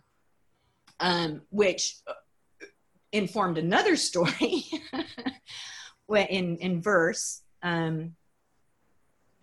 um, 1.01 1.43
which 1.51 1.97
uh, 2.07 2.13
informed 3.11 3.59
another 3.59 3.97
story 4.09 4.65
in 6.09 6.57
in 6.59 6.81
verse, 6.81 7.43
um, 7.65 8.15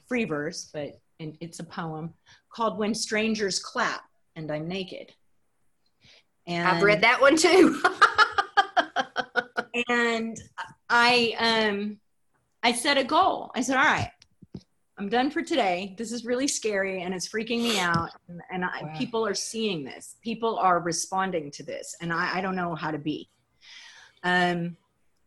free 0.07 0.23
verse, 0.23 0.69
but 0.73 1.01
in, 1.19 1.37
it's 1.41 1.59
a 1.59 1.63
poem 1.65 2.13
called 2.49 2.77
"When 2.77 2.93
Strangers 2.95 3.59
Clap 3.59 4.01
and 4.37 4.49
I'm 4.49 4.67
Naked." 4.69 5.13
And 6.45 6.67
I've 6.67 6.81
read 6.83 7.01
that 7.01 7.21
one 7.21 7.37
too. 7.37 7.81
and 9.89 10.37
I 10.89 11.35
um 11.39 11.99
I 12.61 12.71
set 12.73 12.97
a 12.97 13.03
goal. 13.03 13.51
I 13.55 13.61
said, 13.61 13.77
"All 13.77 13.83
right, 13.83 14.09
I'm 14.97 15.09
done 15.09 15.31
for 15.31 15.41
today. 15.41 15.95
This 15.97 16.11
is 16.11 16.25
really 16.25 16.47
scary 16.47 17.01
and 17.01 17.13
it's 17.13 17.27
freaking 17.27 17.61
me 17.61 17.77
out. 17.79 18.09
And, 18.27 18.41
and 18.51 18.65
I, 18.65 18.83
Wow. 18.83 18.93
people 18.97 19.25
are 19.25 19.33
seeing 19.33 19.83
this. 19.83 20.15
People 20.21 20.57
are 20.57 20.79
responding 20.79 21.51
to 21.51 21.63
this, 21.63 21.95
and 22.01 22.11
I, 22.13 22.37
I 22.37 22.41
don't 22.41 22.55
know 22.55 22.75
how 22.75 22.91
to 22.91 22.97
be." 22.97 23.29
Um, 24.23 24.77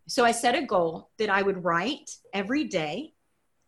so 0.09 0.25
I 0.25 0.31
set 0.33 0.55
a 0.55 0.63
goal 0.63 1.11
that 1.19 1.29
I 1.31 1.43
would 1.43 1.65
write 1.65 2.11
every 2.33 2.65
day, 2.65 3.13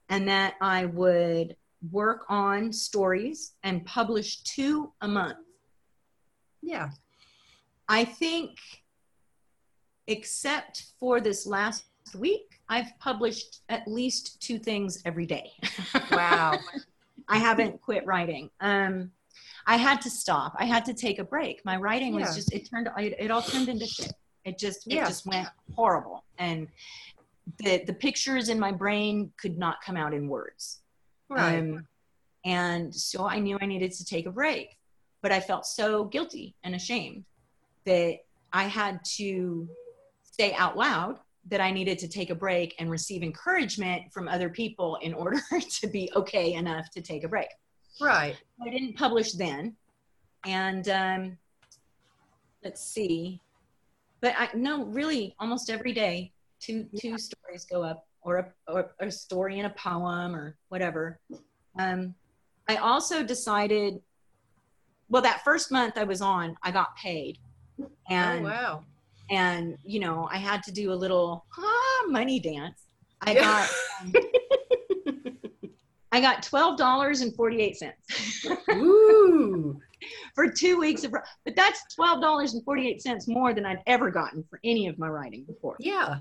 and 0.09 0.29
that 0.29 0.55
I 0.61 0.85
would 0.87 1.57
work 1.91 2.25
on 2.29 2.73
stories 2.73 3.53
and 3.63 3.85
publish 3.87 4.43
two 4.43 4.93
a 5.01 5.09
month. 5.09 5.39
yeah. 6.63 6.91
I 7.89 8.05
think, 8.05 8.59
except 10.07 10.87
for 10.99 11.21
this 11.21 11.47
last 11.47 11.85
week, 12.19 12.61
I've 12.69 12.99
published 12.99 13.61
at 13.69 13.87
least 13.89 14.41
two 14.43 14.59
things 14.59 15.03
every 15.05 15.27
day. 15.27 15.51
Wow. 16.11 16.59
I 17.29 17.37
haven't 17.39 17.81
quit 17.83 18.07
writing. 18.07 18.51
Um, 18.61 19.11
I 19.67 19.77
had 19.77 20.01
to 20.03 20.11
stop. 20.11 20.55
I 20.59 20.65
had 20.65 20.85
to 20.87 20.95
take 20.95 21.19
a 21.19 21.25
break. 21.25 21.63
My 21.65 21.77
writing 21.77 22.15
was 22.15 22.29
Yeah. 22.31 22.35
just 22.35 22.53
it 22.55 22.69
turned 22.71 22.89
it, 22.97 23.15
it 23.19 23.31
all 23.31 23.43
turned 23.43 23.69
into 23.69 23.87
shit. 23.87 24.13
It 24.45 24.59
just 24.59 24.87
it 24.87 24.95
Yeah. 24.95 25.07
just 25.07 25.27
went 25.27 25.49
horrible, 25.77 26.25
and 26.39 26.69
the 27.59 27.85
the 27.87 27.93
pictures 27.93 28.49
in 28.49 28.59
my 28.59 28.73
brain 28.73 29.31
could 29.37 29.59
not 29.59 29.83
come 29.83 29.97
out 29.97 30.15
in 30.15 30.27
words. 30.29 30.81
Right. 31.29 31.59
Um, 31.59 31.87
and 32.47 32.95
so 32.95 33.27
I 33.27 33.39
knew 33.41 33.59
I 33.61 33.67
needed 33.67 33.93
to 33.93 34.05
take 34.05 34.25
a 34.27 34.31
break, 34.33 34.79
but 35.21 35.31
I 35.31 35.41
felt 35.41 35.67
so 35.67 36.05
guilty 36.05 36.55
and 36.65 36.75
ashamed 36.75 37.25
that 37.89 38.19
I 38.53 38.65
had 38.65 39.01
to 39.17 39.67
say 40.23 40.53
out 40.53 40.77
loud 40.77 41.19
that 41.51 41.61
I 41.63 41.71
needed 41.71 41.99
to 42.01 42.09
take 42.09 42.29
a 42.29 42.35
break 42.35 42.75
and 42.79 42.91
receive 42.91 43.23
encouragement 43.23 44.13
from 44.13 44.29
other 44.29 44.51
people 44.51 44.99
in 45.01 45.15
order 45.15 45.41
to 45.81 45.87
be 45.87 46.11
okay 46.15 46.53
enough 46.53 46.91
to 46.91 47.01
take 47.01 47.25
a 47.25 47.29
break. 47.29 47.49
right. 48.01 48.37
I 48.65 48.71
didn't 48.71 48.97
publish 48.97 49.33
then, 49.33 49.75
and 50.45 50.89
um, 50.89 51.39
let's 52.63 52.85
see, 52.85 53.41
but 54.21 54.35
I 54.39 54.51
no 54.55 54.85
really 54.85 55.35
almost 55.41 55.71
every 55.71 55.93
day 55.93 56.33
two 56.61 56.87
two 57.01 57.17
stories 57.17 57.65
go 57.65 57.83
up 57.83 58.07
or 58.21 58.37
a, 58.37 58.73
or 58.73 58.91
a 59.01 59.11
story 59.11 59.59
in 59.59 59.65
a 59.65 59.71
poem 59.71 60.37
or 60.37 60.57
whatever. 60.69 61.19
Um, 61.79 62.15
I 62.69 62.77
also 62.77 63.23
decided, 63.23 64.03
well, 65.09 65.23
that 65.23 65.43
first 65.45 65.73
month 65.73 65.97
I 65.97 66.05
was 66.05 66.21
on, 66.21 66.57
I 66.63 66.71
got 66.71 66.95
paid, 66.97 67.39
and 68.09 68.47
oh, 68.47 68.49
wow. 68.49 68.85
and 69.31 69.77
you 69.85 70.01
know 70.01 70.29
I 70.31 70.39
had 70.39 70.63
to 70.65 70.73
do 70.73 70.93
a 70.93 70.95
little 70.95 71.45
ah, 71.59 72.05
money 72.09 72.41
dance. 72.41 72.85
I 73.21 73.35
got 73.35 73.69
um, 74.01 74.13
I 76.13 76.21
got 76.21 76.43
twelve 76.43 76.79
dollars 76.79 77.21
and 77.21 77.35
forty 77.35 77.61
eight 77.61 77.77
cents. 77.77 78.47
Ooh. 78.71 79.81
for 80.35 80.49
two 80.51 80.79
weeks 80.79 81.05
of 81.05 81.13
but 81.45 81.57
that's 81.57 81.83
twelve 81.95 82.21
dollars 82.21 82.55
and 82.55 82.65
forty 82.65 82.89
eight 82.89 83.03
cents 83.03 83.27
more 83.27 83.53
than 83.53 83.67
I'd 83.67 83.83
ever 83.87 84.11
gotten 84.11 84.45
for 84.49 84.61
any 84.65 84.87
of 84.87 84.99
my 84.99 85.09
writing 85.09 85.45
before. 85.45 85.77
Yeah. 85.81 86.19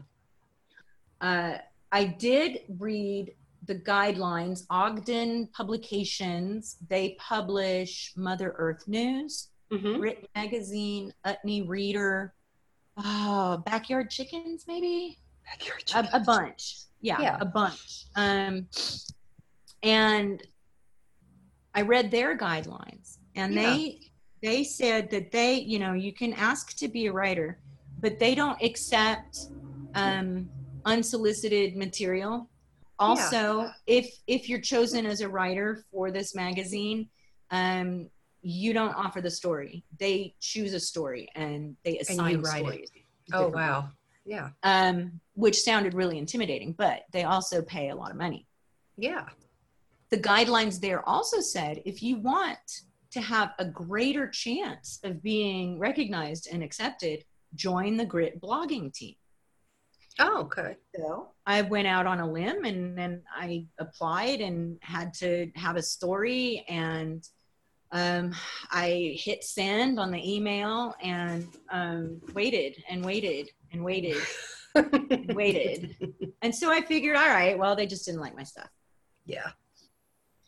Uh, 1.22 1.58
I 1.92 2.04
did 2.06 2.62
read 2.80 3.34
the 3.66 3.76
guidelines. 3.76 4.66
Ogden 4.70 5.48
Publications 5.54 6.78
they 6.90 7.16
publish 7.20 8.14
Mother 8.16 8.56
Earth 8.58 8.88
News, 8.88 9.50
Mm-hmm. 9.72 10.06
Magazine, 10.36 11.14
Utne 11.26 11.68
Reader, 11.68 12.34
oh, 12.98 13.62
Backyard 13.66 14.10
Chickens 14.10 14.66
maybe 14.68 15.18
a, 15.96 16.08
a 16.14 16.20
bunch 16.20 16.76
yeah, 17.02 17.22
Yeah. 17.22 17.38
a 17.40 17.46
bunch 17.46 18.06
um 18.16 18.68
and 19.84 20.42
i 21.76 21.82
read 21.82 22.10
their 22.12 22.38
guidelines 22.38 23.18
and 23.36 23.54
Yeah. 23.54 23.62
they 23.62 24.00
they 24.42 24.64
said 24.64 25.10
that 25.12 25.32
they 25.32 25.54
you 25.60 25.80
know 25.80 25.94
you 25.94 26.12
can 26.12 26.34
ask 26.34 26.76
to 26.78 26.88
be 26.88 27.06
a 27.08 27.14
writer 27.14 27.60
but 28.00 28.20
they 28.20 28.36
don't 28.36 28.62
accept 28.62 29.38
um 29.96 30.50
unsolicited 30.86 31.76
material. 31.76 32.50
Also, 33.00 33.70
if 33.86 34.10
if 34.26 34.48
you're 34.50 34.62
chosen 34.62 35.06
as 35.06 35.22
a 35.22 35.30
writer 35.30 35.84
for 35.92 36.12
this 36.12 36.34
magazine, 36.34 37.10
um, 37.52 38.10
you 38.42 38.74
don't 38.74 38.94
offer 38.94 39.22
the 39.22 39.32
story. 39.32 39.84
They 40.00 40.36
choose 40.40 40.74
a 40.74 40.80
story 40.80 41.30
and 41.36 41.76
they 41.84 42.00
assign 42.00 42.40
it. 42.40 42.46
stories. 42.46 42.90
Oh 43.34 43.48
wow. 43.48 43.90
Yeah. 44.26 44.50
um, 44.64 45.22
which 45.36 45.62
sounded 45.62 45.94
really 45.94 46.18
intimidating, 46.18 46.74
but 46.74 47.04
they 47.14 47.24
also 47.24 47.62
pay 47.62 47.90
a 47.90 47.96
lot 47.96 48.12
of 48.12 48.18
money. 48.18 48.46
Yeah. 48.98 49.26
The 50.10 50.18
guidelines 50.18 50.82
there 50.82 51.08
also 51.08 51.40
said 51.40 51.82
if 51.86 52.04
you 52.04 52.18
want 52.18 52.58
to 53.12 53.22
have 53.22 53.54
a 53.58 53.66
greater 53.66 54.28
chance 54.28 55.00
of 55.04 55.24
being 55.24 55.80
recognized 55.80 56.50
and 56.52 56.62
accepted, 56.62 57.24
join 57.56 57.96
the 57.96 58.06
Grit 58.06 58.42
blogging 58.42 58.94
team. 58.94 59.16
Oh, 60.20 60.42
okay. 60.42 60.76
So 60.96 61.30
I 61.46 61.62
went 61.62 61.88
out 61.88 62.08
on 62.08 62.20
a 62.20 62.30
limb 62.30 62.66
and 62.66 62.98
then 62.98 63.22
I 63.34 63.66
applied 63.80 64.42
and 64.42 64.78
had 64.82 65.14
to 65.16 65.52
have 65.56 65.76
a 65.76 65.82
story 65.82 66.66
and 66.68 67.24
um, 67.92 68.34
I 68.72 69.16
hit 69.18 69.44
send 69.44 70.00
on 70.00 70.12
the 70.12 70.36
email 70.36 70.94
and 71.02 71.48
um, 71.70 72.22
waited 72.34 72.84
and 72.90 73.04
waited 73.04 73.50
and 73.72 73.84
waited 73.84 74.18
and 74.76 75.36
waited. 75.36 75.96
And 76.44 76.54
so 76.54 76.72
I 76.72 76.82
figured, 76.82 77.18
all 77.18 77.28
right, 77.28 77.58
well, 77.58 77.76
they 77.76 77.88
just 77.88 78.06
didn't 78.06 78.22
like 78.22 78.36
my 78.36 78.44
stuff. 78.44 78.70
Yeah. 79.26 79.50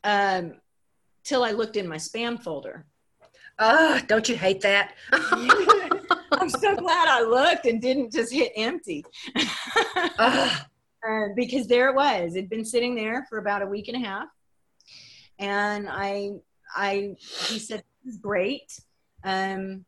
Um, 0.03 0.53
till 1.23 1.43
I 1.43 1.51
looked 1.51 1.77
in 1.77 1.87
my 1.87 1.97
spam 1.97 2.41
folder. 2.41 2.85
Ah, 3.57 4.01
don't 4.07 4.29
you 4.29 4.37
hate 4.37 4.61
that? 4.61 4.93
I'm 5.11 6.49
so 6.49 6.75
glad 6.75 7.07
I 7.09 7.23
looked 7.23 7.65
and 7.65 7.81
didn't 7.81 8.13
just 8.13 8.31
hit 8.31 8.51
empty. 8.55 9.03
Uh, 11.07 11.29
because 11.33 11.65
there 11.65 11.87
it 11.89 11.95
was. 11.95 12.35
It'd 12.35 12.49
been 12.49 12.65
sitting 12.65 12.93
there 12.93 13.25
for 13.29 13.37
about 13.37 13.61
a 13.61 13.65
week 13.65 13.87
and 13.87 13.95
a 13.95 14.05
half, 14.05 14.27
and 15.39 15.87
I, 15.89 16.31
I, 16.76 17.15
he 17.20 17.59
said, 17.59 17.84
"This 18.03 18.15
is 18.15 18.20
great." 18.20 18.80
Um, 19.24 19.86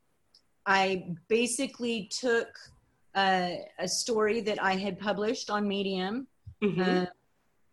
I 0.66 1.08
basically 1.28 2.10
took 2.12 2.48
uh, 3.16 3.52
a 3.80 3.88
story 3.88 4.42
that 4.42 4.62
I 4.62 4.76
had 4.76 5.00
published 5.00 5.50
on 5.50 5.68
Medium. 5.68 6.28
mhm. 6.64 7.04
Uh, 7.04 7.06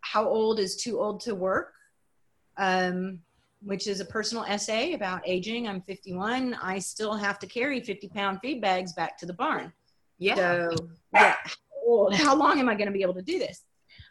How 0.00 0.26
old 0.26 0.58
is 0.58 0.76
too 0.76 0.98
old 1.00 1.20
to 1.22 1.34
work? 1.34 1.74
Um, 2.56 3.20
which 3.62 3.86
is 3.88 4.00
a 4.00 4.04
personal 4.04 4.44
essay 4.44 4.94
about 4.94 5.20
aging. 5.26 5.66
I'm 5.68 5.82
51. 5.82 6.54
I 6.62 6.78
still 6.78 7.14
have 7.14 7.38
to 7.40 7.46
carry 7.46 7.80
50 7.80 8.08
pound 8.08 8.38
feed 8.40 8.60
bags 8.62 8.92
back 8.92 9.18
to 9.18 9.26
the 9.26 9.32
barn. 9.32 9.72
yeah. 10.18 10.36
So, 10.36 10.70
yeah, 11.12 11.34
how 12.14 12.34
long 12.36 12.58
am 12.60 12.68
I 12.68 12.74
going 12.74 12.86
to 12.86 12.92
be 12.92 13.02
able 13.02 13.14
to 13.14 13.22
do 13.22 13.38
this? 13.38 13.64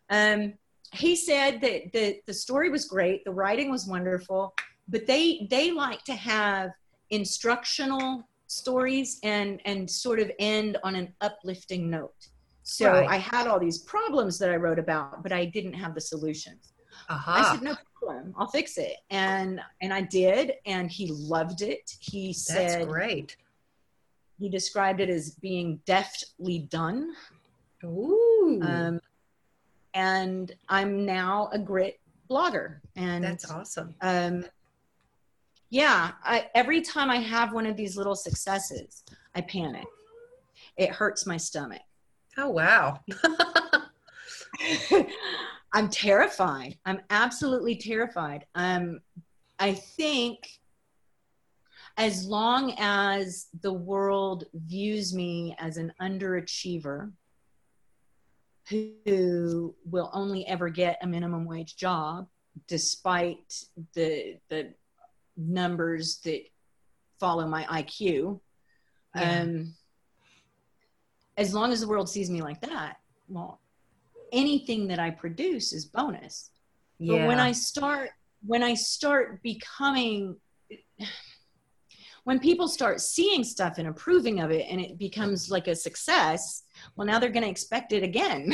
Um, 0.09 0.53
he 0.93 1.15
said 1.15 1.61
that 1.61 1.91
the, 1.93 2.19
the 2.25 2.33
story 2.33 2.69
was 2.69 2.85
great, 2.85 3.23
the 3.25 3.31
writing 3.31 3.69
was 3.71 3.85
wonderful, 3.87 4.53
but 4.87 5.05
they 5.05 5.47
they 5.49 5.71
like 5.71 6.03
to 6.05 6.13
have 6.13 6.71
instructional 7.09 8.27
stories 8.47 9.19
and 9.23 9.59
and 9.65 9.89
sort 9.89 10.19
of 10.19 10.31
end 10.39 10.77
on 10.83 10.95
an 10.95 11.13
uplifting 11.21 11.89
note. 11.89 12.29
So 12.63 12.91
Right. 12.91 13.07
I 13.09 13.17
had 13.17 13.47
all 13.47 13.59
these 13.59 13.79
problems 13.79 14.37
that 14.39 14.49
I 14.49 14.55
wrote 14.57 14.79
about, 14.79 15.23
but 15.23 15.31
I 15.31 15.45
didn't 15.45 15.73
have 15.73 15.93
the 15.95 16.01
solutions. 16.01 16.73
uh-huh. 17.09 17.31
I 17.31 17.51
said, 17.53 17.61
no 17.63 17.75
problem, 17.99 18.33
I'll 18.37 18.47
fix 18.49 18.77
it. 18.77 18.97
And 19.09 19.61
and 19.81 19.93
I 19.93 20.01
did, 20.01 20.53
and 20.65 20.89
he 20.91 21.07
loved 21.11 21.61
it. 21.61 21.85
He 21.99 22.33
said 22.33 22.81
That's 22.81 22.85
great. 22.91 23.37
he 24.39 24.49
described 24.49 24.99
it 25.01 25.09
as 25.09 25.31
being 25.35 25.79
deftly 25.85 26.59
done. 26.69 27.13
Ooh. 27.85 28.59
Um, 28.63 28.99
and 29.93 30.53
I'm 30.69 31.05
now 31.05 31.49
a 31.53 31.59
grit 31.59 31.99
blogger. 32.29 32.79
And 32.95 33.23
that's 33.23 33.49
awesome. 33.49 33.95
um, 34.01 34.45
yeah, 35.69 36.11
I, 36.23 36.49
every 36.55 36.81
time 36.81 37.09
I 37.09 37.17
have 37.17 37.53
one 37.53 37.65
of 37.65 37.75
these 37.75 37.97
little 37.97 38.15
successes, 38.15 39.03
I 39.35 39.41
panic. 39.41 39.85
It 40.77 40.91
hurts 40.91 41.25
my 41.25 41.37
stomach. 41.37 41.81
Oh 42.37 42.49
wow. 42.49 42.99
I'm 45.73 45.89
terrified. 45.89 46.77
I'm 46.85 47.01
absolutely 47.09 47.75
terrified. 47.75 48.45
Um, 48.55 48.99
I 49.59 49.73
think 49.73 50.39
as 51.97 52.25
long 52.25 52.75
as 52.77 53.47
the 53.61 53.73
world 53.73 54.45
views 54.53 55.13
me 55.13 55.55
as 55.59 55.77
an 55.77 55.91
underachiever 56.01 57.11
who 58.69 59.73
will 59.85 60.11
only 60.13 60.45
ever 60.45 60.69
get 60.69 60.99
a 61.01 61.07
minimum 61.07 61.45
wage 61.45 61.75
job 61.75 62.27
despite 62.67 63.63
the 63.93 64.37
the 64.49 64.73
numbers 65.37 66.17
that 66.25 66.41
follow 67.19 67.47
my 67.47 67.63
IQ 67.65 68.39
Yeah. 69.15 69.41
um 69.41 69.73
as 71.37 71.53
long 71.53 71.71
as 71.71 71.81
the 71.81 71.87
world 71.87 72.09
sees 72.09 72.29
me 72.29 72.41
like 72.41 72.61
that 72.61 72.97
well 73.29 73.61
anything 74.31 74.87
that 74.87 74.99
I 74.99 75.11
produce 75.11 75.73
is 75.73 75.85
bonus 75.85 76.51
yeah. 76.99 77.19
but 77.19 77.27
when 77.27 77.39
I 77.39 77.51
start 77.51 78.09
when 78.45 78.63
I 78.63 78.73
start 78.73 79.41
becoming 79.41 80.35
when 82.27 82.39
people 82.39 82.67
start 82.67 82.99
seeing 82.99 83.41
stuff 83.41 83.77
and 83.77 83.87
approving 83.87 84.41
of 84.41 84.51
it 84.51 84.65
and 84.69 84.81
it 84.81 84.97
becomes 84.97 85.49
like 85.49 85.69
a 85.69 85.75
success, 85.75 86.63
well 86.97 87.07
now 87.07 87.19
they're 87.19 87.29
going 87.29 87.45
to 87.45 87.49
expect 87.49 87.93
it 87.93 88.03
again. 88.03 88.53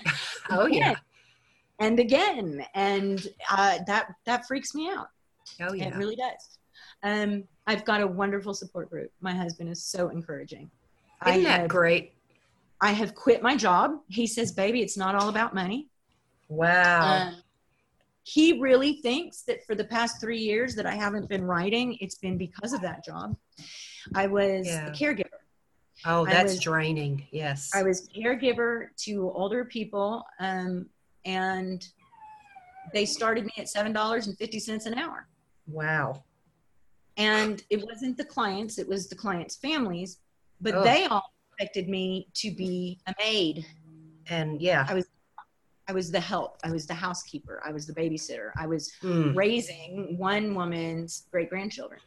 oh 0.50 0.66
yeah. 0.66 0.96
and 1.78 2.00
again 2.00 2.64
and 2.74 3.28
uh, 3.48 3.78
that 3.86 4.08
that 4.26 4.44
freaks 4.48 4.74
me 4.74 4.88
out. 4.88 5.06
Oh 5.60 5.72
yeah. 5.72 5.88
It 5.88 5.96
really 5.96 6.16
does. 6.16 6.58
Um, 7.02 7.44
I've 7.66 7.84
got 7.84 8.00
a 8.00 8.06
wonderful 8.06 8.54
support 8.54 8.90
group. 8.90 9.10
My 9.20 9.34
husband 9.34 9.68
is 9.70 9.82
so 9.84 10.08
encouraging. 10.08 10.70
I 11.20 11.32
Isn't 11.32 11.44
that 11.44 11.60
have, 11.62 11.68
great? 11.68 12.14
I 12.80 12.92
have 12.92 13.14
quit 13.14 13.42
my 13.42 13.56
job. 13.56 14.00
He 14.08 14.26
says, 14.26 14.52
"Baby, 14.52 14.82
it's 14.82 14.96
not 14.96 15.14
all 15.14 15.28
about 15.28 15.54
money." 15.54 15.88
Wow. 16.48 17.28
Um, 17.28 17.36
he 18.24 18.60
really 18.60 18.94
thinks 18.94 19.42
that 19.42 19.64
for 19.66 19.74
the 19.74 19.84
past 19.84 20.20
three 20.20 20.38
years 20.38 20.74
that 20.76 20.86
I 20.86 20.94
haven't 20.94 21.28
been 21.28 21.44
writing, 21.44 21.96
it's 22.00 22.16
been 22.16 22.36
because 22.38 22.72
of 22.72 22.80
that 22.82 23.04
job. 23.04 23.36
I 24.14 24.26
was 24.26 24.66
Yeah. 24.66 24.86
a 24.88 24.90
caregiver. 24.90 25.28
oh, 26.04 26.24
that's 26.24 26.52
was- 26.54 26.60
draining. 26.60 27.26
Yes. 27.30 27.70
I 27.74 27.82
was 27.82 28.08
caregiver 28.08 28.88
to 29.04 29.30
older 29.34 29.64
people, 29.64 30.24
um, 30.40 30.88
and 31.24 31.86
they 32.92 33.06
started 33.06 33.44
me 33.44 33.52
at 33.58 33.68
seven 33.68 33.92
dollars 33.92 34.26
and 34.26 34.36
fifty 34.38 34.58
cents 34.58 34.86
an 34.86 34.94
hour. 34.94 35.28
Wow. 35.66 36.22
And 37.16 37.62
it 37.70 37.84
wasn't 37.84 38.16
the 38.16 38.24
clients; 38.24 38.78
it 38.78 38.88
was 38.88 39.08
the 39.08 39.14
clients' 39.16 39.56
families. 39.56 40.18
But 40.60 40.84
they 40.84 41.04
all 41.06 41.32
expected 41.50 41.88
me 41.88 42.28
to 42.34 42.50
be 42.52 42.98
a 43.06 43.14
maid. 43.18 43.66
And 44.28 44.60
yeah. 44.62 44.86
I 44.88 44.94
was 44.94 45.06
I 45.88 45.92
was 45.92 46.10
the 46.12 46.20
help. 46.20 46.58
I 46.64 46.70
was 46.70 46.86
the 46.86 46.94
housekeeper. 46.94 47.60
I 47.64 47.72
was 47.72 47.86
the 47.86 47.92
babysitter. 47.92 48.50
I 48.56 48.66
was 48.66 48.92
Mm. 49.02 49.34
raising 49.36 50.16
one 50.16 50.54
woman's 50.54 51.26
great 51.32 51.50
grandchildren. 51.50 52.00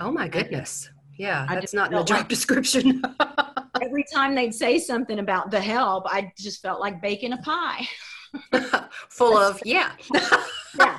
Oh 0.00 0.10
my 0.10 0.26
goodness. 0.28 0.90
Yeah, 1.18 1.44
I 1.48 1.54
that's 1.54 1.64
just 1.64 1.74
not 1.74 1.92
in 1.92 1.98
the 1.98 2.04
job 2.04 2.18
like- 2.20 2.28
description. 2.28 3.02
Every 3.82 4.04
time 4.12 4.34
they'd 4.34 4.54
say 4.54 4.78
something 4.78 5.18
about 5.18 5.50
the 5.50 5.60
help, 5.60 6.04
I 6.06 6.32
just 6.38 6.62
felt 6.62 6.80
like 6.80 7.00
baking 7.02 7.32
a 7.34 7.38
pie. 7.38 7.86
Full 9.10 9.36
of 9.36 9.60
yeah. 9.64 9.92
Yeah. 10.78 10.98